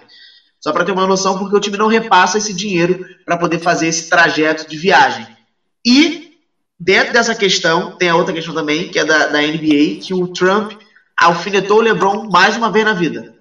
Só 0.60 0.72
para 0.72 0.84
ter 0.84 0.92
uma 0.92 1.06
noção, 1.06 1.38
porque 1.38 1.56
o 1.56 1.60
time 1.60 1.76
não 1.76 1.86
repassa 1.86 2.38
esse 2.38 2.52
dinheiro 2.52 3.06
para 3.24 3.36
poder 3.36 3.60
fazer 3.60 3.86
esse 3.86 4.08
trajeto 4.08 4.68
de 4.68 4.76
viagem. 4.76 5.37
E 5.84 6.38
dentro 6.78 7.12
dessa 7.12 7.34
questão, 7.34 7.92
tem 7.92 8.08
a 8.08 8.16
outra 8.16 8.32
questão 8.32 8.54
também, 8.54 8.88
que 8.88 8.98
é 8.98 9.04
da, 9.04 9.26
da 9.28 9.40
NBA, 9.40 10.00
que 10.02 10.14
o 10.14 10.28
Trump 10.28 10.72
alfinetou 11.16 11.78
o 11.78 11.82
LeBron 11.82 12.28
mais 12.30 12.56
uma 12.56 12.70
vez 12.70 12.84
na 12.84 12.92
vida. 12.92 13.34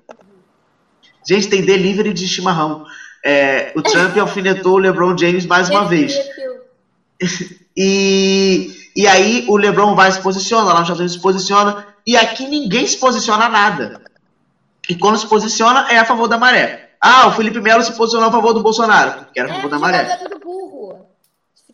Gente, 1.27 1.47
tem 1.47 1.61
delivery 1.61 2.13
de 2.13 2.27
chimarrão. 2.27 2.85
É, 3.23 3.71
o 3.75 3.81
Trump 3.81 4.15
alfinetou 4.17 4.73
o 4.73 4.77
LeBron 4.77 5.17
James 5.17 5.45
mais 5.45 5.69
uma 5.69 5.85
vez. 5.85 6.13
E, 7.79 8.71
e 8.95 9.05
aí 9.05 9.45
o 9.47 9.55
LeBron 9.55 9.93
vai 9.93 10.11
se 10.11 10.19
posiciona, 10.19 10.65
lá 10.65 10.79
nos 10.79 10.81
Estados 10.81 10.99
Unidos 10.99 11.13
se 11.13 11.21
posiciona, 11.21 11.85
e 12.07 12.17
aqui 12.17 12.47
ninguém 12.47 12.87
se 12.87 12.97
posiciona 12.97 13.45
a 13.45 13.49
nada. 13.49 14.01
E 14.89 14.95
quando 14.95 15.19
se 15.19 15.27
posiciona, 15.27 15.85
é 15.91 15.99
a 15.99 16.05
favor 16.05 16.27
da 16.27 16.39
maré. 16.39 16.91
Ah, 16.99 17.27
o 17.27 17.33
Felipe 17.33 17.59
Melo 17.59 17.83
se 17.83 17.93
posicionou 17.93 18.29
a 18.29 18.31
favor 18.31 18.53
do 18.53 18.63
Bolsonaro, 18.63 19.27
que 19.31 19.39
era 19.39 19.49
a 19.49 19.51
É, 19.51 19.55
favor 19.55 19.69
da 19.69 19.77
futebol 19.77 19.91
maré. 19.91 20.19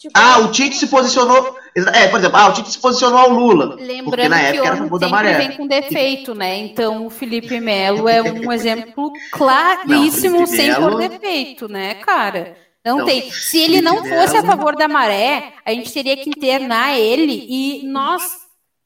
Futebol 0.03 0.11
Ah, 0.23 0.39
o 0.39 0.51
Tite 0.51 0.75
se 0.75 0.87
posicionou. 0.87 1.55
É, 1.93 2.07
por 2.07 2.19
exemplo, 2.19 2.37
ah, 2.37 2.49
o 2.49 2.53
Tite 2.53 2.71
se 2.71 2.79
posicionou 2.79 3.17
ao 3.19 3.29
Lula. 3.29 3.69
porque 3.69 3.83
Lembrando 3.85 4.29
na 4.29 4.39
que 4.39 4.45
época 4.45 4.59
era 4.61 4.69
a 4.69 4.71
homem 4.77 4.83
favor 4.83 4.99
da 4.99 5.09
maré. 5.09 5.33
vem 5.37 5.51
com 5.57 5.65
defeito, 5.67 6.35
né? 6.35 6.57
Então 6.59 7.05
o 7.05 7.09
Felipe 7.09 7.59
Melo 7.59 8.07
é 8.07 8.21
um 8.21 8.51
exemplo 8.51 9.11
claríssimo 9.31 10.39
Não, 10.39 10.45
sem 10.47 10.67
Melo- 10.71 10.91
por 10.91 11.07
defeito, 11.09 11.67
né, 11.67 11.95
cara? 11.95 12.55
Não, 12.85 12.99
Não, 12.99 13.05
tem. 13.05 13.31
Se 13.31 13.57
ele 13.59 13.81
não 13.81 14.03
fosse 14.03 14.35
a 14.37 14.43
favor 14.43 14.75
da 14.75 14.87
maré, 14.89 15.53
a 15.65 15.71
gente 15.71 15.91
teria 15.91 16.17
que 16.17 16.29
internar 16.29 16.97
ele 16.99 17.45
e 17.49 17.81
nós 17.87 18.42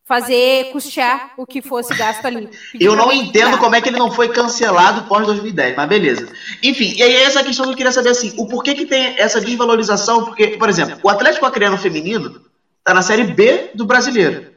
fazer 0.08 0.72
custear 0.72 1.34
o 1.36 1.46
que 1.46 1.62
fosse 1.62 1.94
gasto 1.94 2.26
ali. 2.26 2.50
Eu 2.80 2.96
não 2.96 3.12
entendo 3.12 3.58
como 3.58 3.76
é 3.76 3.82
que 3.82 3.90
ele 3.90 4.00
não 4.00 4.10
foi 4.10 4.30
cancelado 4.30 5.04
pós 5.04 5.26
2010, 5.26 5.76
mas 5.76 5.90
beleza. 5.90 6.30
Enfim, 6.64 6.96
e 6.96 7.04
aí 7.04 7.14
essa 7.18 7.44
questão 7.44 7.66
que 7.66 7.72
eu 7.74 7.76
queria 7.76 7.92
saber 7.92 8.10
assim, 8.10 8.34
o 8.38 8.48
porquê 8.48 8.74
que 8.74 8.86
tem 8.86 9.16
essa 9.18 9.42
desvalorização? 9.42 10.24
Porque, 10.24 10.56
por 10.58 10.70
exemplo, 10.70 10.98
o 11.04 11.10
Atlético 11.10 11.46
Acreano 11.46 11.78
feminino 11.78 12.42
tá 12.86 12.94
na 12.94 13.02
série 13.02 13.26
B 13.26 13.72
do 13.76 13.86
brasileiro. 13.86 14.48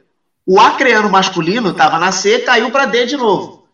O 0.46 0.60
Acreano 0.60 1.10
masculino 1.10 1.74
tava 1.74 1.98
na 1.98 2.12
C, 2.12 2.38
caiu 2.38 2.70
para 2.70 2.86
D 2.86 3.06
de 3.06 3.16
novo. 3.16 3.66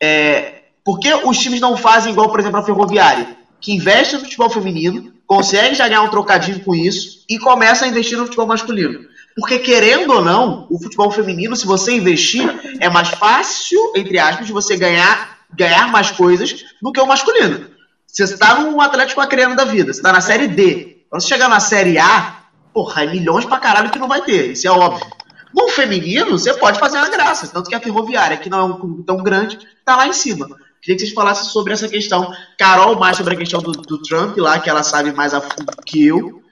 É, 0.00 0.62
por 0.84 1.00
que 1.00 1.12
os 1.12 1.36
times 1.38 1.60
não 1.60 1.76
fazem 1.76 2.12
igual, 2.12 2.30
por 2.30 2.38
exemplo, 2.38 2.60
a 2.60 2.62
Ferroviária, 2.62 3.36
que 3.60 3.72
investe 3.72 4.14
no 4.14 4.20
futebol 4.20 4.50
feminino, 4.50 5.12
consegue 5.26 5.74
já 5.74 5.88
ganhar 5.88 6.02
um 6.02 6.10
trocadinho 6.10 6.60
com 6.60 6.76
isso 6.76 7.24
e 7.28 7.40
começa 7.40 7.84
a 7.84 7.88
investir 7.88 8.16
no 8.16 8.24
futebol 8.24 8.46
masculino? 8.46 9.12
Porque, 9.36 9.58
querendo 9.58 10.12
ou 10.12 10.24
não, 10.24 10.66
o 10.70 10.80
futebol 10.80 11.10
feminino, 11.10 11.56
se 11.56 11.66
você 11.66 11.92
investir, 11.92 12.48
é 12.80 12.88
mais 12.88 13.08
fácil, 13.08 13.92
entre 13.96 14.18
aspas, 14.18 14.46
de 14.46 14.52
você 14.52 14.76
ganhar, 14.76 15.38
ganhar 15.52 15.88
mais 15.88 16.10
coisas 16.10 16.64
do 16.80 16.92
que 16.92 17.00
o 17.00 17.06
masculino. 17.06 17.66
Você 18.06 18.24
está 18.24 18.60
num 18.60 18.80
Atlético 18.80 19.20
Acreano 19.20 19.56
da 19.56 19.64
vida, 19.64 19.92
você 19.92 19.98
está 19.98 20.12
na 20.12 20.20
Série 20.20 20.46
D. 20.46 21.04
Quando 21.10 21.20
você 21.20 21.28
chegar 21.28 21.48
na 21.48 21.58
Série 21.58 21.98
A, 21.98 22.44
porra, 22.72 23.02
é 23.02 23.06
milhões 23.08 23.44
pra 23.44 23.58
caralho 23.58 23.90
que 23.90 23.98
não 23.98 24.06
vai 24.06 24.22
ter, 24.22 24.52
isso 24.52 24.68
é 24.68 24.70
óbvio. 24.70 25.04
No 25.52 25.68
feminino, 25.68 26.38
você 26.38 26.54
pode 26.54 26.78
fazer 26.78 26.98
uma 26.98 27.08
graça, 27.08 27.48
tanto 27.48 27.68
que 27.68 27.74
a 27.74 27.80
Ferroviária, 27.80 28.36
que 28.36 28.50
não 28.50 28.58
é 28.58 28.64
um 28.64 28.78
clube 28.78 29.02
tão 29.04 29.16
grande, 29.16 29.58
tá 29.84 29.96
lá 29.96 30.06
em 30.06 30.12
cima. 30.12 30.46
Queria 30.80 30.96
que 30.96 31.00
vocês 31.00 31.12
falassem 31.14 31.48
sobre 31.48 31.72
essa 31.72 31.88
questão. 31.88 32.32
Carol, 32.58 32.96
mais 32.98 33.16
sobre 33.16 33.34
a 33.34 33.36
questão 33.36 33.62
do, 33.62 33.72
do 33.72 34.02
Trump 34.02 34.36
lá, 34.36 34.58
que 34.58 34.68
ela 34.68 34.82
sabe 34.82 35.12
mais 35.12 35.32
a 35.32 35.40
fundo 35.40 35.72
que 35.86 36.06
eu. 36.06 36.43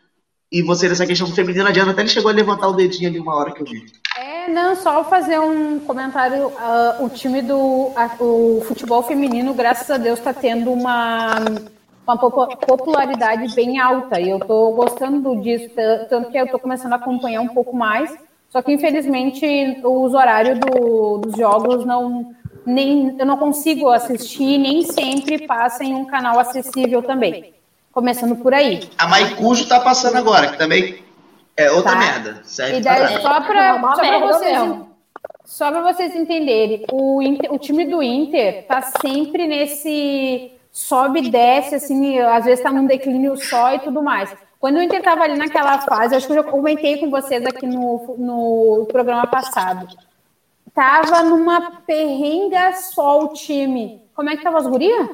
E 0.52 0.60
você 0.62 0.86
nessa 0.86 1.06
questão 1.06 1.26
do 1.26 1.34
feminino, 1.34 1.66
a 1.66 1.70
Diana 1.72 1.92
até 1.92 2.02
ele 2.02 2.10
chegou 2.10 2.30
a 2.30 2.34
levantar 2.34 2.68
o 2.68 2.74
dedinho 2.74 3.08
ali 3.08 3.18
uma 3.18 3.34
hora 3.34 3.52
que 3.52 3.62
eu 3.62 3.66
vi. 3.66 3.86
É, 4.18 4.50
não, 4.50 4.76
só 4.76 5.02
fazer 5.02 5.38
um 5.40 5.78
comentário. 5.80 6.52
ah, 6.58 6.98
o 7.00 7.08
time 7.08 7.40
do. 7.40 7.90
o 8.20 8.60
futebol 8.66 9.02
feminino, 9.02 9.54
graças 9.54 9.90
a 9.90 9.96
Deus, 9.96 10.18
está 10.18 10.34
tendo 10.34 10.70
uma, 10.70 11.36
uma 12.06 12.18
popu- 12.18 12.54
popularidade 12.66 13.54
bem 13.54 13.80
alta. 13.80 14.20
E 14.20 14.28
eu 14.28 14.36
estou 14.36 14.74
gostando 14.74 15.40
disso, 15.40 15.70
ta- 15.74 16.04
tanto 16.10 16.30
que 16.30 16.36
eu 16.36 16.44
estou 16.44 16.60
começando 16.60 16.92
a 16.92 16.96
acompanhar 16.96 17.40
um 17.40 17.48
pouco 17.48 17.74
mais. 17.74 18.14
Só 18.50 18.60
que, 18.60 18.70
infelizmente, 18.72 19.80
os 19.82 20.12
horários 20.12 20.58
do- 20.58 21.18
dos 21.18 21.34
jogos 21.34 21.86
não. 21.86 22.30
Nem, 22.64 23.16
eu 23.18 23.24
não 23.26 23.38
consigo 23.38 23.88
assistir, 23.88 24.56
nem 24.58 24.82
sempre 24.84 25.46
passa 25.48 25.82
em 25.82 25.94
um 25.94 26.04
canal 26.04 26.38
acessível 26.38 27.02
também. 27.02 27.54
Começando 27.92 28.36
por 28.36 28.54
aí. 28.54 28.88
A 28.98 29.06
Maicujo 29.06 29.68
tá 29.68 29.78
passando 29.80 30.16
agora, 30.16 30.48
que 30.48 30.58
também 30.58 31.02
é 31.56 31.70
outra 31.70 31.92
Tá. 31.92 31.98
merda. 31.98 32.40
Serve 32.44 32.78
E 32.78 32.80
daí, 32.80 33.20
só 33.20 33.36
É 33.36 33.40
para 33.42 33.74
uma 33.74 33.94
só 33.94 34.02
pra 34.02 34.18
vocês, 34.20 34.58
vocês 35.82 36.16
entenderem, 36.16 36.86
o, 36.90 37.20
Inter- 37.20 37.52
o 37.52 37.58
time 37.58 37.84
do 37.84 38.02
Inter 38.02 38.66
tá 38.66 38.80
sempre 38.82 39.46
nesse 39.46 40.50
sobe 40.72 41.20
e 41.20 41.30
desce, 41.30 41.74
assim, 41.74 42.18
às 42.18 42.46
vezes 42.46 42.62
tá 42.64 42.72
num 42.72 42.86
declínio 42.86 43.36
só 43.36 43.74
e 43.74 43.78
tudo 43.80 44.02
mais. 44.02 44.34
Quando 44.58 44.76
o 44.76 44.82
Inter 44.82 45.02
tava 45.02 45.24
ali 45.24 45.36
naquela 45.36 45.78
fase, 45.80 46.14
acho 46.14 46.26
que 46.26 46.32
eu 46.32 46.36
já 46.36 46.42
comentei 46.44 46.96
com 46.98 47.10
vocês 47.10 47.44
aqui 47.44 47.66
no, 47.66 48.14
no 48.16 48.86
programa 48.90 49.26
passado, 49.26 49.86
tava 50.74 51.22
numa 51.24 51.72
perrenga 51.86 52.72
só 52.74 53.24
o 53.24 53.28
time. 53.34 54.00
Como 54.14 54.30
é 54.30 54.36
que 54.36 54.42
tava 54.44 54.58
as 54.58 54.66
gurias? 54.66 55.08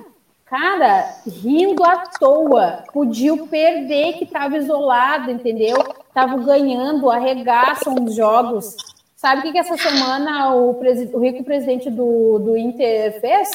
Cara, 0.49 1.15
rindo 1.27 1.85
à 1.85 2.05
toa. 2.19 2.85
Podia 2.93 3.37
perder 3.47 4.15
que 4.15 4.25
tava 4.25 4.57
isolado, 4.57 5.31
entendeu? 5.31 5.77
Tava 6.15 6.39
ganhando, 6.39 7.11
arregaçam 7.11 7.95
os 8.03 8.15
jogos. 8.15 8.75
Sabe 9.15 9.41
o 9.41 9.43
que, 9.43 9.53
que 9.53 9.59
essa 9.59 9.77
semana 9.77 10.55
o, 10.55 10.71
o 10.71 11.19
rico 11.19 11.45
presidente 11.45 11.91
do, 11.91 12.39
do 12.39 12.57
Inter 12.57 13.21
fez? 13.21 13.51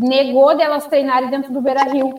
Negou 0.00 0.56
delas 0.56 0.86
treinarem 0.86 1.30
dentro 1.30 1.52
do 1.52 1.60
Beira 1.60 1.84
Rio. 1.84 2.12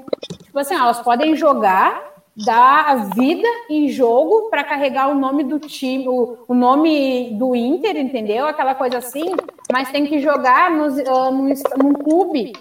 Tipo 0.44 0.60
assim, 0.60 0.76
elas 0.76 1.02
podem 1.02 1.36
jogar, 1.36 2.14
dar 2.34 2.86
a 2.88 2.96
vida 2.96 3.48
em 3.70 3.89
jogo 3.89 4.50
para 4.50 4.64
carregar 4.64 5.10
o 5.10 5.16
nome 5.16 5.44
do 5.44 5.60
time, 5.60 6.08
o, 6.08 6.38
o, 6.48 6.54
nome 6.54 7.32
do 7.34 7.54
Inter, 7.54 7.98
entendeu? 7.98 8.46
Aquela 8.46 8.74
coisa 8.74 9.00
assim, 9.00 9.36
mas 9.70 9.92
tem 9.92 10.06
que 10.06 10.20
jogar 10.20 10.72
nos, 10.72 10.98
uh, 10.98 11.32
num, 11.32 11.54
num 11.78 11.94
clube 11.94 12.54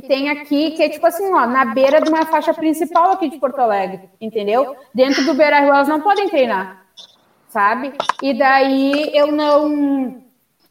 que 0.00 0.08
tem 0.08 0.30
aqui, 0.30 0.72
que 0.72 0.82
é 0.82 0.88
tipo 0.88 1.06
assim, 1.06 1.32
ó, 1.32 1.46
na 1.46 1.66
beira 1.66 2.00
de 2.00 2.08
uma 2.08 2.26
faixa 2.26 2.52
principal 2.52 3.12
aqui 3.12 3.28
de 3.28 3.38
Porto 3.38 3.58
Alegre, 3.58 4.08
entendeu? 4.20 4.74
Dentro 4.94 5.24
do 5.24 5.34
Beira 5.34 5.60
Rio 5.60 5.68
elas 5.68 5.88
não 5.88 6.00
podem 6.00 6.28
treinar 6.28 6.84
sabe? 7.54 7.92
E 8.20 8.34
daí 8.34 9.12
eu 9.14 9.30
não 9.30 10.20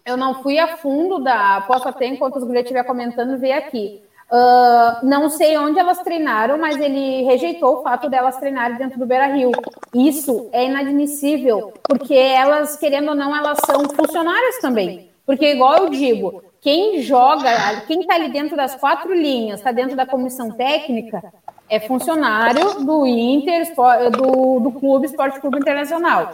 eu 0.05 0.17
não 0.17 0.43
fui 0.43 0.59
a 0.59 0.75
fundo 0.75 1.19
da. 1.19 1.61
Posso 1.65 1.87
até, 1.87 2.05
enquanto 2.07 2.35
os 2.35 2.43
gurias 2.43 2.63
estiver 2.63 2.83
comentando, 2.83 3.39
ver 3.39 3.53
aqui. 3.53 4.03
Uh, 4.29 5.05
não 5.05 5.29
sei 5.29 5.57
onde 5.57 5.79
elas 5.79 5.99
treinaram, 5.99 6.57
mas 6.57 6.77
ele 6.77 7.23
rejeitou 7.23 7.77
o 7.77 7.83
fato 7.83 8.09
delas 8.09 8.37
treinarem 8.37 8.77
dentro 8.77 8.99
do 8.99 9.05
Beira 9.05 9.27
Rio. 9.27 9.51
Isso 9.93 10.49
é 10.51 10.65
inadmissível, 10.65 11.71
porque 11.83 12.15
elas, 12.15 12.75
querendo 12.75 13.09
ou 13.09 13.15
não, 13.15 13.33
elas 13.33 13.59
são 13.65 13.87
funcionárias 13.89 14.57
também. 14.59 15.12
Porque, 15.25 15.53
igual 15.53 15.77
eu 15.77 15.89
digo, 15.89 16.43
quem 16.61 17.01
joga, 17.01 17.81
quem 17.87 18.01
está 18.01 18.15
ali 18.15 18.29
dentro 18.29 18.55
das 18.55 18.75
quatro 18.75 19.13
linhas, 19.13 19.59
está 19.59 19.71
dentro 19.71 19.95
da 19.95 20.05
comissão 20.05 20.51
técnica, 20.51 21.21
é 21.69 21.79
funcionário 21.79 22.85
do 22.85 23.05
Inter, 23.05 23.73
do, 24.11 24.59
do 24.59 24.71
Clube 24.71 25.05
Esporte 25.05 25.39
Clube 25.39 25.57
Internacional. 25.59 26.31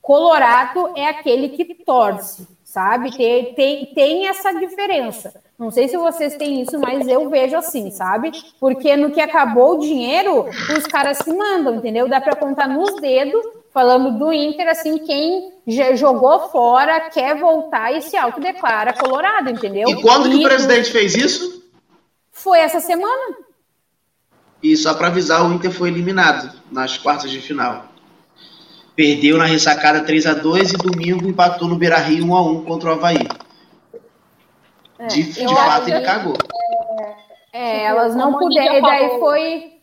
Colorado 0.00 0.92
é 0.96 1.06
aquele 1.06 1.50
que 1.50 1.74
torce, 1.74 2.48
sabe? 2.64 3.16
Tem, 3.16 3.54
tem, 3.54 3.86
tem 3.86 4.28
essa 4.28 4.52
diferença. 4.52 5.32
Não 5.58 5.70
sei 5.70 5.88
se 5.88 5.96
vocês 5.96 6.36
têm 6.36 6.62
isso, 6.62 6.78
mas 6.78 7.06
eu 7.06 7.28
vejo 7.28 7.54
assim, 7.56 7.90
sabe? 7.90 8.32
Porque 8.58 8.96
no 8.96 9.10
que 9.10 9.20
acabou 9.20 9.74
o 9.74 9.80
dinheiro, 9.80 10.46
os 10.76 10.86
caras 10.86 11.18
se 11.18 11.32
mandam, 11.32 11.74
entendeu? 11.74 12.08
Dá 12.08 12.20
para 12.20 12.34
contar 12.34 12.66
nos 12.66 12.94
dedos, 13.00 13.44
falando 13.72 14.18
do 14.18 14.32
Inter, 14.32 14.68
assim, 14.68 14.98
quem 14.98 15.52
jogou 15.94 16.48
fora, 16.48 17.08
quer 17.10 17.36
voltar 17.36 17.92
e 17.92 18.02
se 18.02 18.16
autodeclara 18.16 18.92
colorado, 18.92 19.50
entendeu? 19.50 19.88
E 19.88 20.02
quando 20.02 20.28
e 20.28 20.30
que 20.30 20.44
o 20.44 20.48
presidente 20.48 20.90
fez 20.90 21.14
isso? 21.14 21.64
Foi 22.32 22.58
essa 22.58 22.80
semana. 22.80 23.36
E 24.62 24.76
só 24.76 24.94
para 24.94 25.08
avisar, 25.08 25.44
o 25.44 25.52
Inter 25.52 25.70
foi 25.70 25.88
eliminado 25.88 26.52
nas 26.70 26.98
quartas 26.98 27.30
de 27.30 27.40
final. 27.40 27.86
Perdeu 28.94 29.38
na 29.38 29.44
ressacada 29.44 30.04
3 30.04 30.26
a 30.26 30.34
2 30.34 30.72
e 30.72 30.76
domingo 30.76 31.26
empatou 31.26 31.66
no 31.68 31.76
Beira 31.76 31.96
Rio 31.98 32.26
1 32.26 32.36
a 32.36 32.42
1 32.42 32.64
contra 32.64 32.90
o 32.90 32.92
Havaí. 32.92 33.26
É, 34.98 35.06
de, 35.06 35.22
de 35.22 35.48
fato, 35.48 35.88
ele 35.88 36.00
cagou. 36.02 36.36
É, 37.52 37.58
é 37.58 37.84
elas 37.84 38.14
não 38.14 38.34
puderam. 38.34 38.76
E 38.76 38.82
daí 38.82 39.18
foi. 39.18 39.80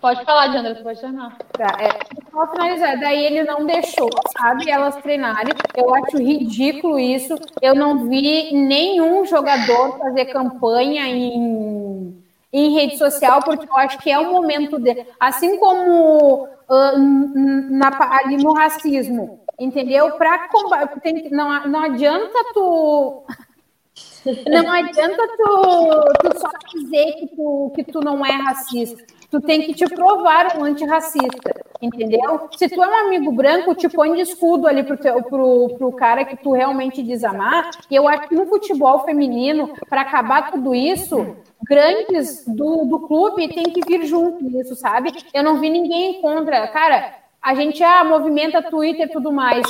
Pode 0.00 0.24
falar, 0.24 0.48
Diandra, 0.48 0.74
você 0.74 0.82
pode 0.82 1.00
terminar. 1.00 1.36
Tá, 1.52 1.76
é, 1.78 1.98
só 2.36 2.46
finalizar. 2.48 3.00
Daí 3.00 3.24
ele 3.24 3.44
não 3.44 3.64
deixou, 3.64 4.10
sabe, 4.38 4.70
elas 4.70 4.96
treinarem. 4.96 5.54
Eu 5.74 5.94
acho 5.94 6.18
ridículo 6.18 6.98
isso. 6.98 7.34
Eu 7.62 7.74
não 7.74 8.06
vi 8.06 8.54
nenhum 8.54 9.24
jogador 9.24 9.98
fazer 9.98 10.26
campanha 10.26 11.08
em 11.08 12.14
em 12.52 12.72
rede 12.72 12.96
social, 12.96 13.42
porque 13.42 13.68
eu 13.68 13.76
acho 13.76 13.98
que 13.98 14.10
é 14.10 14.18
o 14.18 14.32
momento 14.32 14.78
de. 14.78 15.04
Assim 15.20 15.58
como 15.58 16.44
uh, 16.44 16.98
na, 17.70 17.90
ali 18.18 18.36
no 18.38 18.54
racismo, 18.54 19.40
entendeu? 19.58 20.12
Para 20.12 20.48
combater. 20.48 21.28
Não, 21.30 21.66
não 21.66 21.80
adianta 21.80 22.38
tu. 22.54 23.24
Não 24.48 24.72
adianta 24.72 25.22
tu, 25.36 26.30
tu 26.30 26.40
só 26.40 26.50
dizer 26.74 27.12
que 27.12 27.26
tu, 27.28 27.72
que 27.74 27.84
tu 27.84 28.00
não 28.00 28.24
é 28.24 28.32
racista. 28.32 29.04
Tu 29.36 29.40
tem 29.42 29.60
que 29.60 29.74
te 29.74 29.84
provar 29.94 30.56
um 30.56 30.64
antirracista, 30.64 31.52
entendeu? 31.82 32.48
Se 32.56 32.70
tu 32.70 32.82
é 32.82 32.88
um 32.88 33.06
amigo 33.06 33.30
branco, 33.30 33.74
te 33.74 33.86
põe 33.86 34.14
de 34.14 34.22
escudo 34.22 34.66
ali 34.66 34.82
pro, 34.82 34.96
teu, 34.96 35.22
pro, 35.24 35.74
pro 35.76 35.92
cara 35.92 36.24
que 36.24 36.38
tu 36.38 36.52
realmente 36.52 37.02
desamar. 37.02 37.70
E 37.90 37.94
eu 37.94 38.08
acho 38.08 38.30
que 38.30 38.34
no 38.34 38.46
futebol 38.46 39.00
feminino, 39.00 39.74
para 39.90 40.00
acabar 40.00 40.50
tudo 40.50 40.74
isso, 40.74 41.36
grandes 41.68 42.46
do, 42.46 42.86
do 42.86 43.00
clube 43.00 43.52
têm 43.52 43.64
que 43.64 43.82
vir 43.86 44.06
junto 44.06 44.42
nisso, 44.42 44.74
sabe? 44.74 45.12
Eu 45.34 45.44
não 45.44 45.60
vi 45.60 45.68
ninguém 45.68 46.22
contra. 46.22 46.66
Cara, 46.68 47.12
a 47.42 47.54
gente 47.54 47.84
ah, 47.84 48.04
movimenta 48.04 48.62
Twitter 48.62 49.06
e 49.06 49.12
tudo 49.12 49.30
mais. 49.30 49.66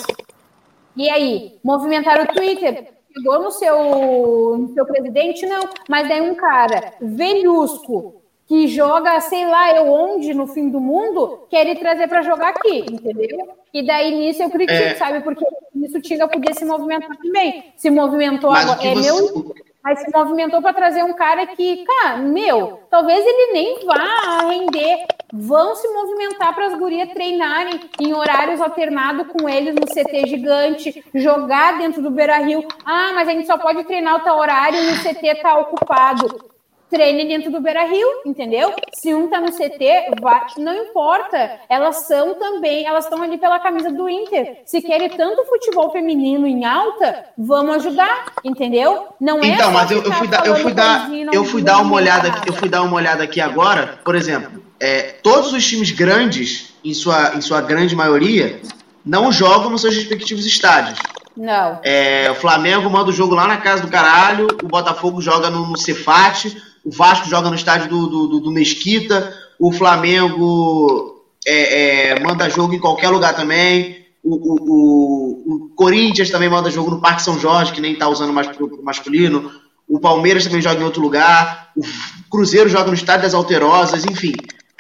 E 0.95 1.11
aí? 1.11 1.59
Movimentaram 1.65 2.23
o 2.23 2.29
Twitter? 2.29 2.87
Chegou 3.13 3.43
no 3.43 3.51
seu, 3.51 4.59
no 4.59 4.69
seu 4.75 4.87
presidente? 4.87 5.45
Não. 5.45 5.69
Mas 5.89 6.09
daí 6.09 6.21
um 6.21 6.37
cara 6.37 6.93
velhusco 7.01 8.26
que 8.47 8.69
joga, 8.69 9.21
sei 9.21 9.47
lá, 9.47 9.75
eu 9.75 9.89
onde 9.91 10.33
no 10.33 10.47
fim 10.47 10.69
do 10.69 10.81
mundo, 10.81 11.47
quer 11.51 11.67
ir 11.67 11.79
trazer 11.79 12.09
para 12.09 12.23
jogar 12.23 12.51
aqui, 12.51 12.79
entendeu? 12.79 13.49
E 13.75 13.85
daí 13.85 14.15
nisso 14.15 14.43
eu 14.43 14.51
critico, 14.51 14.73
é... 14.73 14.95
sabe? 14.95 15.21
Porque 15.21 15.45
isso 15.75 16.01
Tinga 16.01 16.29
podia 16.29 16.55
se 16.55 16.65
movimentar 16.65 17.17
também. 17.17 17.73
Se 17.77 17.91
movimentou 17.91 18.51
agora. 18.51 18.87
É 18.87 18.95
você... 18.95 19.13
meu 19.13 19.55
mas 19.87 20.01
se 20.01 20.11
movimentou 20.13 20.61
para 20.61 20.73
trazer 20.73 21.05
um 21.05 21.13
cara 21.13 21.47
que, 21.47 21.85
cara, 21.85 22.17
meu, 22.17 22.81
talvez 22.91 23.25
ele 23.25 23.53
nem 23.53 23.87
vá 23.87 24.41
render. 24.49 25.07
Vão 25.33 25.77
se 25.77 25.87
movimentar 25.87 26.53
para 26.57 26.67
as 26.67 26.75
gurias 26.77 27.09
treinarem 27.11 27.81
em 28.01 28.13
horários 28.13 28.61
alternados 28.61 29.29
com 29.29 29.49
eles 29.49 29.77
no 29.77 29.87
CT 29.87 30.27
gigante, 30.27 31.05
jogar 31.15 31.79
dentro 31.79 32.03
do 32.03 32.11
Beira 32.11 32.39
Rio. 32.39 32.67
Ah, 32.85 33.13
mas 33.15 33.29
a 33.29 33.31
gente 33.31 33.47
só 33.47 33.57
pode 33.57 33.85
treinar 33.85 34.17
o 34.17 34.25
tal 34.25 34.41
horário 34.41 34.77
e 34.77 34.91
o 34.91 35.03
CT 35.05 35.25
está 35.25 35.57
ocupado 35.57 36.56
treine 36.91 37.27
dentro 37.27 37.51
do 37.51 37.61
Beira 37.61 37.85
Rio, 37.85 38.07
entendeu? 38.25 38.73
Se 38.95 39.15
um 39.15 39.29
tá 39.29 39.41
no 39.41 39.53
CT, 39.53 40.21
vai, 40.21 40.47
não 40.59 40.75
importa. 40.75 41.59
Elas 41.69 42.07
são 42.07 42.35
também, 42.35 42.87
elas 42.87 43.05
estão 43.05 43.23
ali 43.23 43.39
pela 43.39 43.59
camisa 43.59 43.91
do 43.91 44.09
Inter. 44.09 44.63
Se 44.65 44.81
querem 44.81 45.09
tanto 45.11 45.45
futebol 45.47 45.91
feminino 45.91 46.47
em 46.47 46.65
alta, 46.65 47.25
vamos 47.37 47.77
ajudar, 47.77 48.33
entendeu? 48.45 49.09
Não 49.21 49.43
é 49.43 49.49
Então, 49.49 49.73
mas 49.73 49.91
eu, 49.91 50.03
eu, 50.03 50.13
fui 50.13 50.29
dar, 50.29 50.47
eu 50.47 50.57
fui 50.57 50.73
dar, 50.73 51.11
eu 51.33 51.45
fui 51.45 51.63
dar 51.63 51.81
uma 51.81 51.95
olhada, 51.95 52.29
aqui, 52.29 52.49
eu 52.49 52.55
fui 52.55 52.69
dar 52.69 52.83
uma 52.83 52.97
olhada 52.97 53.25
aqui 53.25 53.41
agora, 53.41 53.99
por 54.05 54.15
exemplo, 54.15 54.63
é, 54.79 55.03
todos 55.23 55.53
os 55.53 55.67
times 55.67 55.91
grandes, 55.91 56.75
em 56.85 56.95
sua, 56.95 57.35
em 57.35 57.41
sua 57.41 57.61
grande 57.61 57.97
maioria, 57.97 58.61
não 59.05 59.33
jogam 59.33 59.71
nos 59.71 59.81
seus 59.81 59.95
respectivos 59.95 60.47
estádios. 60.47 60.99
Não. 61.37 61.81
É, 61.83 62.31
o 62.31 62.35
Flamengo 62.35 62.89
manda 62.89 63.11
o 63.11 63.13
jogo 63.13 63.35
lá 63.35 63.47
na 63.47 63.59
casa 63.59 63.83
do 63.83 63.89
caralho, 63.89 64.49
o 64.63 64.67
Botafogo 64.67 65.21
joga 65.21 65.51
no, 65.51 65.67
no 65.67 65.77
Cefate, 65.77 66.57
o 66.87 66.91
Vasco 66.93 67.29
joga 67.29 67.51
no 67.51 67.57
estádio 67.57 67.89
do, 67.89 68.07
do, 68.29 68.41
do 68.41 68.53
Mesquita, 68.53 69.37
o 69.59 69.73
Flamengo 69.73 71.25
é, 71.45 72.11
é, 72.11 72.21
manda 72.21 72.49
jogo 72.49 72.75
em 72.75 72.79
qualquer 72.79 73.09
lugar 73.09 73.35
também, 73.35 74.07
o, 74.23 74.37
o, 74.37 74.57
o, 74.61 75.55
o, 75.55 75.69
Corinthians 75.75 76.31
também 76.31 76.49
manda 76.49 76.71
jogo 76.71 76.93
no 76.93 77.01
Parque 77.01 77.23
São 77.23 77.41
Jorge, 77.41 77.73
que 77.73 77.81
nem 77.81 77.95
está 77.95 78.09
usando 78.09 78.33
mais 78.33 78.49
masculino, 78.85 79.51
o 79.89 79.99
Palmeiras 79.99 80.45
também 80.45 80.63
joga 80.63 80.81
em 80.81 80.85
outro 80.85 81.03
lugar, 81.03 81.73
o 81.77 81.83
Cruzeiro 82.31 82.69
joga 82.69 82.87
no 82.87 82.95
estádio 82.95 83.23
das 83.23 83.35
Alterosas, 83.35 84.05
enfim. 84.05 84.35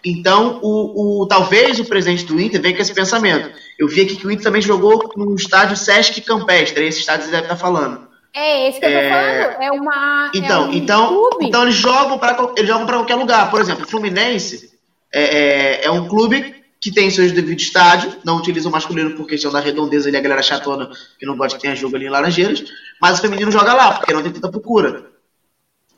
Então, 0.04 0.60
o, 0.62 1.22
o, 1.22 1.26
talvez 1.26 1.80
o 1.80 1.84
presidente 1.84 2.24
do 2.24 2.40
Inter 2.40 2.62
venha 2.62 2.76
com 2.76 2.82
esse 2.82 2.94
pensamento. 2.94 3.50
Eu 3.76 3.88
vi 3.88 4.02
aqui 4.02 4.14
que 4.14 4.26
o 4.28 4.30
Inter 4.30 4.44
também 4.44 4.62
jogou 4.62 5.10
no 5.16 5.34
estádio 5.34 5.76
Sesc 5.76 6.20
Campestre, 6.20 6.86
esse 6.86 7.00
estádio 7.00 7.24
você 7.24 7.32
deve 7.32 7.44
estar 7.44 7.56
falando. 7.56 8.05
É, 8.36 8.68
esse 8.68 8.78
que 8.78 8.84
eu 8.84 8.90
tô 8.90 8.96
é... 8.98 9.08
falando. 9.08 9.62
É 9.62 9.72
uma. 9.72 10.30
Então, 10.34 10.64
é 10.64 10.66
um 10.66 10.72
então, 10.74 11.08
clube. 11.08 11.46
então 11.46 11.62
eles 11.62 11.74
jogam 11.74 12.18
para 12.18 12.36
eles 12.54 12.68
jogam 12.68 12.84
para 12.84 12.98
qualquer 12.98 13.14
lugar. 13.14 13.50
Por 13.50 13.62
exemplo, 13.62 13.86
o 13.86 13.88
Fluminense 13.88 14.72
é, 15.10 15.22
é, 15.22 15.84
é, 15.86 15.90
um 15.90 16.06
clube 16.06 16.54
que 16.78 16.92
tem 16.92 17.10
seus 17.10 17.32
devidos 17.32 17.64
estádios, 17.64 18.18
não 18.22 18.36
utiliza 18.36 18.68
o 18.68 18.72
masculino 18.72 19.12
por 19.12 19.26
questão 19.26 19.50
da 19.50 19.58
redondeza 19.58 20.10
e 20.10 20.16
a 20.16 20.20
galera 20.20 20.42
chatona 20.42 20.90
que 21.18 21.24
não 21.24 21.34
gosta 21.34 21.56
que 21.56 21.62
tenha 21.62 21.74
jogo 21.74 21.96
ali 21.96 22.04
em 22.04 22.10
Laranjeiras, 22.10 22.62
mas 23.00 23.18
o 23.18 23.22
feminino 23.22 23.50
joga 23.50 23.72
lá, 23.72 23.94
porque 23.94 24.12
não 24.12 24.22
tem 24.22 24.30
tanta 24.30 24.50
procura. 24.50 25.06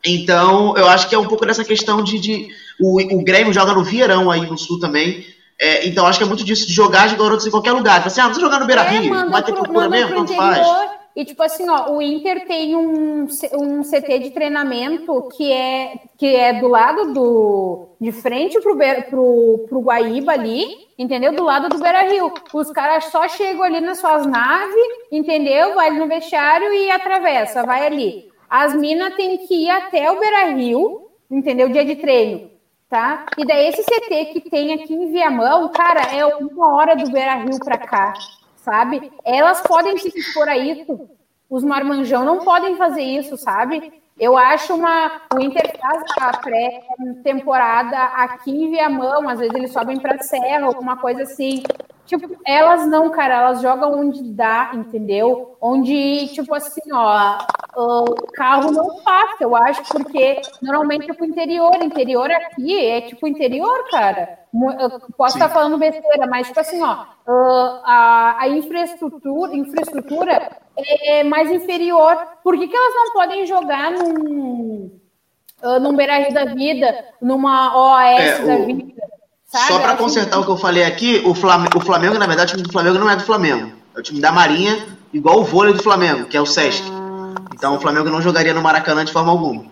Então, 0.06 0.76
eu 0.76 0.86
acho 0.86 1.08
que 1.08 1.16
é 1.16 1.18
um 1.18 1.26
pouco 1.26 1.44
dessa 1.44 1.64
questão 1.64 2.04
de. 2.04 2.20
de 2.20 2.48
o, 2.80 3.02
o 3.16 3.24
Grêmio 3.24 3.52
joga 3.52 3.72
no 3.72 3.82
Vieirão 3.82 4.30
aí 4.30 4.42
no 4.42 4.56
sul 4.56 4.78
também. 4.78 5.26
É, 5.60 5.88
então, 5.88 6.06
acho 6.06 6.20
que 6.20 6.24
é 6.24 6.28
muito 6.28 6.44
disso 6.44 6.68
de 6.68 6.72
jogar 6.72 7.08
de 7.08 7.16
garotos 7.16 7.44
em 7.44 7.50
qualquer 7.50 7.72
lugar. 7.72 7.96
Tipo 7.96 8.06
assim, 8.06 8.20
ah, 8.20 8.28
você 8.28 8.40
jogar 8.40 8.60
no 8.60 8.66
Beira 8.66 8.82
é, 8.82 8.90
Rio, 8.90 9.12
é, 9.12 9.28
vai 9.28 9.42
ter 9.42 9.52
procura 9.52 9.88
mesmo, 9.88 10.14
tanto 10.14 10.34
faz. 10.34 10.97
E, 11.18 11.24
tipo 11.24 11.42
assim, 11.42 11.68
ó, 11.68 11.90
o 11.90 12.00
Inter 12.00 12.46
tem 12.46 12.76
um, 12.76 13.24
um 13.24 13.82
CT 13.82 14.20
de 14.20 14.30
treinamento 14.30 15.28
que 15.36 15.52
é, 15.52 15.94
que 16.16 16.26
é 16.36 16.60
do 16.60 16.68
lado 16.68 17.12
do. 17.12 17.88
de 18.00 18.12
frente 18.12 18.60
pro, 18.60 18.78
pro, 19.10 19.66
pro 19.68 19.80
Guaíba 19.80 20.30
ali, 20.30 20.64
entendeu? 20.96 21.34
Do 21.34 21.42
lado 21.42 21.68
do 21.70 21.82
Beira 21.82 22.02
Rio. 22.02 22.32
Os 22.54 22.70
caras 22.70 23.06
só 23.06 23.26
chegam 23.26 23.64
ali 23.64 23.80
nas 23.80 23.98
suas 23.98 24.24
naves, 24.26 24.76
entendeu? 25.10 25.74
Vai 25.74 25.90
no 25.90 26.06
vestiário 26.06 26.72
e 26.72 26.88
atravessa, 26.88 27.64
vai 27.64 27.84
ali. 27.84 28.28
As 28.48 28.72
minas 28.76 29.16
têm 29.16 29.38
que 29.38 29.64
ir 29.64 29.70
até 29.70 30.08
o 30.12 30.20
Beira 30.20 30.52
Rio, 30.52 31.10
entendeu? 31.28 31.68
Dia 31.68 31.84
de 31.84 31.96
treino, 31.96 32.48
tá? 32.88 33.26
E 33.36 33.44
daí 33.44 33.66
esse 33.66 33.82
CT 33.82 34.26
que 34.26 34.48
tem 34.48 34.72
aqui 34.72 34.94
em 34.94 35.10
Viamão, 35.10 35.68
cara, 35.70 36.14
é 36.14 36.24
uma 36.24 36.76
hora 36.76 36.94
do 36.94 37.10
Beira 37.10 37.34
Rio 37.34 37.58
pra 37.58 37.76
cá 37.76 38.14
sabe? 38.58 39.12
Elas 39.24 39.60
podem 39.62 39.96
se 39.98 40.08
expor 40.08 40.48
a 40.48 40.56
isso. 40.56 41.08
Os 41.48 41.64
marmanjão 41.64 42.24
não 42.24 42.40
podem 42.44 42.76
fazer 42.76 43.02
isso, 43.02 43.36
sabe? 43.36 43.92
Eu 44.18 44.36
acho 44.36 44.74
uma. 44.74 45.22
O 45.34 45.40
Inter 45.40 45.78
faz 45.80 46.02
a 46.20 46.36
pré-temporada 46.36 47.96
aqui 47.96 48.50
em 48.50 48.70
Viamão, 48.70 49.28
às 49.28 49.38
vezes 49.38 49.54
eles 49.54 49.72
sobem 49.72 49.98
para 49.98 50.18
Serra, 50.18 50.66
alguma 50.66 50.96
coisa 50.96 51.22
assim. 51.22 51.62
Tipo, 52.04 52.36
elas 52.46 52.86
não, 52.86 53.10
cara, 53.10 53.34
elas 53.34 53.60
jogam 53.60 54.00
onde 54.00 54.22
dá, 54.22 54.70
entendeu? 54.74 55.56
Onde, 55.60 56.26
tipo 56.28 56.54
assim, 56.54 56.80
ó, 56.90 57.38
o 57.76 58.04
carro 58.32 58.70
não 58.72 59.02
passa, 59.02 59.44
eu 59.44 59.54
acho, 59.54 59.82
porque 59.84 60.40
normalmente 60.62 61.10
é 61.10 61.14
pro 61.14 61.26
interior. 61.26 61.76
Interior 61.82 62.30
aqui 62.30 62.86
é 62.86 63.02
tipo 63.02 63.26
interior, 63.26 63.88
cara. 63.90 64.37
Eu 64.80 65.00
posso 65.16 65.36
estar 65.36 65.48
falando 65.50 65.78
besteira, 65.78 66.26
mas, 66.26 66.46
tipo 66.46 66.60
assim, 66.60 66.82
ó, 66.82 67.04
a, 67.84 68.36
a 68.40 68.48
infraestrutura, 68.48 69.54
infraestrutura 69.54 70.56
é 70.76 71.22
mais 71.22 71.50
inferior. 71.50 72.16
Por 72.42 72.56
que, 72.56 72.66
que 72.66 72.76
elas 72.76 72.94
não 72.94 73.12
podem 73.12 73.46
jogar 73.46 73.90
num, 73.90 74.90
num 75.80 75.96
Beira 75.96 76.30
da 76.30 76.46
vida, 76.46 77.04
numa 77.20 77.76
OAS 77.76 78.20
é, 78.20 78.46
da 78.46 78.56
vida? 78.64 79.02
Sabe? 79.44 79.64
Só 79.66 79.78
para 79.78 79.96
consertar 79.96 80.38
o 80.38 80.44
que 80.44 80.50
eu 80.50 80.56
falei 80.56 80.84
aqui, 80.84 81.22
o 81.24 81.34
Flamengo, 81.34 81.78
o 81.78 81.80
Flamengo, 81.80 82.18
na 82.18 82.26
verdade, 82.26 82.52
o 82.52 82.56
time 82.56 82.66
do 82.66 82.72
Flamengo 82.72 82.98
não 82.98 83.10
é 83.10 83.16
do 83.16 83.24
Flamengo. 83.24 83.72
É 83.94 84.00
o 84.00 84.02
time 84.02 84.20
da 84.20 84.32
Marinha, 84.32 84.86
igual 85.12 85.40
o 85.40 85.44
vôlei 85.44 85.74
do 85.74 85.82
Flamengo, 85.82 86.26
que 86.26 86.36
é 86.36 86.40
o 86.40 86.46
Sesc. 86.46 86.84
Então 87.54 87.74
o 87.74 87.80
Flamengo 87.80 88.08
não 88.10 88.22
jogaria 88.22 88.54
no 88.54 88.62
Maracanã 88.62 89.04
de 89.04 89.12
forma 89.12 89.30
alguma. 89.32 89.64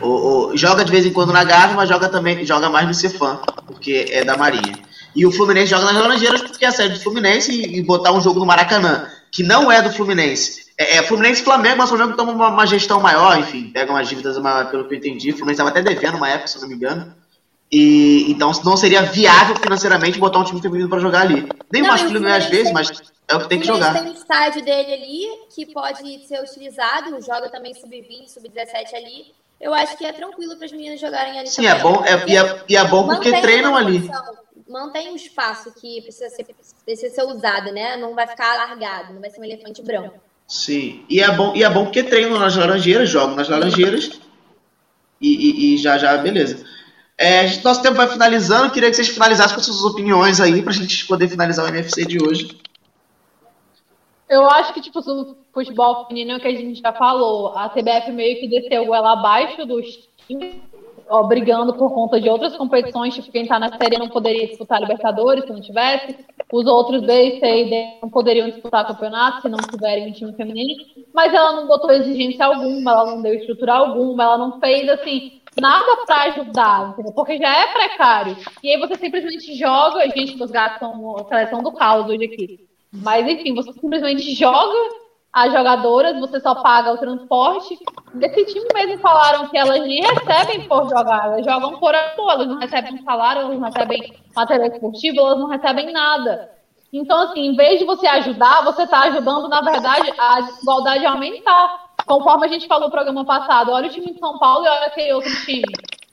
O, 0.00 0.08
o, 0.52 0.56
joga 0.56 0.84
de 0.84 0.90
vez 0.90 1.06
em 1.06 1.12
quando 1.12 1.32
na 1.32 1.44
Gávea, 1.44 1.76
mas 1.76 1.88
joga 1.88 2.08
também 2.08 2.44
joga 2.44 2.68
mais 2.68 2.86
no 2.86 2.94
Cefam, 2.94 3.40
porque 3.66 4.06
é 4.10 4.24
da 4.24 4.36
Marinha. 4.36 4.78
E 5.14 5.24
o 5.24 5.30
Fluminense 5.30 5.70
joga 5.70 5.84
nas 5.84 5.94
Laranjeiras 5.94 6.42
porque 6.42 6.64
é 6.64 6.68
a 6.68 6.72
sede 6.72 6.94
do 6.94 7.00
Fluminense 7.00 7.52
e, 7.52 7.78
e, 7.78 7.82
botar 7.82 8.12
um 8.12 8.20
jogo 8.20 8.40
no 8.40 8.46
Maracanã, 8.46 9.08
que 9.30 9.42
não 9.42 9.70
é 9.70 9.80
do 9.80 9.92
Fluminense. 9.92 10.64
É, 10.76 10.96
é 10.96 11.02
Fluminense 11.02 11.40
e 11.40 11.44
Flamengo, 11.44 11.78
mas 11.78 11.90
o 11.90 11.96
Flamengo 11.96 12.16
toma 12.16 12.32
uma, 12.32 12.48
uma, 12.48 12.66
gestão 12.66 13.00
maior, 13.00 13.38
enfim, 13.38 13.70
pega 13.72 13.92
umas 13.92 14.08
dívidas, 14.08 14.36
uma, 14.36 14.64
pelo 14.64 14.88
que 14.88 14.94
eu 14.94 14.98
entendi. 14.98 15.30
O 15.30 15.34
Fluminense 15.34 15.62
estava 15.62 15.70
até 15.70 15.82
devendo 15.82 16.16
uma 16.16 16.28
época, 16.28 16.48
se 16.48 16.60
não 16.60 16.68
me 16.68 16.74
engano. 16.74 17.14
E, 17.70 18.30
então 18.30 18.52
não 18.64 18.76
seria 18.76 19.02
viável 19.02 19.56
financeiramente 19.56 20.18
botar 20.18 20.38
um 20.38 20.44
time 20.44 20.60
feminino 20.60 20.88
para 20.88 21.00
jogar 21.00 21.22
ali. 21.22 21.48
Nem 21.72 21.82
o 21.82 21.86
masculino 21.86 22.28
é 22.28 22.36
às 22.36 22.46
vezes, 22.46 22.72
mas 22.72 23.02
é 23.26 23.36
o 23.36 23.40
que 23.40 23.48
tem 23.48 23.60
que 23.60 23.66
jogar. 23.66 23.94
Tem 23.94 24.10
o 24.10 24.14
estádio 24.14 24.64
dele 24.64 24.92
ali, 24.92 25.26
que 25.54 25.66
pode 25.66 26.26
ser 26.26 26.40
utilizado, 26.40 27.20
joga 27.20 27.48
também 27.48 27.74
sub-20, 27.74 28.28
sub-17 28.28 28.94
ali. 28.94 29.34
Eu 29.60 29.72
acho 29.72 29.96
que 29.96 30.04
é 30.04 30.12
tranquilo 30.12 30.56
para 30.56 30.66
as 30.66 30.72
meninas 30.72 31.00
jogarem 31.00 31.38
ali. 31.38 31.48
Sim, 31.48 31.66
é 31.66 31.74
também. 31.74 31.80
é 31.80 31.82
bom, 31.82 32.04
é, 32.04 32.30
e, 32.30 32.36
é, 32.36 32.64
e 32.68 32.76
é 32.76 32.84
bom 32.84 33.06
porque 33.06 33.40
treinam 33.40 33.76
ali. 33.76 34.10
Mantém 34.68 35.10
um 35.10 35.16
espaço 35.16 35.72
que 35.74 36.02
precisa 36.02 36.28
ser, 36.30 36.46
precisa 36.84 37.14
ser 37.14 37.22
usado, 37.22 37.72
né? 37.72 37.96
Não 37.96 38.14
vai 38.14 38.26
ficar 38.26 38.52
alargado, 38.52 39.14
não 39.14 39.20
vai 39.20 39.30
ser 39.30 39.40
um 39.40 39.44
elefante 39.44 39.82
branco. 39.82 40.18
Sim, 40.46 41.04
e 41.08 41.20
é 41.20 41.30
bom, 41.30 41.54
e 41.54 41.64
é 41.64 41.70
bom 41.70 41.84
porque 41.84 42.02
treinam 42.02 42.38
nas 42.38 42.56
laranjeiras, 42.56 43.08
jogam 43.08 43.34
nas 43.34 43.48
laranjeiras 43.48 44.20
e, 45.20 45.28
e, 45.28 45.74
e 45.74 45.78
já 45.78 45.96
já, 45.96 46.16
beleza. 46.18 46.64
É, 47.16 47.46
nosso 47.62 47.80
tempo 47.80 47.94
vai 47.94 48.08
finalizando. 48.08 48.72
Queria 48.72 48.90
que 48.90 48.96
vocês 48.96 49.08
finalizassem 49.08 49.56
com 49.56 49.62
suas 49.62 49.82
opiniões 49.82 50.40
aí 50.40 50.60
para 50.60 50.72
a 50.72 50.74
gente 50.74 51.06
poder 51.06 51.28
finalizar 51.28 51.64
o 51.64 51.68
NFC 51.68 52.04
de 52.04 52.22
hoje. 52.22 52.58
Eu 54.28 54.48
acho 54.48 54.72
que, 54.72 54.80
tipo, 54.80 55.00
o 55.00 55.36
futebol 55.52 56.06
feminino 56.06 56.40
que 56.40 56.48
a 56.48 56.50
gente 56.50 56.80
já 56.80 56.92
falou, 56.92 57.48
a 57.56 57.68
CBF 57.68 58.10
meio 58.10 58.40
que 58.40 58.48
desceu 58.48 58.94
ela 58.94 59.12
abaixo 59.12 59.66
dos 59.66 60.08
times, 60.26 60.54
brigando 61.28 61.74
por 61.74 61.92
conta 61.92 62.18
de 62.20 62.28
outras 62.28 62.56
competições, 62.56 63.14
tipo, 63.14 63.30
quem 63.30 63.46
tá 63.46 63.58
na 63.58 63.76
série 63.76 63.98
não 63.98 64.08
poderia 64.08 64.46
disputar 64.46 64.80
Libertadores 64.80 65.44
se 65.44 65.52
não 65.52 65.60
tivesse, 65.60 66.16
os 66.50 66.66
outros 66.66 67.02
B, 67.02 67.38
C 67.38 67.46
e 67.46 67.70
D 67.70 67.98
não 68.02 68.08
poderiam 68.08 68.48
disputar 68.48 68.86
campeonato 68.86 69.42
se 69.42 69.48
não 69.48 69.58
tiverem 69.58 70.08
um 70.08 70.12
time 70.12 70.32
feminino, 70.32 70.82
mas 71.12 71.32
ela 71.34 71.52
não 71.52 71.66
botou 71.66 71.90
exigência 71.90 72.46
alguma, 72.46 72.90
ela 72.90 73.06
não 73.06 73.22
deu 73.22 73.34
estrutura 73.34 73.74
alguma, 73.74 74.24
ela 74.24 74.38
não 74.38 74.58
fez, 74.58 74.88
assim, 74.88 75.42
nada 75.60 76.04
para 76.06 76.22
ajudar, 76.24 76.90
entendeu? 76.90 77.12
porque 77.12 77.36
já 77.36 77.54
é 77.54 77.72
precário. 77.72 78.36
E 78.62 78.70
aí 78.70 78.80
você 78.80 78.94
simplesmente 78.96 79.54
joga, 79.54 80.08
gente, 80.10 80.42
os 80.42 80.50
gatos 80.50 80.78
são 80.78 81.16
a 81.18 81.24
seleção 81.24 81.62
do 81.62 81.72
caos 81.72 82.06
hoje 82.08 82.24
aqui. 82.24 82.73
Mas 83.02 83.26
enfim, 83.26 83.54
você 83.54 83.72
simplesmente 83.72 84.34
joga 84.34 84.74
as 85.32 85.52
jogadoras, 85.52 86.20
você 86.20 86.38
só 86.38 86.54
paga 86.54 86.92
o 86.92 86.98
transporte. 86.98 87.76
Desse 88.14 88.44
time 88.44 88.66
mesmo 88.72 88.98
falaram 88.98 89.48
que 89.48 89.58
elas 89.58 89.80
nem 89.80 90.00
recebem 90.00 90.68
por 90.68 90.88
jogar, 90.88 91.24
elas 91.24 91.44
jogam 91.44 91.76
por 91.80 91.92
amor, 91.92 92.30
elas 92.30 92.46
não 92.46 92.58
recebem 92.58 93.02
salário, 93.02 93.42
elas 93.42 93.58
não 93.58 93.66
recebem 93.66 94.14
material 94.36 94.68
esportivo, 94.68 95.18
elas 95.18 95.38
não 95.38 95.48
recebem 95.48 95.92
nada. 95.92 96.52
Então, 96.92 97.22
assim, 97.22 97.46
em 97.46 97.56
vez 97.56 97.80
de 97.80 97.84
você 97.84 98.06
ajudar, 98.06 98.62
você 98.62 98.84
está 98.84 99.00
ajudando, 99.00 99.48
na 99.48 99.60
verdade, 99.60 100.14
a 100.16 100.40
desigualdade 100.42 101.04
a 101.04 101.10
aumentar. 101.10 101.90
Conforme 102.06 102.46
a 102.46 102.48
gente 102.48 102.68
falou 102.68 102.86
no 102.86 102.92
programa 102.92 103.24
passado, 103.24 103.72
olha 103.72 103.88
o 103.88 103.90
time 103.90 104.12
de 104.12 104.20
São 104.20 104.38
Paulo 104.38 104.64
e 104.64 104.68
olha 104.68 104.86
aquele 104.86 105.12
outro 105.14 105.34
time. 105.44 105.64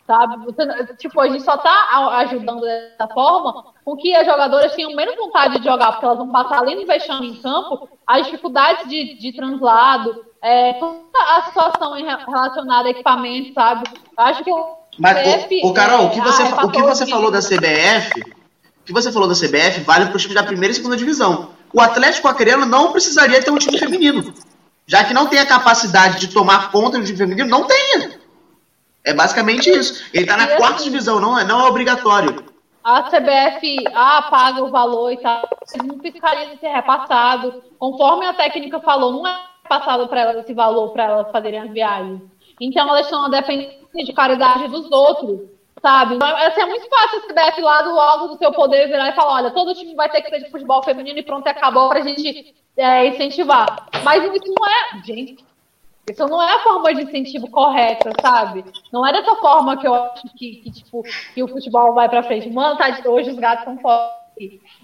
Sabe? 0.08 0.46
Você, 0.46 0.96
tipo, 0.98 1.20
a 1.22 1.30
gente 1.30 1.44
só 1.44 1.58
tá 1.58 2.18
ajudando 2.18 2.62
dessa 2.62 3.08
forma 3.14 3.66
com 3.86 3.96
que 3.96 4.14
as 4.16 4.26
jogadoras 4.26 4.74
tenham 4.74 4.96
menos 4.96 5.16
vontade 5.16 5.60
de 5.60 5.66
jogar, 5.66 5.92
porque 5.92 6.06
elas 6.06 6.18
vão 6.18 6.32
passar 6.32 6.58
além 6.58 6.80
do 6.80 6.88
vexame 6.88 7.30
em 7.30 7.36
campo, 7.42 7.88
as 8.06 8.26
dificuldades 8.26 8.90
de, 8.90 9.18
de 9.18 9.32
translado, 9.34 10.26
é, 10.42 10.74
toda 10.74 10.98
a 11.14 11.44
situação 11.44 11.94
relacionada 11.94 12.88
a 12.88 12.92
equipamento, 12.92 13.54
sabe? 13.54 13.84
Acho 14.18 14.44
que 14.44 14.52
o 14.52 14.76
Mas, 14.98 15.18
CBF, 15.18 15.62
o, 15.64 15.68
o 15.70 15.74
Carol, 15.74 16.06
o 16.06 16.10
que 16.10 16.22
você, 16.22 16.44
ah, 16.44 16.66
o 16.66 16.72
que 16.72 16.82
você 16.82 17.06
falou 17.08 17.32
da 17.32 17.40
CBF, 17.40 18.22
o 18.22 18.84
que 18.84 18.94
você 18.94 19.12
falou 19.12 19.30
da 19.30 19.36
CBF 19.36 19.82
vale 19.82 20.08
para 20.08 20.16
os 20.16 20.22
times 20.22 20.36
da 20.36 20.44
primeira 20.44 20.72
e 20.72 20.76
segunda 20.76 20.98
divisão. 20.98 21.50
O 21.74 21.80
Atlético 21.80 22.28
Acreano 22.28 22.66
não 22.66 22.92
precisaria 22.92 23.42
ter 23.42 23.52
um 23.52 23.58
time 23.58 23.78
feminino 23.78 24.34
já 24.92 25.06
que 25.06 25.14
não 25.14 25.28
tem 25.28 25.40
a 25.40 25.46
capacidade 25.46 26.20
de 26.20 26.28
tomar 26.28 26.70
conta 26.70 27.00
do 27.00 27.06
time 27.06 27.18
feminino, 27.18 27.48
não 27.48 27.64
tenha. 27.64 28.20
É 29.04 29.14
basicamente 29.14 29.70
isso. 29.70 30.04
Ele 30.14 30.24
está 30.24 30.38
na 30.38 30.44
e 30.44 30.58
quarta 30.58 30.76
assim, 30.76 30.86
divisão, 30.86 31.20
não 31.20 31.38
é, 31.38 31.44
não 31.44 31.66
é 31.66 31.70
obrigatório. 31.70 32.52
A 32.84 33.04
CBF 33.04 33.76
ah, 33.94 34.28
paga 34.30 34.64
o 34.64 34.72
valor 34.72 35.12
e 35.12 35.18
tal, 35.18 35.48
não 35.84 36.00
ficaria 36.00 36.58
ser 36.58 36.70
repassado. 36.70 37.64
Conforme 37.78 38.26
a 38.26 38.34
técnica 38.34 38.80
falou, 38.80 39.12
não 39.14 39.28
é 39.28 39.40
passado 39.70 40.08
para 40.08 40.22
elas 40.22 40.38
esse 40.38 40.54
valor 40.54 40.90
para 40.90 41.04
elas 41.04 41.32
fazerem 41.32 41.60
as 41.60 41.72
viagens. 41.72 42.22
Então 42.60 42.90
elas 42.90 43.06
estão 43.06 43.30
dependendo 43.30 43.88
de 43.94 44.14
caridade 44.14 44.68
dos 44.68 44.92
outros, 44.92 45.42
sabe? 45.82 46.16
Então, 46.16 46.28
assim, 46.38 46.62
é 46.62 46.66
muito 46.66 46.88
fácil 46.90 47.20
a 47.20 47.22
CBF 47.22 47.62
lá 47.62 47.82
do 47.84 48.00
alto 48.00 48.28
do 48.30 48.38
seu 48.38 48.52
poder 48.52 48.88
virar 48.88 49.10
e 49.10 49.16
falar: 49.16 49.36
olha, 49.36 49.52
todo 49.52 49.74
time 49.74 49.96
vai 49.96 50.10
ter 50.10 50.22
que 50.22 50.30
ter 50.30 50.44
de 50.44 50.52
futebol 50.52 50.84
feminino 50.84 51.20
e 51.20 51.24
pronto, 51.24 51.48
acabou 51.48 51.90
para 51.90 52.00
a 52.00 52.04
gente 52.04 52.54
é, 52.78 53.08
incentivar. 53.08 53.88
Mas 54.04 54.24
isso 54.24 54.54
não 54.58 54.68
é, 54.68 55.04
gente, 55.06 55.46
isso 56.10 56.26
não 56.28 56.42
é 56.42 56.56
a 56.56 56.60
forma 56.60 56.94
de 56.94 57.04
incentivo 57.04 57.50
correta, 57.50 58.12
sabe? 58.22 58.66
Não 58.92 59.06
é 59.06 59.14
dessa 59.14 59.36
forma 59.36 59.78
que 59.78 59.88
eu 59.88 59.94
acho 59.94 60.24
que, 60.36 60.56
que 60.56 60.72
tipo, 60.72 61.04
que 61.34 61.44
o 61.44 61.48
futebol 61.48 61.94
vai 61.94 62.10
para 62.10 62.24
frente. 62.24 62.50
Mano, 62.50 62.78
tá, 62.78 62.98
hoje 63.06 63.30
os 63.30 63.38
gatos 63.38 63.60
estão 63.60 63.78
fortes. 63.80 64.22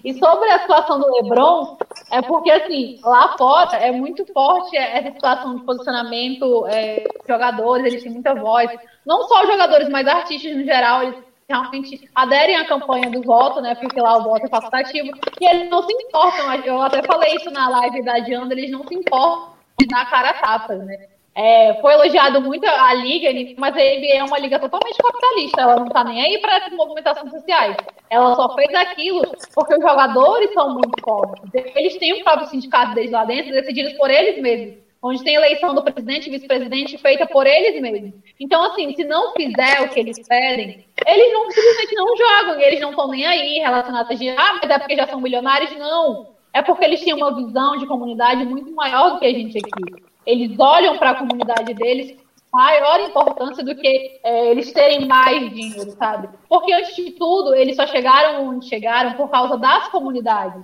E 0.04 0.14
sobre 0.14 0.48
a 0.50 0.60
situação 0.60 1.00
do 1.00 1.10
LeBron, 1.10 1.76
é 2.12 2.22
porque, 2.22 2.50
assim, 2.50 3.00
lá 3.02 3.36
fora 3.36 3.76
é 3.78 3.90
muito 3.90 4.24
forte 4.32 4.76
essa 4.76 5.10
situação 5.10 5.56
de 5.56 5.64
posicionamento, 5.64 6.66
é, 6.68 7.04
jogadores, 7.26 7.86
eles 7.86 8.02
têm 8.02 8.12
muita 8.12 8.34
voz. 8.34 8.70
Não 9.04 9.26
só 9.26 9.42
os 9.42 9.48
jogadores, 9.48 9.88
mas 9.88 10.06
artistas 10.06 10.54
no 10.54 10.64
geral, 10.64 11.02
eles 11.02 11.16
realmente 11.48 12.08
aderem 12.14 12.56
à 12.56 12.66
campanha 12.66 13.10
do 13.10 13.22
voto, 13.22 13.60
né? 13.60 13.74
Porque 13.74 14.00
lá 14.00 14.18
o 14.18 14.22
voto 14.22 14.46
é 14.46 14.48
facultativo. 14.48 15.10
E 15.40 15.46
eles 15.46 15.68
não 15.68 15.82
se 15.82 15.92
importam. 15.92 16.54
Eu 16.64 16.80
até 16.80 17.02
falei 17.02 17.34
isso 17.34 17.50
na 17.50 17.68
live 17.68 18.04
da 18.04 18.20
Diana, 18.20 18.52
eles 18.52 18.70
não 18.70 18.86
se 18.86 18.94
importam 18.94 19.57
dar 19.86 20.10
cara 20.10 20.34
tapas, 20.34 20.84
né? 20.84 21.08
É, 21.34 21.74
foi 21.80 21.92
elogiado 21.92 22.40
muito 22.40 22.66
a 22.66 22.92
liga, 22.94 23.28
mas 23.56 23.72
a 23.72 23.78
NBA 23.78 24.14
é 24.14 24.24
uma 24.24 24.40
liga 24.40 24.58
totalmente 24.58 24.98
capitalista. 24.98 25.60
Ela 25.60 25.76
não 25.76 25.86
tá 25.86 26.02
nem 26.02 26.20
aí 26.20 26.38
para 26.38 26.56
essas 26.56 26.72
movimentações 26.72 27.30
sociais. 27.30 27.76
Ela 28.10 28.34
só 28.34 28.54
fez 28.56 28.74
aquilo 28.74 29.22
porque 29.54 29.74
os 29.74 29.80
jogadores 29.80 30.52
são 30.52 30.74
muito 30.74 31.00
fortes. 31.04 31.48
Eles 31.76 31.96
têm 31.96 32.14
o 32.14 32.24
próprio 32.24 32.48
sindicato 32.48 32.92
deles 32.94 33.12
lá 33.12 33.24
dentro, 33.24 33.52
decididos 33.52 33.92
por 33.92 34.10
eles 34.10 34.42
mesmos 34.42 34.88
onde 35.02 35.22
tem 35.22 35.34
eleição 35.34 35.74
do 35.74 35.82
presidente 35.82 36.28
e 36.28 36.30
vice-presidente 36.30 36.98
feita 36.98 37.26
por 37.26 37.46
eles 37.46 37.80
mesmos. 37.80 38.14
Então, 38.38 38.62
assim, 38.64 38.94
se 38.94 39.04
não 39.04 39.32
fizer 39.32 39.82
o 39.82 39.88
que 39.88 40.00
eles 40.00 40.18
pedem, 40.26 40.84
eles 41.06 41.32
não 41.32 41.50
simplesmente 41.50 41.94
não 41.94 42.16
jogam, 42.16 42.60
e 42.60 42.64
eles 42.64 42.80
não 42.80 42.90
estão 42.90 43.08
nem 43.08 43.26
aí 43.26 43.58
relacionados 43.58 44.20
a 44.20 44.32
ah, 44.36 44.58
mas 44.60 44.70
é 44.70 44.78
porque 44.78 44.96
já 44.96 45.06
são 45.06 45.20
milionários. 45.20 45.76
Não. 45.76 46.36
É 46.52 46.62
porque 46.62 46.84
eles 46.84 47.02
têm 47.02 47.14
uma 47.14 47.34
visão 47.34 47.76
de 47.76 47.86
comunidade 47.86 48.44
muito 48.44 48.70
maior 48.72 49.10
do 49.10 49.18
que 49.18 49.26
a 49.26 49.32
gente 49.32 49.58
aqui. 49.58 50.04
Eles 50.26 50.58
olham 50.58 50.98
para 50.98 51.10
a 51.10 51.14
comunidade 51.14 51.74
deles 51.74 52.16
maior 52.52 53.00
importância 53.00 53.62
do 53.62 53.74
que 53.74 54.20
é, 54.24 54.50
eles 54.50 54.72
terem 54.72 55.06
mais 55.06 55.50
dinheiro, 55.52 55.90
sabe? 55.92 56.28
Porque 56.48 56.72
antes 56.72 56.96
de 56.96 57.10
tudo, 57.12 57.54
eles 57.54 57.76
só 57.76 57.86
chegaram 57.86 58.48
onde 58.48 58.66
chegaram 58.66 59.12
por 59.12 59.28
causa 59.28 59.56
das 59.56 59.88
comunidades. 59.88 60.62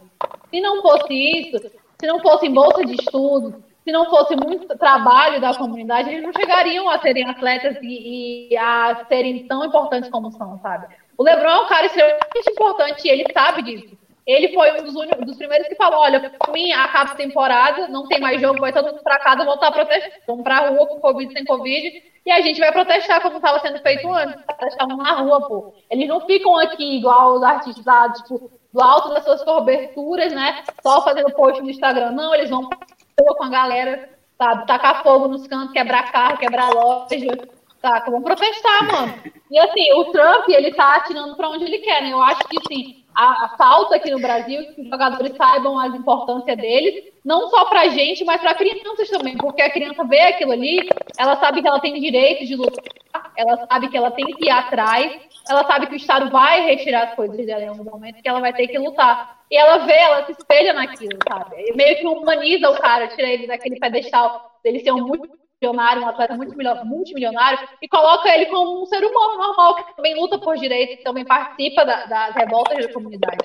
Se 0.51 0.61
não 0.61 0.81
fosse 0.81 1.13
isso, 1.13 1.59
se 2.01 2.07
não 2.07 2.21
fosse 2.21 2.49
bolsa 2.49 2.85
de 2.85 2.95
estudos, 2.95 3.55
se 3.85 3.93
não 3.93 4.07
fosse 4.07 4.35
muito 4.35 4.67
trabalho 4.79 5.41
da 5.41 5.55
comunidade, 5.55 6.09
eles 6.09 6.23
não 6.23 6.33
chegariam 6.33 6.89
a 6.89 6.99
serem 7.01 7.29
atletas 7.29 7.77
e, 7.83 8.49
e, 8.51 8.57
a 8.57 9.05
serem 9.07 9.47
tão 9.47 9.65
importantes 9.67 10.09
como 10.09 10.33
são, 10.33 10.59
sabe? 10.61 10.87
O 11.19 11.23
LeBron 11.23 11.51
é 11.51 11.61
um 11.61 11.69
cara 11.69 11.87
extremamente 11.87 12.51
importante 12.51 13.07
e 13.07 13.11
ele 13.11 13.27
sabe 13.33 13.63
disso. 13.63 13.97
Ele 14.27 14.55
foi 14.55 14.81
um 14.81 14.85
dos, 14.85 14.95
dos 14.95 15.37
primeiros 15.37 15.69
que 15.69 15.75
falou: 15.75 16.01
olha, 16.01 16.19
pra 16.31 16.53
mim 16.53 16.73
acaba 16.73 17.13
a 17.13 17.17
temporada, 17.17 17.89
não 17.89 18.09
tem 18.09 18.21
mais 18.21 18.41
jogo, 18.41 18.61
vai 18.61 18.73
todo 18.73 18.87
mundo 18.87 19.03
pra 19.03 19.19
casa 19.19 19.45
voltar 19.45 19.69
a 19.69 19.73
protestar. 19.73 20.13
Vamos 20.27 20.45
rua 20.47 20.87
com 20.87 21.01
Covid 21.01 21.33
sem 21.33 21.45
Covid, 21.45 22.03
e 22.25 22.31
a 22.31 22.41
gente 22.41 22.59
vai 22.59 22.73
protestar 22.73 23.21
como 23.21 23.37
estava 23.37 23.61
sendo 23.61 23.79
feito 23.81 24.11
antes. 24.11 24.43
Estavam 24.63 24.97
na 24.97 25.13
rua, 25.13 25.47
pô. 25.47 25.75
Eles 25.91 26.09
não 26.09 26.23
ficam 26.23 26.57
aqui 26.57 26.97
igual 26.97 27.35
os 27.35 27.43
artistas 27.43 27.85
lá, 27.85 28.11
tipo, 28.13 28.51
do 28.73 28.83
alto 28.83 29.11
das 29.11 29.25
suas 29.25 29.45
coberturas, 29.45 30.33
né? 30.33 30.65
Só 30.83 31.03
fazendo 31.03 31.31
post 31.33 31.61
no 31.61 31.69
Instagram. 31.69 32.13
Não, 32.13 32.35
eles 32.35 32.49
vão 32.49 32.67
pra 32.67 32.79
rua 33.21 33.37
com 33.37 33.45
a 33.45 33.51
galera, 33.51 34.09
sabe? 34.39 34.67
Tacar 34.67 35.03
fogo 35.03 35.29
nos 35.29 35.47
cantos, 35.47 35.73
quebrar 35.73 36.11
carro, 36.11 36.39
quebrar 36.39 36.71
loja. 36.71 37.09
Tá, 37.83 38.03
vamos 38.07 38.25
protestar, 38.25 38.91
mano. 38.91 39.15
E 39.51 39.59
assim, 39.59 39.93
o 39.93 40.07
Trump, 40.07 40.49
ele 40.49 40.73
tá 40.73 40.97
atirando 40.97 41.37
pra 41.37 41.51
onde 41.51 41.65
ele 41.65 41.79
quer, 41.81 42.03
né? 42.03 42.13
Eu 42.13 42.23
acho 42.23 42.41
que, 42.49 42.57
assim, 42.57 43.04
a, 43.15 43.45
a 43.45 43.49
falta 43.57 43.97
aqui 43.97 44.11
no 44.11 44.21
Brasil 44.21 44.75
que 44.75 44.83
os 44.83 44.89
jogadores 44.89 45.37
saibam 45.37 45.79
a 45.79 45.87
importância 45.87 46.57
deles, 46.57 47.13
não 47.25 47.49
só 47.49 47.65
pra 47.67 47.89
gente, 47.89 48.25
mas 48.25 48.41
pra 48.41 48.55
crianças 48.55 49.09
também, 49.09 49.37
porque 49.37 49.63
a 49.63 49.71
criança 49.71 50.05
vê 50.05 50.21
aquilo 50.21 50.53
ali, 50.53 50.89
ela 51.19 51.37
sabe 51.37 51.63
que 51.63 51.69
ela 51.69 51.81
tem 51.81 52.01
direito 52.01 52.45
de 52.45 52.57
lutar, 52.57 53.33
ela 53.37 53.67
sabe 53.67 53.89
que 53.89 53.97
ela 53.97 54.11
tem 54.11 54.27
que 54.27 54.45
ir 54.45 54.51
atrás, 54.51 55.21
ela 55.49 55.65
sabe 55.67 55.87
que 55.87 55.95
o 55.95 55.97
Estado 55.97 56.31
vai 56.31 56.63
retirar 56.63 57.05
as 57.05 57.15
coisas 57.15 57.37
dela 57.47 57.63
em 57.63 57.69
algum 57.69 57.85
momento, 57.85 58.23
que 58.23 58.29
ela 58.29 58.41
vai 58.41 58.53
ter 58.53 58.67
que 58.67 58.79
lutar. 58.79 59.45
E 59.51 59.57
ela 59.57 59.79
vê, 59.79 59.93
ela 59.93 60.25
se 60.25 60.33
espelha 60.33 60.73
naquilo, 60.73 61.19
sabe? 61.29 61.57
E 61.59 61.77
meio 61.77 61.97
que 61.99 62.07
humaniza 62.07 62.71
o 62.71 62.81
cara, 62.81 63.09
tira 63.09 63.29
ele 63.29 63.47
daquele 63.47 63.79
pedestal 63.79 64.59
dele 64.63 64.81
ser 64.81 64.93
um 64.93 65.07
muito 65.07 65.29
milionário, 65.65 66.03
um 66.03 66.09
atleta 66.09 66.37
muito 66.37 66.55
multimilionário, 66.85 67.67
e 67.81 67.89
coloca 67.89 68.29
ele 68.29 68.47
como 68.47 68.83
um 68.83 68.87
ser 68.87 69.03
humano 69.05 69.39
normal, 69.39 69.77
que 69.77 69.97
também 69.97 70.15
luta 70.15 70.39
por 70.39 70.57
direitos, 70.57 70.97
que 70.97 71.05
também 71.05 71.25
participa 71.25 71.85
da, 71.85 72.05
das 72.05 72.35
revoltas 72.35 72.87
da 72.87 72.93
comunidade. 72.93 73.39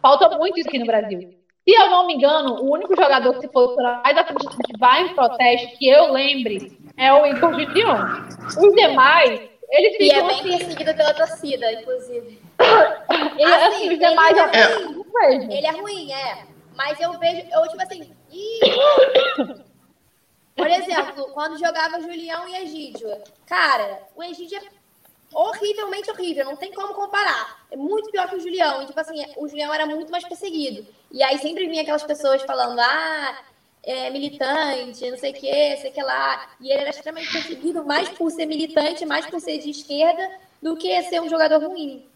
Falta 0.00 0.36
muito 0.38 0.58
isso 0.58 0.68
aqui 0.68 0.78
no 0.78 0.86
Brasil. 0.86 1.34
Se 1.68 1.74
eu 1.80 1.90
não 1.90 2.06
me 2.06 2.14
engano, 2.14 2.60
o 2.60 2.72
único 2.72 2.96
jogador 2.96 3.34
que 3.34 3.42
se 3.42 3.48
posiciona 3.48 4.02
mais 4.02 4.16
que 4.18 4.78
vai 4.78 5.02
em 5.02 5.14
protesto, 5.14 5.78
que 5.78 5.88
eu 5.88 6.12
lembre, 6.12 6.76
é 6.96 7.12
o 7.12 7.24
Igor 7.26 7.54
Gideon. 7.54 7.98
Os 8.46 8.74
demais, 8.74 9.40
eles 9.70 9.96
ficam... 9.96 10.06
E 10.06 10.10
é 10.10 10.22
bem 10.22 10.40
assim, 10.40 10.58
perseguido 10.58 10.94
pela 10.94 11.14
torcida, 11.14 11.72
inclusive. 11.72 12.42
ele, 13.38 13.54
assim, 13.54 13.76
assim, 13.76 13.92
os 13.92 13.98
demais... 13.98 14.36
Ele 14.36 14.56
é, 14.56 14.74
ruim, 14.74 15.54
ele 15.54 15.66
é 15.66 15.70
ruim, 15.70 16.12
é. 16.12 16.38
Mas 16.74 16.98
eu 17.00 17.12
vejo, 17.20 17.46
eu 17.52 17.68
tipo 17.68 17.82
assim... 17.82 18.10
Ih, 18.32 19.62
por 20.54 20.66
exemplo, 20.66 21.24
quando 21.32 21.58
jogava 21.58 22.00
Julião 22.00 22.46
e 22.48 22.56
Egídio. 22.56 23.08
Cara, 23.46 24.00
o 24.14 24.22
Egídio 24.22 24.58
é 24.58 24.62
horrivelmente 25.34 26.10
horrível, 26.10 26.44
não 26.44 26.56
tem 26.56 26.72
como 26.72 26.92
comparar. 26.92 27.64
É 27.70 27.76
muito 27.76 28.10
pior 28.10 28.28
que 28.28 28.36
o 28.36 28.40
Julião. 28.40 28.82
E, 28.82 28.86
tipo 28.86 29.00
assim, 29.00 29.24
o 29.36 29.48
Julião 29.48 29.72
era 29.72 29.86
muito 29.86 30.12
mais 30.12 30.24
perseguido. 30.24 30.86
E 31.10 31.22
aí 31.22 31.38
sempre 31.38 31.66
vinha 31.66 31.82
aquelas 31.82 32.02
pessoas 32.02 32.42
falando, 32.42 32.78
ah, 32.78 33.38
é 33.82 34.10
militante, 34.10 35.10
não 35.10 35.18
sei 35.18 35.30
o 35.32 35.34
que, 35.34 35.76
sei 35.78 35.90
que 35.90 36.02
lá. 36.02 36.50
E 36.60 36.70
ele 36.70 36.80
era 36.82 36.90
extremamente 36.90 37.32
perseguido 37.32 37.84
mais 37.84 38.08
por 38.10 38.30
ser 38.30 38.44
militante, 38.44 39.06
mais 39.06 39.24
por 39.24 39.40
ser 39.40 39.58
de 39.58 39.70
esquerda, 39.70 40.30
do 40.60 40.76
que 40.76 41.02
ser 41.04 41.22
um 41.22 41.30
jogador 41.30 41.66
ruim. 41.66 42.06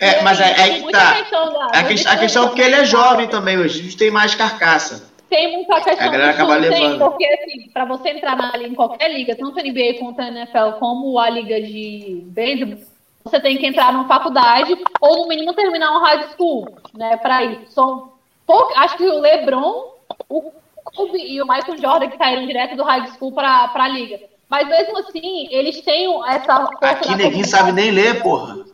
É, 0.00 0.20
mas 0.22 0.40
aí, 0.40 0.54
aí 0.54 0.90
tá. 0.90 1.10
A, 1.10 1.84
questão, 1.84 2.12
a 2.12 2.16
questão 2.16 2.48
é 2.48 2.54
que 2.54 2.60
ele 2.60 2.74
é 2.74 2.84
jovem 2.84 3.28
também, 3.28 3.58
hoje. 3.58 3.80
A 3.80 3.82
gente 3.84 3.96
tem 3.96 4.10
mais 4.10 4.34
carcaça 4.34 5.11
tem 5.32 5.50
muita 5.50 5.80
questão 5.80 6.08
a 6.08 6.10
galera 6.10 6.30
acaba 6.32 6.56
levando. 6.56 6.98
porque 6.98 7.24
assim, 7.24 7.70
para 7.70 7.86
você 7.86 8.10
entrar 8.10 8.36
na, 8.36 8.52
em 8.58 8.74
qualquer 8.74 9.10
liga, 9.10 9.34
tanto 9.34 9.56
NBA 9.64 9.98
quanto 9.98 10.20
a 10.20 10.28
NFL, 10.28 10.72
como 10.78 11.18
a 11.18 11.30
liga 11.30 11.58
de 11.62 12.22
beisebol, 12.26 12.78
você 13.24 13.40
tem 13.40 13.56
que 13.56 13.66
entrar 13.66 13.94
numa 13.94 14.06
faculdade 14.06 14.76
ou 15.00 15.22
no 15.22 15.28
mínimo 15.28 15.54
terminar 15.54 15.96
um 15.96 16.02
high 16.02 16.28
school, 16.32 16.68
né, 16.94 17.16
para 17.16 17.44
ir. 17.44 17.60
São 17.70 18.12
pouco, 18.46 18.78
acho 18.78 18.98
que 18.98 19.04
o 19.04 19.20
LeBron, 19.20 19.94
o 20.28 20.52
Kobe 20.84 21.18
e 21.18 21.40
o 21.40 21.46
Michael 21.46 21.78
Jordan 21.78 22.08
que 22.08 22.18
saíram 22.18 22.46
direto 22.46 22.76
do 22.76 22.84
high 22.84 23.06
school 23.12 23.32
para 23.32 23.72
a 23.74 23.88
liga. 23.88 24.20
Mas 24.50 24.68
mesmo 24.68 24.98
assim, 24.98 25.48
eles 25.50 25.80
têm 25.80 26.14
essa 26.28 26.68
Aqui 26.82 27.16
ninguém 27.16 27.42
sabe 27.42 27.72
nem 27.72 27.90
ler, 27.90 28.22
porra. 28.22 28.66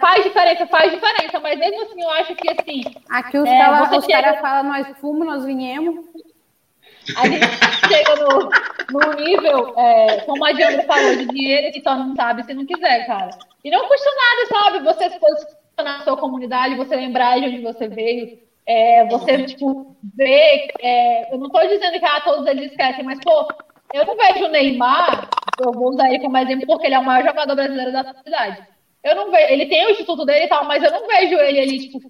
Faz 0.00 0.24
diferença, 0.24 0.66
faz 0.66 0.90
diferença, 0.90 1.38
mas 1.40 1.58
mesmo 1.58 1.82
assim 1.82 2.02
eu 2.02 2.10
acho 2.10 2.34
que 2.34 2.50
assim. 2.50 2.82
Aqui 3.08 3.38
os 3.38 3.48
é, 3.48 3.58
caras 3.58 4.04
chega... 4.04 4.22
cara 4.22 4.40
falam, 4.40 4.64
nós 4.64 4.98
fumos, 4.98 5.26
nós 5.26 5.44
viemos. 5.44 6.04
A 7.16 7.28
gente 7.28 7.46
chega 7.88 8.16
no, 8.16 8.50
no 8.90 9.12
nível, 9.12 9.78
é, 9.78 10.20
como 10.22 10.44
a 10.44 10.52
Diana 10.52 10.82
falou, 10.82 11.16
de 11.16 11.26
dinheiro 11.26 11.72
que 11.72 11.80
só 11.80 11.94
não 11.94 12.16
sabe 12.16 12.42
se 12.42 12.52
não 12.52 12.66
quiser, 12.66 13.06
cara. 13.06 13.30
E 13.64 13.70
não 13.70 13.86
custa 13.86 14.10
nada, 14.10 14.62
sabe? 14.62 14.84
Você 14.84 15.10
se 15.10 15.20
posicionar 15.20 15.98
na 15.98 16.00
sua 16.00 16.16
comunidade, 16.16 16.74
você 16.74 16.96
lembrar 16.96 17.38
de 17.38 17.46
onde 17.46 17.62
você 17.62 17.86
veio, 17.86 18.38
é, 18.66 19.06
você, 19.06 19.44
tipo, 19.44 19.96
ver. 20.16 20.68
É, 20.80 21.32
eu 21.32 21.38
não 21.38 21.48
tô 21.48 21.60
dizendo 21.60 21.98
que 21.98 22.04
ah, 22.04 22.20
todos 22.22 22.46
eles 22.46 22.72
esquecem, 22.72 23.04
mas, 23.04 23.20
pô, 23.20 23.46
eu 23.94 24.04
não 24.04 24.16
vejo 24.16 24.46
o 24.46 24.48
Neymar, 24.48 25.28
eu 25.60 25.72
vou 25.72 25.90
usar 25.90 26.08
ele 26.08 26.20
como 26.20 26.36
exemplo 26.38 26.66
porque 26.66 26.86
ele 26.86 26.96
é 26.96 26.98
o 26.98 27.04
maior 27.04 27.24
jogador 27.24 27.54
brasileiro 27.54 27.92
da 27.92 28.14
cidade. 28.14 28.66
Eu 29.06 29.14
não 29.14 29.30
vejo. 29.30 29.52
Ele 29.52 29.66
tem 29.66 29.86
o 29.86 29.90
instituto 29.90 30.24
dele 30.24 30.46
e 30.46 30.48
tal, 30.48 30.64
mas 30.64 30.82
eu 30.82 30.90
não 30.90 31.06
vejo 31.06 31.34
ele 31.36 31.60
ali, 31.60 31.78
tipo, 31.78 32.00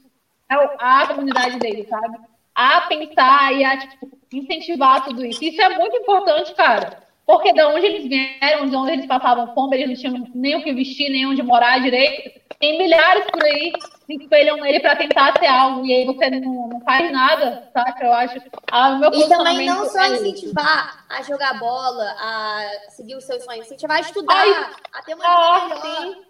a 0.48 1.06
comunidade 1.06 1.58
dele, 1.58 1.86
sabe? 1.88 2.16
A 2.54 2.80
pensar 2.82 3.52
e 3.52 3.64
a, 3.64 3.76
tipo, 3.76 4.08
incentivar 4.32 5.04
tudo 5.04 5.22
isso. 5.24 5.44
Isso 5.44 5.60
é 5.60 5.76
muito 5.76 5.94
importante, 5.94 6.54
cara. 6.54 7.04
Porque 7.26 7.52
de 7.52 7.62
onde 7.64 7.84
eles 7.84 8.08
vieram, 8.08 8.66
de 8.66 8.76
onde 8.76 8.92
eles 8.92 9.06
passavam 9.06 9.52
fome, 9.52 9.76
eles 9.76 9.88
não 9.88 10.10
tinham 10.10 10.30
nem 10.34 10.56
o 10.56 10.62
que 10.62 10.72
vestir, 10.72 11.10
nem 11.10 11.26
onde 11.26 11.42
morar 11.42 11.80
direito. 11.80 12.40
Tem 12.58 12.78
milhares 12.78 13.24
por 13.30 13.44
aí 13.44 13.72
que 14.06 14.14
espelham 14.14 14.64
ele 14.64 14.80
para 14.80 14.96
tentar 14.96 15.36
ser 15.38 15.46
algo, 15.46 15.84
e 15.84 15.92
aí 15.92 16.06
você 16.06 16.30
não, 16.30 16.68
não 16.68 16.80
faz 16.80 17.10
nada, 17.12 17.68
saca? 17.74 18.04
Eu 18.04 18.12
acho. 18.12 18.40
Ah, 18.70 18.94
meu 18.94 19.12
e 19.12 19.28
também 19.28 19.66
não 19.66 19.84
só 19.86 20.00
é 20.02 20.14
incentivar 20.14 21.04
a 21.10 21.20
jogar 21.22 21.58
bola, 21.58 22.04
a 22.18 22.90
seguir 22.90 23.16
os 23.16 23.24
seus 23.24 23.44
sonhos, 23.44 23.66
incentivar 23.66 23.96
a 23.98 24.00
estudar, 24.00 24.36
Ai, 24.36 24.70
a 24.92 25.02
ter 25.02 25.14
uma 25.14 25.68
vida 25.68 25.80
melhor. 25.80 26.14
Sim. 26.14 26.25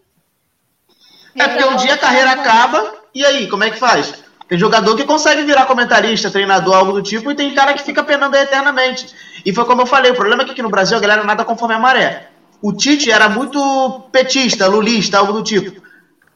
É 1.36 1.48
porque 1.48 1.64
um 1.64 1.76
dia 1.76 1.94
a 1.94 1.98
carreira 1.98 2.32
acaba, 2.32 2.94
e 3.14 3.24
aí, 3.24 3.48
como 3.48 3.64
é 3.64 3.70
que 3.70 3.78
faz? 3.78 4.14
Tem 4.48 4.58
jogador 4.58 4.96
que 4.96 5.04
consegue 5.04 5.42
virar 5.42 5.66
comentarista, 5.66 6.30
treinador, 6.30 6.74
algo 6.74 6.92
do 6.92 7.02
tipo, 7.02 7.30
e 7.30 7.34
tem 7.34 7.52
cara 7.54 7.74
que 7.74 7.82
fica 7.82 8.04
penando 8.04 8.36
eternamente. 8.36 9.08
E 9.44 9.52
foi 9.52 9.64
como 9.64 9.82
eu 9.82 9.86
falei, 9.86 10.12
o 10.12 10.14
problema 10.14 10.42
é 10.42 10.44
que 10.44 10.52
aqui 10.52 10.62
no 10.62 10.70
Brasil 10.70 10.96
a 10.96 11.00
galera 11.00 11.24
nada 11.24 11.44
conforme 11.44 11.74
a 11.74 11.78
maré. 11.78 12.30
O 12.62 12.72
Tite 12.72 13.10
era 13.10 13.28
muito 13.28 14.08
petista, 14.12 14.66
lulista, 14.68 15.18
algo 15.18 15.32
do 15.32 15.42
tipo. 15.42 15.82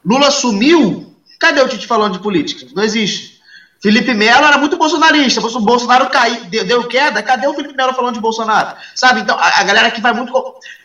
Lula 0.05 0.29
sumiu, 0.29 1.15
cadê 1.39 1.61
o 1.61 1.67
Tite 1.67 1.87
falando 1.87 2.13
de 2.13 2.19
política? 2.19 2.67
Não 2.75 2.83
existe. 2.83 3.39
Felipe 3.81 4.13
Melo 4.13 4.45
era 4.45 4.59
muito 4.59 4.77
bolsonarista, 4.77 5.41
o 5.41 5.59
Bolsonaro 5.61 6.07
caiu, 6.09 6.45
deu, 6.45 6.63
deu, 6.63 6.83
queda, 6.83 7.23
cadê 7.23 7.47
o 7.47 7.53
Felipe 7.55 7.75
Melo 7.75 7.95
falando 7.95 8.13
de 8.13 8.21
Bolsonaro? 8.21 8.77
Sabe, 8.93 9.21
então 9.21 9.35
a, 9.39 9.61
a 9.61 9.63
galera 9.63 9.89
que 9.89 9.99
vai 9.99 10.13
muito. 10.13 10.31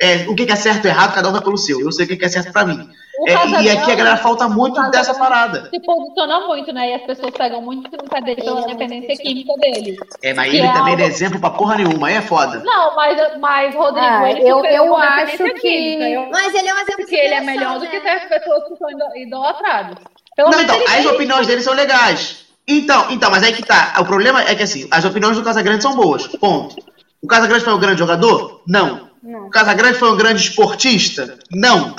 É, 0.00 0.26
o 0.28 0.34
que 0.34 0.50
é 0.50 0.56
certo 0.56 0.86
e 0.86 0.88
errado, 0.88 1.14
cada 1.14 1.28
um 1.28 1.32
vai 1.32 1.42
pelo 1.42 1.58
seu. 1.58 1.78
Eu 1.80 1.92
sei 1.92 2.06
o 2.06 2.08
que 2.08 2.24
é 2.24 2.28
certo 2.28 2.52
para 2.52 2.64
mim. 2.64 2.88
É, 3.24 3.62
e 3.62 3.70
aqui 3.70 3.92
a 3.92 3.94
galera 3.94 4.16
falta 4.18 4.46
muito 4.48 4.80
dessa 4.90 5.14
parada. 5.14 5.70
Se 5.70 5.80
posiciona 5.80 6.46
muito, 6.46 6.72
né? 6.72 6.90
E 6.90 6.94
as 6.94 7.02
pessoas 7.02 7.30
pegam 7.32 7.62
muito 7.62 7.90
no 7.90 8.10
cadeiro 8.10 8.44
pela 8.44 8.66
dependência 8.66 9.16
química 9.16 9.54
dele. 9.54 9.96
É, 10.22 10.34
mas 10.34 10.52
ele 10.52 10.66
é 10.66 10.72
também 10.72 10.92
algo... 10.92 11.02
é 11.02 11.06
exemplo 11.06 11.40
pra 11.40 11.50
porra 11.50 11.76
nenhuma, 11.76 12.08
aí 12.08 12.14
é 12.14 12.20
foda. 12.20 12.62
Não, 12.62 12.94
mas, 12.94 13.38
mas 13.38 13.74
Rodrigo, 13.74 14.06
ah, 14.06 14.30
ele 14.30 14.42
eu, 14.42 14.62
eu 14.64 14.96
acho 14.96 15.36
que. 15.36 15.60
Química, 15.60 16.28
mas 16.30 16.54
ele 16.54 16.68
é 16.68 16.74
um 16.74 16.78
exemplo 16.78 16.96
Porque 16.96 17.16
ele 17.16 17.34
é 17.34 17.40
melhor 17.40 17.74
né? 17.74 17.78
do 17.78 17.86
que 17.86 18.00
certas 18.00 18.28
pessoas 18.28 18.64
que 18.68 18.76
são 18.76 18.88
idolatradas. 19.16 19.96
Pelo 20.36 20.50
não, 20.50 20.60
então, 20.60 20.78
as 20.86 21.06
opiniões 21.06 21.46
dele 21.46 21.62
são 21.62 21.72
legais. 21.72 22.44
Então, 22.68 23.06
então, 23.10 23.30
mas 23.30 23.42
aí 23.42 23.52
que 23.52 23.62
tá. 23.62 23.94
O 23.98 24.04
problema 24.04 24.42
é 24.42 24.54
que 24.54 24.62
assim, 24.62 24.86
as 24.90 25.04
opiniões 25.04 25.36
do 25.36 25.42
Casagrande 25.42 25.82
são 25.82 25.96
boas. 25.96 26.26
Ponto. 26.26 26.76
O 27.22 27.26
Casagrande 27.26 27.64
foi 27.64 27.72
um 27.72 27.78
grande 27.78 27.98
jogador? 27.98 28.62
Não. 28.66 29.08
não. 29.22 29.46
O 29.46 29.50
Casagrande 29.50 29.98
foi 29.98 30.10
um 30.10 30.16
grande 30.16 30.42
esportista? 30.42 31.38
Não. 31.50 31.96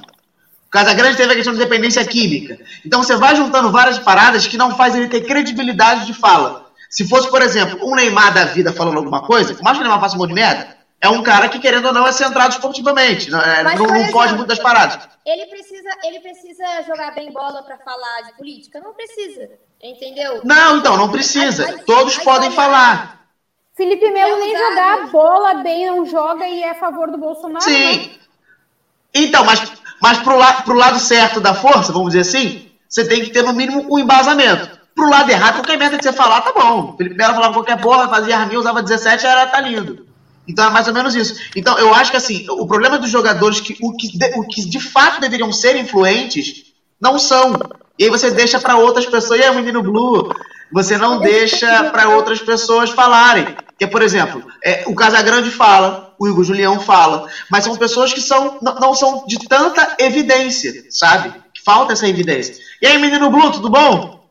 Casa 0.77 0.93
Grande 0.93 1.17
teve 1.17 1.33
a 1.33 1.35
questão 1.35 1.53
de 1.53 1.59
dependência 1.59 2.05
química. 2.05 2.59
Então 2.85 3.01
você 3.01 3.15
vai 3.15 3.35
juntando 3.35 3.71
várias 3.71 3.97
paradas 3.97 4.45
que 4.45 4.57
não 4.57 4.77
fazem 4.77 5.01
ele 5.01 5.09
ter 5.09 5.21
credibilidade 5.21 6.05
de 6.05 6.13
fala. 6.13 6.67
Se 6.87 7.07
fosse, 7.07 7.27
por 7.31 7.41
exemplo, 7.41 7.79
um 7.81 7.95
Neymar 7.95 8.31
da 8.31 8.45
vida 8.45 8.71
falando 8.71 8.97
alguma 8.97 9.25
coisa, 9.25 9.55
por 9.55 9.63
mais 9.63 9.75
que 9.75 9.81
o 9.81 9.83
Neymar 9.83 9.99
faça 9.99 10.15
um 10.15 10.19
monte 10.19 10.29
de 10.29 10.35
merda, 10.35 10.77
é 11.01 11.09
um 11.09 11.23
cara 11.23 11.49
que, 11.49 11.57
querendo 11.57 11.85
ou 11.87 11.93
não, 11.93 12.05
é 12.05 12.11
centrado 12.11 12.53
esportivamente. 12.53 13.31
Não, 13.31 13.41
é, 13.41 13.63
Mas, 13.63 13.79
não, 13.79 13.87
não 13.87 14.07
foge 14.09 14.35
muito 14.35 14.47
das 14.47 14.59
paradas. 14.59 15.09
Ele 15.25 15.47
precisa, 15.47 15.89
ele 16.03 16.19
precisa 16.19 16.63
jogar 16.85 17.15
bem 17.15 17.31
bola 17.31 17.63
para 17.63 17.79
falar 17.79 18.21
de 18.27 18.37
política? 18.37 18.79
Não 18.79 18.93
precisa. 18.93 19.49
Entendeu? 19.81 20.41
Não, 20.43 20.77
então, 20.77 20.95
não 20.95 21.09
precisa. 21.09 21.83
Todos 21.87 22.17
podem 22.19 22.51
falar. 22.51 23.17
Felipe 23.75 24.09
Melo 24.11 24.39
nem 24.39 24.55
jogar 24.55 25.07
bola 25.07 25.55
bem 25.55 25.87
não 25.87 26.05
joga 26.05 26.47
e 26.47 26.61
é 26.61 26.71
a 26.71 26.75
favor 26.75 27.11
do 27.11 27.17
Bolsonaro. 27.17 27.63
Sim. 27.63 27.97
Né? 27.97 28.09
Então, 29.13 29.43
mas 29.43 29.59
mas 30.01 30.19
pro, 30.19 30.37
la 30.37 30.63
lado 30.67 30.99
certo 30.99 31.39
da 31.39 31.53
força, 31.53 31.91
vamos 31.91 32.09
dizer 32.09 32.21
assim, 32.21 32.67
você 32.87 33.05
tem 33.05 33.23
que 33.23 33.31
ter 33.31 33.43
no 33.43 33.53
mínimo 33.53 33.85
um 33.89 33.99
embasamento. 33.99 34.77
Pro 34.95 35.09
lado 35.09 35.29
errado, 35.29 35.55
qualquer 35.55 35.77
merda 35.77 35.97
que 35.97 36.03
você 36.03 36.11
falar, 36.13 36.41
tá 36.41 36.51
bom. 36.51 36.95
Felipe 36.97 37.15
Melo 37.15 37.35
falava 37.35 37.53
qualquer 37.53 37.79
porra, 37.79 38.09
fazia 38.09 38.37
arminha, 38.37 38.59
usava 38.59 38.81
17, 38.81 39.25
era 39.25 39.45
tá 39.47 39.61
lindo. 39.61 40.07
Então 40.47 40.65
é 40.65 40.69
mais 40.69 40.87
ou 40.87 40.93
menos 40.93 41.13
isso. 41.13 41.39
Então 41.55 41.77
eu 41.77 41.93
acho 41.93 42.09
que 42.09 42.17
assim, 42.17 42.45
o 42.49 42.65
problema 42.65 42.97
dos 42.97 43.11
jogadores 43.11 43.59
que 43.59 43.77
o 43.81 43.95
que 43.95 44.17
de, 44.17 44.25
o 44.39 44.47
que 44.47 44.67
de 44.67 44.79
fato 44.79 45.19
deveriam 45.19 45.51
ser 45.51 45.75
influentes 45.75 46.73
não 46.99 47.19
são. 47.19 47.53
E 47.99 48.05
aí 48.05 48.09
você 48.09 48.31
deixa 48.31 48.59
para 48.59 48.77
outras 48.77 49.05
pessoas, 49.05 49.39
e 49.39 49.43
aí, 49.43 49.55
menino 49.55 49.81
Blue, 49.81 50.31
você 50.71 50.97
não 50.97 51.19
deixa 51.19 51.85
para 51.85 52.09
outras 52.09 52.39
pessoas 52.41 52.89
falarem. 52.89 53.55
Que, 53.77 53.85
por 53.87 54.01
exemplo, 54.01 54.43
é, 54.63 54.83
o 54.87 54.95
Casagrande 54.95 55.51
fala, 55.51 56.15
o 56.19 56.27
Igor 56.27 56.43
Julião 56.43 56.79
fala, 56.79 57.29
mas 57.51 57.63
são 57.63 57.75
pessoas 57.75 58.11
que 58.11 58.21
são, 58.21 58.57
não, 58.61 58.75
não 58.75 58.93
são 58.95 59.25
de 59.27 59.37
tanta 59.47 59.95
evidência, 59.99 60.73
sabe? 60.89 61.33
Falta 61.63 61.93
essa 61.93 62.07
evidência. 62.07 62.55
E 62.81 62.87
aí, 62.87 62.97
menino 62.97 63.29
Blue, 63.29 63.51
tudo 63.51 63.69
bom? 63.69 64.25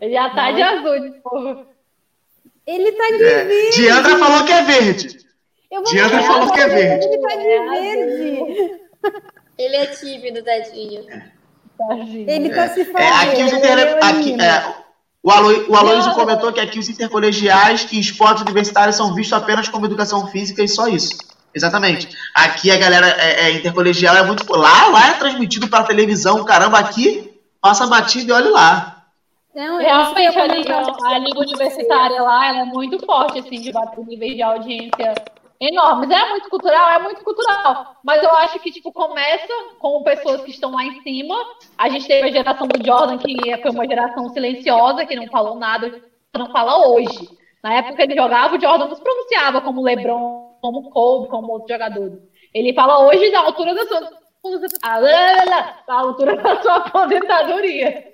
Ele 0.00 0.14
já 0.14 0.30
tá 0.30 0.50
de 0.50 0.62
azul 0.62 1.00
de 1.00 1.20
novo. 1.24 1.66
Ele 2.66 2.92
tá 2.92 3.08
de 3.08 3.24
É, 3.24 3.44
verde. 3.44 3.76
Diandra 3.76 4.18
falou 4.18 4.44
que 4.44 4.52
é 4.52 4.62
verde. 4.62 5.18
Diandra 5.90 6.22
falou 6.22 6.52
que 6.52 6.60
é 6.60 6.68
verde. 6.68 7.06
Ele 7.06 7.18
tá 7.20 7.28
de 7.36 7.44
verde. 7.44 8.80
Ele 9.58 9.76
é 9.76 9.86
tímido, 9.86 10.42
tadinho. 10.42 11.04
Tadinho. 11.78 12.30
Ele 12.30 12.50
tá 12.50 12.68
se 12.68 12.80
É, 12.80 12.84
falando. 12.84 13.30
aqui 13.30 13.42
os 13.44 13.52
inter... 13.52 13.98
aqui, 14.02 14.42
é, 14.42 14.74
o, 15.22 15.30
Alo... 15.30 15.70
o 15.70 15.76
Aloysio 15.76 16.10
Não. 16.10 16.14
comentou 16.14 16.52
que 16.52 16.60
aqui 16.60 16.78
os 16.78 16.88
intercolegiais 16.88 17.86
e 17.92 18.00
esportes 18.00 18.42
universitários 18.42 18.96
são 18.96 19.14
vistos 19.14 19.38
apenas 19.38 19.68
como 19.68 19.86
educação 19.86 20.26
física 20.26 20.62
e 20.62 20.68
só 20.68 20.88
isso. 20.88 21.16
Exatamente. 21.54 22.08
Aqui 22.34 22.70
a 22.70 22.76
galera 22.76 23.06
é, 23.08 23.44
é, 23.44 23.52
intercolegial 23.52 24.16
é 24.16 24.22
muito. 24.22 24.50
Lá, 24.52 24.88
lá 24.88 25.08
é 25.08 25.12
transmitido 25.14 25.68
para 25.68 25.84
televisão. 25.84 26.44
Caramba, 26.44 26.78
aqui 26.78 27.30
passa 27.60 27.86
batido 27.86 28.30
e 28.30 28.32
olha 28.32 28.50
lá. 28.50 29.04
Não, 29.54 29.78
Realmente, 29.78 30.22
isso 30.22 30.32
que 30.32 30.38
eu 30.38 30.42
a 30.42 30.46
liga, 30.46 30.76
a 31.04 31.18
liga 31.18 31.38
universitária 31.40 32.22
lá 32.22 32.48
ela 32.48 32.60
é 32.60 32.64
muito 32.64 32.98
forte, 33.04 33.38
assim, 33.38 33.60
de 33.60 33.70
bater 33.70 34.04
níveis 34.06 34.34
de 34.34 34.42
audiência 34.42 35.14
enormes. 35.62 36.10
É 36.10 36.28
muito 36.30 36.50
cultural, 36.50 36.90
é 36.90 36.98
muito 36.98 37.22
cultural. 37.22 37.96
Mas 38.04 38.22
eu 38.22 38.30
acho 38.30 38.58
que, 38.58 38.72
tipo, 38.72 38.92
começa 38.92 39.52
com 39.78 40.02
pessoas 40.02 40.42
que 40.42 40.50
estão 40.50 40.72
lá 40.72 40.84
em 40.84 41.00
cima. 41.02 41.36
A 41.78 41.88
gente 41.88 42.06
teve 42.06 42.28
a 42.28 42.32
geração 42.32 42.66
do 42.66 42.84
Jordan, 42.84 43.18
que 43.18 43.36
foi 43.62 43.70
uma 43.70 43.86
geração 43.86 44.28
silenciosa, 44.30 45.06
que 45.06 45.14
não 45.14 45.26
falou 45.28 45.56
nada, 45.56 46.02
não 46.36 46.50
fala 46.50 46.88
hoje. 46.88 47.28
Na 47.62 47.74
época 47.74 48.02
ele 48.02 48.16
jogava, 48.16 48.56
o 48.56 48.60
Jordan 48.60 48.88
não 48.88 48.96
se 48.96 49.02
pronunciava 49.02 49.60
como 49.60 49.82
LeBron, 49.82 50.56
como 50.60 50.90
Kobe, 50.90 51.28
como 51.28 51.52
outros 51.52 51.70
jogadores. 51.70 52.18
Ele 52.52 52.74
fala 52.74 53.06
hoje 53.06 53.30
da 53.30 53.40
altura 53.40 53.74
da 53.74 53.86
sua, 53.86 54.10
ah, 54.82 55.00
da 55.86 55.94
altura 55.94 56.36
da 56.36 56.60
sua 56.60 56.76
aposentadoria. 56.76 58.04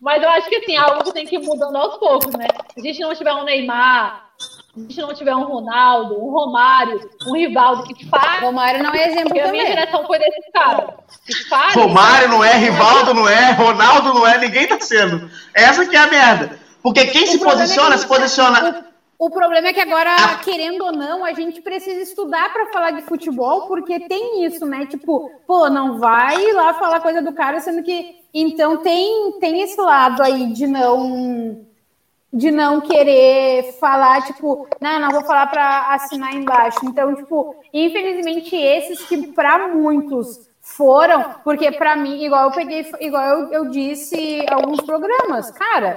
Mas 0.00 0.22
eu 0.22 0.28
acho 0.28 0.48
que 0.48 0.56
assim, 0.56 0.76
algo 0.76 1.12
tem 1.12 1.26
que 1.26 1.36
ir 1.36 1.44
mudando 1.44 1.74
aos 1.74 1.96
poucos, 1.96 2.32
né? 2.34 2.46
Se 2.74 2.80
a 2.80 2.82
gente 2.82 3.00
não 3.00 3.14
tiver 3.14 3.32
um 3.32 3.44
Neymar, 3.44 4.30
a 4.78 4.88
gente 4.88 5.00
não 5.00 5.14
tiver 5.14 5.34
um 5.34 5.44
Ronaldo, 5.44 6.14
um 6.22 6.30
Romário, 6.30 7.10
um 7.26 7.34
Rivaldo 7.36 7.82
que 7.94 8.06
faz, 8.08 8.40
Romário 8.40 8.82
não 8.82 8.94
é 8.94 9.06
exemplo 9.08 9.24
porque 9.28 9.40
a 9.40 9.50
minha 9.50 9.64
também. 9.64 9.78
geração 9.78 10.06
foi 10.06 10.18
desses 10.18 10.52
caras. 10.52 10.90
Que 11.26 11.34
faz, 11.48 11.74
Romário 11.74 12.28
não 12.28 12.44
é, 12.44 12.52
Rivaldo 12.56 13.14
não 13.14 13.28
é, 13.28 13.50
Ronaldo 13.52 14.14
não 14.14 14.26
é, 14.26 14.38
ninguém 14.38 14.66
tá 14.66 14.78
sendo. 14.80 15.30
Essa 15.54 15.86
que 15.86 15.96
é 15.96 16.00
a 16.00 16.06
merda. 16.06 16.58
Porque 16.82 17.06
quem 17.06 17.26
se 17.26 17.36
O 17.38 17.42
é 17.42 17.50
posiciona, 17.50 17.90
que- 17.92 17.98
se 17.98 18.06
posiciona. 18.06 18.86
O, 19.18 19.26
o 19.26 19.30
problema 19.30 19.66
é 19.68 19.72
que 19.72 19.80
agora, 19.80 20.14
Ah. 20.14 20.34
querendo 20.44 20.84
ou 20.84 20.92
não, 20.92 21.24
a 21.24 21.32
gente 21.32 21.60
precisa 21.60 22.00
estudar 22.00 22.52
para 22.52 22.66
falar 22.72 22.92
de 22.92 23.02
futebol, 23.02 23.66
porque 23.66 23.98
tem 24.00 24.44
isso, 24.44 24.64
né? 24.64 24.86
Tipo, 24.86 25.28
pô, 25.46 25.68
não 25.68 25.98
vai 25.98 26.52
lá 26.52 26.74
falar 26.74 27.00
coisa 27.00 27.20
do 27.20 27.32
cara, 27.32 27.58
sendo 27.60 27.82
que. 27.82 28.16
Então 28.32 28.76
tem, 28.76 29.32
tem 29.40 29.60
esse 29.62 29.80
lado 29.80 30.22
aí 30.22 30.52
de 30.52 30.66
não. 30.66 31.66
De 32.30 32.50
não 32.50 32.80
querer 32.80 33.72
falar, 33.80 34.22
tipo, 34.26 34.68
não, 34.80 35.00
não 35.00 35.10
vou 35.10 35.24
falar 35.24 35.46
para 35.46 35.94
assinar 35.94 36.34
embaixo. 36.34 36.78
Então, 36.84 37.14
tipo, 37.14 37.56
infelizmente, 37.72 38.54
esses 38.54 39.02
que 39.06 39.28
para 39.28 39.68
muitos 39.68 40.48
foram, 40.60 41.36
porque 41.42 41.72
para 41.72 41.96
mim, 41.96 42.22
igual 42.22 42.44
eu 42.44 42.52
peguei, 42.52 42.86
igual 43.00 43.24
eu, 43.24 43.52
eu 43.52 43.70
disse 43.70 44.44
alguns 44.50 44.82
programas, 44.82 45.50
cara, 45.52 45.96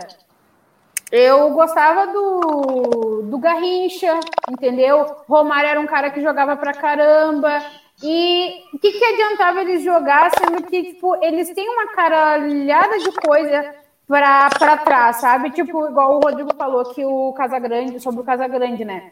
eu 1.12 1.50
gostava 1.52 2.08
do, 2.08 3.24
do 3.24 3.38
Garrincha, 3.38 4.18
entendeu? 4.50 5.06
Romário 5.28 5.70
era 5.70 5.80
um 5.82 5.86
cara 5.86 6.10
que 6.10 6.22
jogava 6.22 6.56
pra 6.56 6.74
caramba. 6.74 7.62
E 8.02 8.64
o 8.74 8.80
que, 8.80 8.94
que 8.94 9.04
adiantava 9.04 9.62
eles 9.62 9.84
jogar, 9.84 10.32
sendo 10.32 10.64
que 10.64 10.94
tipo, 10.94 11.16
eles 11.24 11.54
têm 11.54 11.70
uma 11.70 11.88
caralhada 11.88 12.98
de 12.98 13.12
coisa 13.12 13.76
pra, 14.12 14.49
pra 14.49 14.78
trás, 14.78 15.22
sabe? 15.22 15.51
Tipo, 15.51 15.88
igual 15.88 16.18
o 16.18 16.20
Rodrigo 16.20 16.53
falou 16.57 16.84
que 16.93 17.05
o 17.05 17.32
Casagrande, 17.32 17.97
sobre 18.01 18.20
o 18.20 18.26
Casagrande, 18.26 18.84
né? 18.84 19.09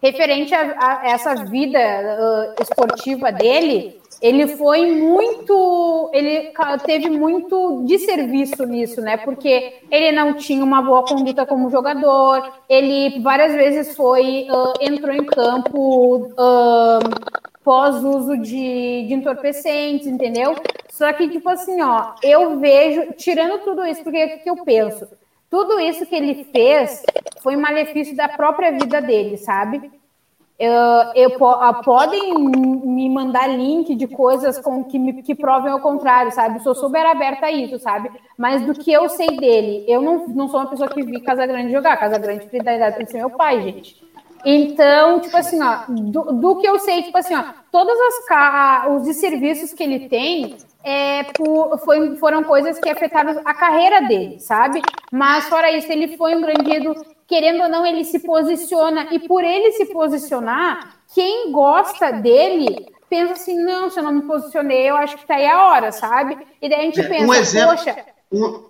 Referente 0.00 0.54
a, 0.54 0.76
a 0.78 1.08
essa 1.08 1.34
vida 1.34 1.78
uh, 1.78 2.62
esportiva 2.62 3.32
dele, 3.32 4.00
ele 4.22 4.46
foi 4.46 4.92
muito. 4.92 6.10
Ele 6.14 6.52
teve 6.84 7.10
muito 7.10 7.82
de 7.84 7.98
serviço 7.98 8.64
nisso, 8.64 9.00
né? 9.00 9.16
Porque 9.16 9.80
ele 9.90 10.12
não 10.12 10.34
tinha 10.34 10.62
uma 10.62 10.80
boa 10.80 11.04
conduta 11.04 11.44
como 11.44 11.68
jogador, 11.68 12.48
ele 12.68 13.18
várias 13.20 13.54
vezes 13.54 13.96
foi. 13.96 14.46
uh, 14.48 14.74
entrou 14.80 15.14
em 15.14 15.26
campo. 15.26 16.28
uh, 16.38 17.45
pós-uso 17.66 18.36
de, 18.38 19.06
de 19.08 19.12
entorpecentes, 19.12 20.06
entendeu? 20.06 20.54
Só 20.88 21.12
que, 21.12 21.28
tipo 21.28 21.48
assim, 21.48 21.82
ó, 21.82 22.12
eu 22.22 22.60
vejo, 22.60 23.12
tirando 23.16 23.58
tudo 23.64 23.84
isso, 23.84 24.04
porque 24.04 24.24
o 24.24 24.38
que 24.44 24.50
eu 24.50 24.64
penso? 24.64 25.08
Tudo 25.50 25.80
isso 25.80 26.06
que 26.06 26.14
ele 26.14 26.44
fez 26.44 27.02
foi 27.42 27.56
um 27.56 27.60
malefício 27.60 28.14
da 28.16 28.28
própria 28.28 28.70
vida 28.70 29.02
dele, 29.02 29.36
sabe? 29.36 29.90
Eu, 30.56 30.72
eu 31.16 31.30
po- 31.38 31.48
ah, 31.48 31.82
podem 31.84 32.34
me 32.34 33.10
mandar 33.10 33.48
link 33.48 33.96
de 33.96 34.06
coisas 34.06 34.58
com 34.60 34.84
que, 34.84 34.96
me, 34.96 35.22
que 35.22 35.34
provem 35.34 35.72
o 35.74 35.80
contrário, 35.80 36.30
sabe? 36.30 36.62
Sou 36.62 36.74
super 36.74 37.04
aberta 37.04 37.46
a 37.46 37.50
isso, 37.52 37.80
sabe? 37.80 38.10
Mas 38.38 38.62
do 38.62 38.74
que 38.74 38.92
eu 38.92 39.08
sei 39.08 39.36
dele, 39.36 39.84
eu 39.88 40.00
não, 40.00 40.28
não 40.28 40.48
sou 40.48 40.60
uma 40.60 40.70
pessoa 40.70 40.88
que 40.88 41.02
vi 41.02 41.20
Casagrande 41.20 41.72
jogar. 41.72 41.96
Casagrande 41.96 42.46
tem 42.46 42.62
da 42.62 42.74
idade 42.76 43.10
ser 43.10 43.18
meu 43.18 43.30
pai, 43.30 43.60
gente. 43.60 44.05
Então, 44.48 45.18
tipo 45.18 45.36
assim, 45.36 45.60
ó, 45.60 45.78
do, 45.88 46.22
do 46.34 46.56
que 46.58 46.68
eu 46.68 46.78
sei, 46.78 47.02
tipo 47.02 47.18
assim, 47.18 47.34
ó, 47.34 47.42
todos 47.72 47.92
as 48.00 48.90
os 48.94 49.02
desserviços 49.02 49.72
que 49.72 49.82
ele 49.82 50.08
tem 50.08 50.56
é, 50.84 51.24
por- 51.36 51.76
foi- 51.84 52.16
foram 52.16 52.44
coisas 52.44 52.78
que 52.78 52.88
afetaram 52.88 53.40
a 53.44 53.52
carreira 53.52 54.02
dele, 54.02 54.38
sabe? 54.38 54.80
Mas 55.10 55.48
fora 55.48 55.72
isso, 55.72 55.90
ele 55.90 56.16
foi 56.16 56.36
um 56.36 56.40
grande 56.40 56.70
ídolo, 56.76 57.04
querendo 57.26 57.64
ou 57.64 57.68
não, 57.68 57.84
ele 57.84 58.04
se 58.04 58.20
posiciona, 58.20 59.08
e 59.10 59.18
por 59.18 59.42
ele 59.42 59.72
se 59.72 59.86
posicionar, 59.86 60.94
quem 61.12 61.50
gosta 61.50 62.12
dele 62.12 62.86
pensa 63.10 63.32
assim, 63.32 63.58
não, 63.60 63.90
se 63.90 63.98
eu 63.98 64.04
não 64.04 64.12
me 64.12 64.22
posicionei, 64.22 64.88
eu 64.88 64.96
acho 64.96 65.16
que 65.16 65.26
tá 65.26 65.34
aí 65.34 65.46
a 65.48 65.64
hora, 65.66 65.90
sabe? 65.90 66.38
E 66.62 66.68
daí 66.68 66.80
a 66.80 66.84
gente 66.84 67.00
É, 67.00 67.08
pensa, 67.08 67.26
um 67.26 67.34
exemplo- 67.34 67.76
poxa, 67.76 67.96
Um, 68.32 68.64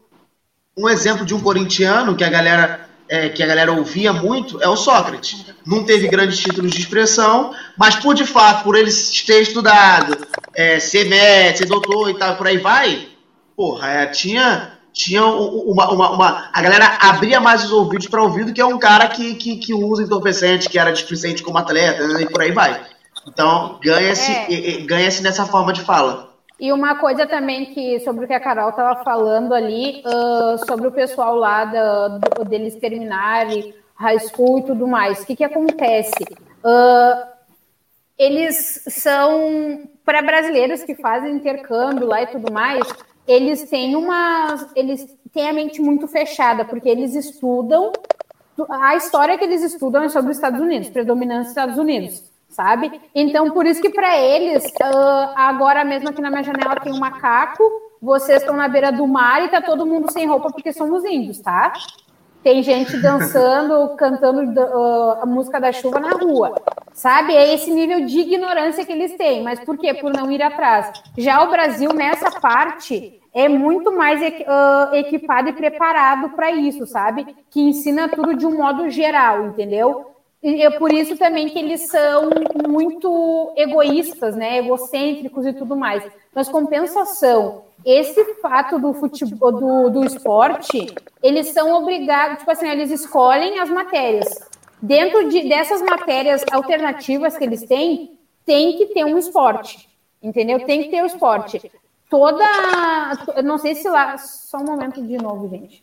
um 0.79 0.89
exemplo 0.89 1.24
de 1.27 1.35
um 1.35 1.41
corintiano 1.43 2.16
que 2.16 2.24
a 2.24 2.31
galera 2.31 2.86
é, 3.09 3.29
que 3.29 3.43
a 3.43 3.47
galera 3.47 3.73
ouvia 3.73 4.13
muito 4.13 4.63
é 4.63 4.69
o 4.69 4.77
Sócrates. 4.77 5.45
Não 5.65 5.85
teve 5.85 6.09
grandes 6.09 6.39
títulos 6.39 6.71
de 6.73 6.81
expressão, 6.81 7.53
mas 7.77 7.97
por 7.97 8.15
de 8.15 8.25
fato, 8.27 8.65
por 8.65 8.77
ele 8.77 8.91
ter 9.27 9.43
estudado, 9.43 10.17
é, 10.55 10.79
ser 10.81 11.05
médico, 11.09 11.59
ser 11.59 11.67
doutor 11.67 12.11
e 12.11 12.15
tal, 12.15 12.37
por 12.37 12.47
aí 12.47 12.59
vai, 12.59 13.09
porra, 13.57 13.89
é, 13.89 14.07
tinha, 14.07 14.73
tinha 14.93 15.25
uma, 15.25 15.91
uma, 15.91 16.11
uma- 16.11 16.51
A 16.53 16.63
galera 16.63 16.99
abria 17.01 17.41
mais 17.41 17.65
os 17.65 17.73
ouvidos 17.73 18.07
para 18.09 18.23
ouvir 18.23 18.45
do 18.45 18.53
que 18.53 18.61
é 18.61 18.67
um 18.67 18.79
cara 18.79 19.09
que, 19.09 19.35
que, 19.35 19.57
que 19.57 19.75
usa 19.75 20.03
entorpecente, 20.03 20.69
que 20.69 20.79
era 20.79 20.93
displicente 20.93 21.43
como 21.43 21.59
atleta, 21.59 22.07
né, 22.09 22.23
e 22.23 22.27
por 22.27 22.43
aí 22.43 22.53
vai. 22.53 22.81
Então, 23.27 23.79
ganha-se 23.83 24.31
É. 24.31 24.81
ganha-se 24.87 25.23
nessa 25.23 25.45
forma 25.47 25.73
de 25.73 25.81
fala. 25.81 26.36
E 26.59 26.73
uma 26.73 26.97
coisa 26.99 27.27
também 27.27 27.67
que 27.67 28.01
sobre 28.01 28.25
o 28.25 28.29
que 28.29 28.33
a 28.35 28.41
Carol 28.41 28.71
estava 28.71 29.05
falando 29.05 29.53
ali, 29.53 30.03
ah, 30.07 30.57
sobre 30.67 30.87
o 30.87 30.93
pessoal 30.93 31.35
lá 31.37 31.65
da, 31.67 32.09
do- 32.09 32.45
deles 32.45 32.77
terminarem 32.77 33.75
high 33.95 34.19
school 34.19 34.59
e 34.61 34.63
tudo 34.63 34.87
mais. 34.87 35.23
O 35.23 35.27
que, 35.27 35.37
que 35.37 35.45
acontece? 35.45 36.25
Ah, 36.65 37.29
eles 38.19 38.83
são 38.89 39.83
para 40.05 40.23
brasileiros 40.23 40.83
que 40.83 40.95
fazem 40.95 41.35
intercâmbio 41.37 42.07
lá 42.07 42.23
e 42.23 42.27
tudo 42.29 42.51
mais, 42.53 42.83
eles 43.27 43.69
têm 43.69 43.95
uma, 43.97 44.71
eles 44.75 45.07
têm 45.33 45.51
a 45.51 45.53
mente 45.53 45.83
muito 45.83 46.07
fechada 46.09 46.65
porque 46.65 46.89
eles 46.89 47.15
estudam 47.15 47.93
a 48.71 48.97
história 48.97 49.37
que 49.37 49.45
eles 49.45 49.63
estudam 49.63 50.03
é 50.05 50.09
sobre 50.09 50.31
os 50.31 50.39
Estados 50.39 50.61
Unidos, 50.61 50.89
predominância 50.89 51.43
dos 51.43 51.51
Estados 51.51 51.77
Unidos, 51.77 52.23
sabe? 52.57 53.01
Então, 53.15 53.51
por 53.51 53.67
isso 53.67 53.83
que 53.83 53.91
para 53.91 54.19
eles, 54.19 54.65
ah, 54.83 55.35
agora 55.37 55.85
mesmo 55.85 56.09
aqui 56.09 56.23
na 56.23 56.31
minha 56.31 56.43
janela 56.43 56.81
tem 56.81 56.93
um 56.93 56.99
macaco, 56.99 57.63
vocês 58.01 58.41
estão 58.41 58.57
na 58.57 58.67
beira 58.67 58.91
do 58.91 59.07
mar 59.07 59.45
e 59.45 59.49
tá 59.49 59.61
todo 59.61 59.85
mundo 59.85 60.11
sem 60.11 60.27
roupa 60.27 60.51
porque 60.51 60.73
somos 60.73 61.05
índios, 61.05 61.39
tá? 61.39 61.75
Tem 62.43 62.63
gente 62.63 62.97
dançando, 63.03 63.95
cantando 63.97 64.59
ah, 64.59 65.21
a 65.23 65.27
música 65.27 65.61
da 65.61 65.71
chuva 65.71 66.01
na 66.01 66.13
rua, 66.13 66.55
sabe? 66.95 67.35
É 67.35 67.53
esse 67.53 67.71
nível 67.71 68.07
de 68.07 68.21
ignorância 68.21 68.87
que 68.87 68.93
eles 68.93 69.15
têm. 69.19 69.43
Mas 69.43 69.61
por 69.61 69.77
quê? 69.77 69.93
Por 69.93 70.11
não 70.15 70.33
ir 70.33 70.43
atrás. 70.43 70.91
Já 71.19 71.45
o 71.45 71.51
Brasil, 71.51 71.93
nessa 71.93 72.31
parte, 72.41 73.21
é 73.35 73.51
muito 73.51 73.95
mais 73.95 74.23
ah, 74.47 74.91
equipado 74.95 75.51
e 75.51 75.53
preparado 75.53 76.31
para 76.31 76.51
isso, 76.53 76.87
sabe? 76.87 77.37
Que 77.51 77.61
ensina 77.61 78.09
tudo 78.09 78.35
de 78.35 78.47
um 78.47 78.57
modo 78.57 78.89
geral, 78.89 79.49
entendeu? 79.49 80.16
E 80.43 80.62
é 80.62 80.70
por 80.70 80.93
isso 80.93 81.16
também 81.16 81.49
que 81.49 81.59
eles 81.59 81.89
são 81.89 82.30
muito 82.68 83.53
egoístas, 83.57 84.37
né? 84.37 84.59
Egocêntricos 84.59 85.47
e 85.47 85.53
tudo 85.53 85.74
mais. 85.76 86.05
Mas 86.34 86.49
compensação, 86.49 87.64
esse 87.84 88.22
fato 88.34 88.78
do 88.78 88.93
futebol, 88.93 89.53
do, 89.53 89.91
do 89.91 90.05
esporte, 90.05 90.95
eles 91.22 91.49
são 91.49 91.72
obrigados, 91.72 92.39
tipo 92.39 92.51
assim, 92.51 92.68
eles 92.68 92.91
escolhem 92.91 93.59
as 93.59 93.70
matérias. 93.70 94.28
Dentro 94.80 95.28
de, 95.28 95.49
dessas 95.49 95.80
matérias 95.82 96.45
alternativas 96.53 97.37
que 97.37 97.45
eles 97.45 97.62
têm, 97.62 98.18
tem 98.45 98.76
que 98.76 98.87
ter 98.87 99.05
um 99.05 99.18
esporte. 99.18 99.89
Entendeu? 100.22 100.64
Tem 100.64 100.82
que 100.82 100.91
ter 100.91 101.03
o 101.03 101.07
esporte. 101.07 101.70
Toda. 102.09 102.45
Não 103.43 103.59
sei 103.59 103.74
se 103.74 103.89
lá. 103.89 104.16
Só 104.18 104.59
um 104.59 104.64
momento 104.64 105.03
de 105.03 105.16
novo, 105.16 105.49
gente. 105.49 105.82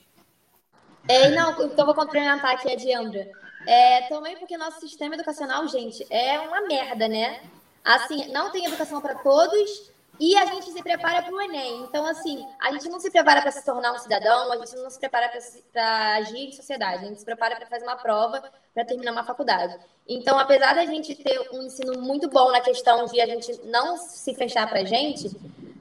É, 1.07 1.29
não, 1.31 1.51
então 1.65 1.85
vou 1.85 1.93
complementar 1.95 2.53
aqui 2.53 2.71
a 2.71 2.75
Diandra. 2.75 3.27
É, 3.65 4.01
também 4.03 4.37
porque 4.37 4.57
nosso 4.57 4.79
sistema 4.79 5.15
educacional, 5.15 5.67
gente, 5.67 6.05
é 6.09 6.39
uma 6.39 6.61
merda, 6.61 7.07
né? 7.07 7.41
Assim, 7.83 8.31
não 8.31 8.51
tem 8.51 8.65
educação 8.65 9.01
para 9.01 9.15
todos 9.15 9.91
e 10.19 10.37
a 10.37 10.45
gente 10.45 10.71
se 10.71 10.81
prepara 10.81 11.21
para 11.21 11.33
o 11.33 11.41
Enem. 11.41 11.81
Então, 11.83 12.05
assim, 12.05 12.45
a 12.61 12.71
gente 12.71 12.87
não 12.87 12.99
se 12.99 13.09
prepara 13.09 13.41
para 13.41 13.51
se 13.51 13.65
tornar 13.65 13.93
um 13.93 13.97
cidadão, 13.97 14.51
a 14.51 14.57
gente 14.57 14.75
não 14.75 14.89
se 14.89 14.99
prepara 14.99 15.31
para 15.71 16.15
agir 16.15 16.47
em 16.47 16.51
sociedade, 16.51 17.03
a 17.05 17.07
gente 17.07 17.19
se 17.19 17.25
prepara 17.25 17.55
para 17.55 17.65
fazer 17.65 17.83
uma 17.83 17.95
prova, 17.95 18.43
para 18.73 18.85
terminar 18.85 19.11
uma 19.11 19.23
faculdade. 19.23 19.77
Então, 20.07 20.37
apesar 20.37 20.75
da 20.75 20.85
gente 20.85 21.15
ter 21.15 21.39
um 21.51 21.63
ensino 21.63 21.99
muito 21.99 22.29
bom 22.29 22.51
na 22.51 22.61
questão 22.61 23.05
de 23.05 23.19
a 23.19 23.25
gente 23.25 23.59
não 23.65 23.97
se 23.97 24.33
fechar 24.35 24.67
para 24.67 24.81
a 24.81 24.85
gente, 24.85 25.31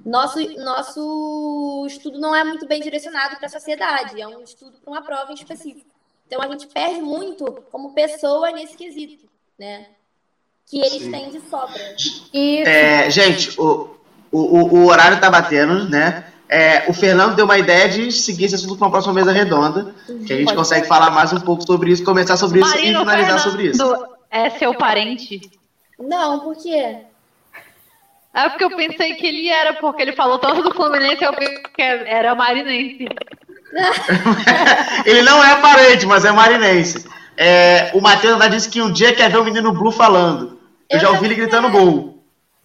nosso, 0.04 0.38
nosso 0.58 1.84
estudo 1.86 2.18
não 2.18 2.34
é 2.34 2.42
muito 2.42 2.66
bem 2.66 2.80
direcionado 2.80 3.36
para 3.36 3.46
a 3.46 3.50
sociedade, 3.50 4.20
é 4.20 4.26
um 4.26 4.42
estudo 4.42 4.78
para 4.78 4.90
uma 4.90 5.02
prova 5.02 5.30
em 5.30 5.34
específico. 5.34 5.91
Então 6.32 6.42
a 6.42 6.48
gente 6.50 6.66
perde 6.68 7.02
muito 7.02 7.44
como 7.70 7.92
pessoa 7.92 8.50
nesse 8.52 8.74
quesito, 8.74 9.26
né? 9.58 9.84
Que 10.64 10.78
eles 10.78 11.02
Sim. 11.02 11.10
têm 11.10 11.28
de 11.28 11.40
sobra. 11.42 11.94
E... 12.32 12.62
É, 12.62 13.10
gente, 13.10 13.60
o, 13.60 13.94
o, 14.30 14.78
o 14.78 14.86
horário 14.86 15.20
tá 15.20 15.30
batendo, 15.30 15.86
né? 15.90 16.24
É, 16.48 16.88
o 16.88 16.94
Fernando 16.94 17.36
deu 17.36 17.44
uma 17.44 17.58
ideia 17.58 17.86
de 17.86 18.10
seguir 18.10 18.46
esse 18.46 18.54
assunto 18.54 18.76
para 18.76 18.86
uma 18.86 18.90
próxima 18.90 19.12
mesa 19.12 19.30
redonda, 19.30 19.94
que 20.26 20.32
a 20.32 20.36
gente 20.36 20.54
consegue 20.54 20.86
falar 20.86 21.10
mais 21.10 21.34
um 21.34 21.40
pouco 21.40 21.66
sobre 21.66 21.92
isso, 21.92 22.02
começar 22.02 22.38
sobre 22.38 22.60
isso 22.60 22.70
Marino, 22.70 23.00
e 23.00 23.00
finalizar 23.00 23.38
Fernando 23.38 23.50
sobre 23.50 23.66
isso. 23.68 24.06
É 24.30 24.48
seu 24.48 24.74
parente? 24.74 25.50
Não, 25.98 26.40
por 26.40 26.56
quê? 26.56 26.96
É 28.32 28.48
porque 28.48 28.64
eu 28.64 28.74
pensei 28.74 29.16
que 29.16 29.26
ele 29.26 29.48
era, 29.48 29.74
porque 29.74 30.00
ele 30.00 30.12
falou 30.12 30.38
tanto 30.38 30.62
do 30.62 30.74
Fluminense, 30.74 31.22
eu 31.22 31.34
pensei 31.34 31.62
que 31.74 31.82
era 31.82 32.34
marinense. 32.34 33.06
ele 35.06 35.22
não 35.22 35.42
é 35.42 35.56
parente, 35.56 36.06
mas 36.06 36.24
é 36.24 36.32
marinense. 36.32 37.06
É, 37.36 37.90
o 37.94 38.00
Matheus 38.00 38.34
ainda 38.34 38.50
disse 38.50 38.68
que 38.68 38.82
um 38.82 38.92
dia 38.92 39.14
quer 39.14 39.30
ver 39.30 39.38
o 39.38 39.44
menino 39.44 39.72
Blue 39.72 39.90
falando. 39.90 40.58
Eu, 40.88 40.96
eu 40.96 41.00
já 41.00 41.10
ouvi 41.10 41.24
ele 41.26 41.34
gritando 41.34 41.70
gol. 41.70 42.22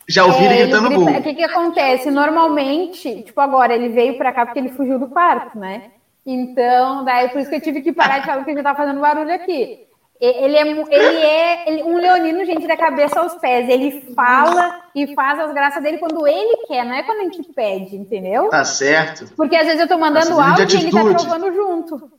Já 0.07 0.25
ouvi 0.25 0.43
é, 0.43 0.45
ele 0.45 0.63
gritando 0.63 0.89
gol. 0.89 1.09
O 1.09 1.23
que, 1.23 1.33
que 1.33 1.43
acontece? 1.43 2.11
Normalmente, 2.11 3.23
tipo 3.23 3.39
agora, 3.39 3.73
ele 3.73 3.89
veio 3.89 4.17
pra 4.17 4.31
cá 4.31 4.45
porque 4.45 4.59
ele 4.59 4.69
fugiu 4.69 4.99
do 4.99 5.07
quarto, 5.07 5.57
né? 5.57 5.91
Então, 6.25 7.05
daí 7.05 7.29
por 7.29 7.39
isso 7.39 7.49
que 7.49 7.55
eu 7.55 7.61
tive 7.61 7.81
que 7.81 7.93
parar 7.93 8.19
de 8.19 8.25
falar 8.25 8.37
porque 8.39 8.51
ele 8.51 8.63
tá 8.63 8.75
fazendo 8.75 8.99
barulho 8.99 9.33
aqui. 9.33 9.86
Ele 10.19 10.55
é, 10.55 10.61
ele 10.61 10.95
é 10.95 11.69
ele, 11.69 11.83
um 11.83 11.97
leonino, 11.97 12.43
gente, 12.43 12.67
da 12.67 12.75
cabeça 12.75 13.19
aos 13.19 13.35
pés. 13.35 13.69
Ele 13.69 14.01
fala 14.15 14.81
e 14.95 15.13
faz 15.13 15.39
as 15.39 15.53
graças 15.53 15.83
dele 15.83 15.99
quando 15.99 16.27
ele 16.27 16.65
quer, 16.67 16.83
não 16.83 16.95
é 16.95 17.03
quando 17.03 17.19
a 17.19 17.23
gente 17.23 17.43
pede, 17.53 17.95
entendeu? 17.95 18.49
Tá 18.49 18.65
certo. 18.65 19.31
Porque 19.35 19.55
às 19.55 19.65
vezes 19.65 19.81
eu 19.81 19.87
tô 19.87 19.97
mandando 19.97 20.39
áudio 20.39 20.79
e 20.79 20.81
ele 20.81 20.91
tá 20.91 21.03
provando 21.03 21.53
junto. 21.53 22.11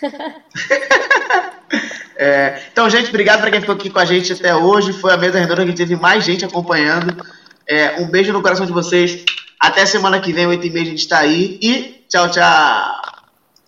é, 2.16 2.62
então, 2.72 2.88
gente, 2.88 3.10
obrigado 3.10 3.40
para 3.40 3.50
quem 3.50 3.60
ficou 3.60 3.74
aqui 3.74 3.90
com 3.90 3.98
a 3.98 4.06
gente 4.06 4.32
até 4.32 4.54
hoje. 4.54 4.94
Foi 4.94 5.12
a 5.12 5.18
mesa 5.18 5.38
redonda 5.38 5.66
que 5.66 5.74
teve 5.74 5.96
mais 5.96 6.24
gente 6.24 6.46
acompanhando. 6.46 7.22
É, 7.68 8.00
um 8.00 8.08
beijo 8.08 8.32
no 8.32 8.40
coração 8.40 8.64
de 8.64 8.72
vocês. 8.72 9.24
Até 9.60 9.84
semana 9.84 10.20
que 10.20 10.32
vem, 10.32 10.46
8h30, 10.46 10.80
a 10.80 10.84
gente 10.84 10.98
está 10.98 11.18
aí. 11.18 11.58
E 11.60 12.04
tchau, 12.08 12.30
tchau. 12.30 13.17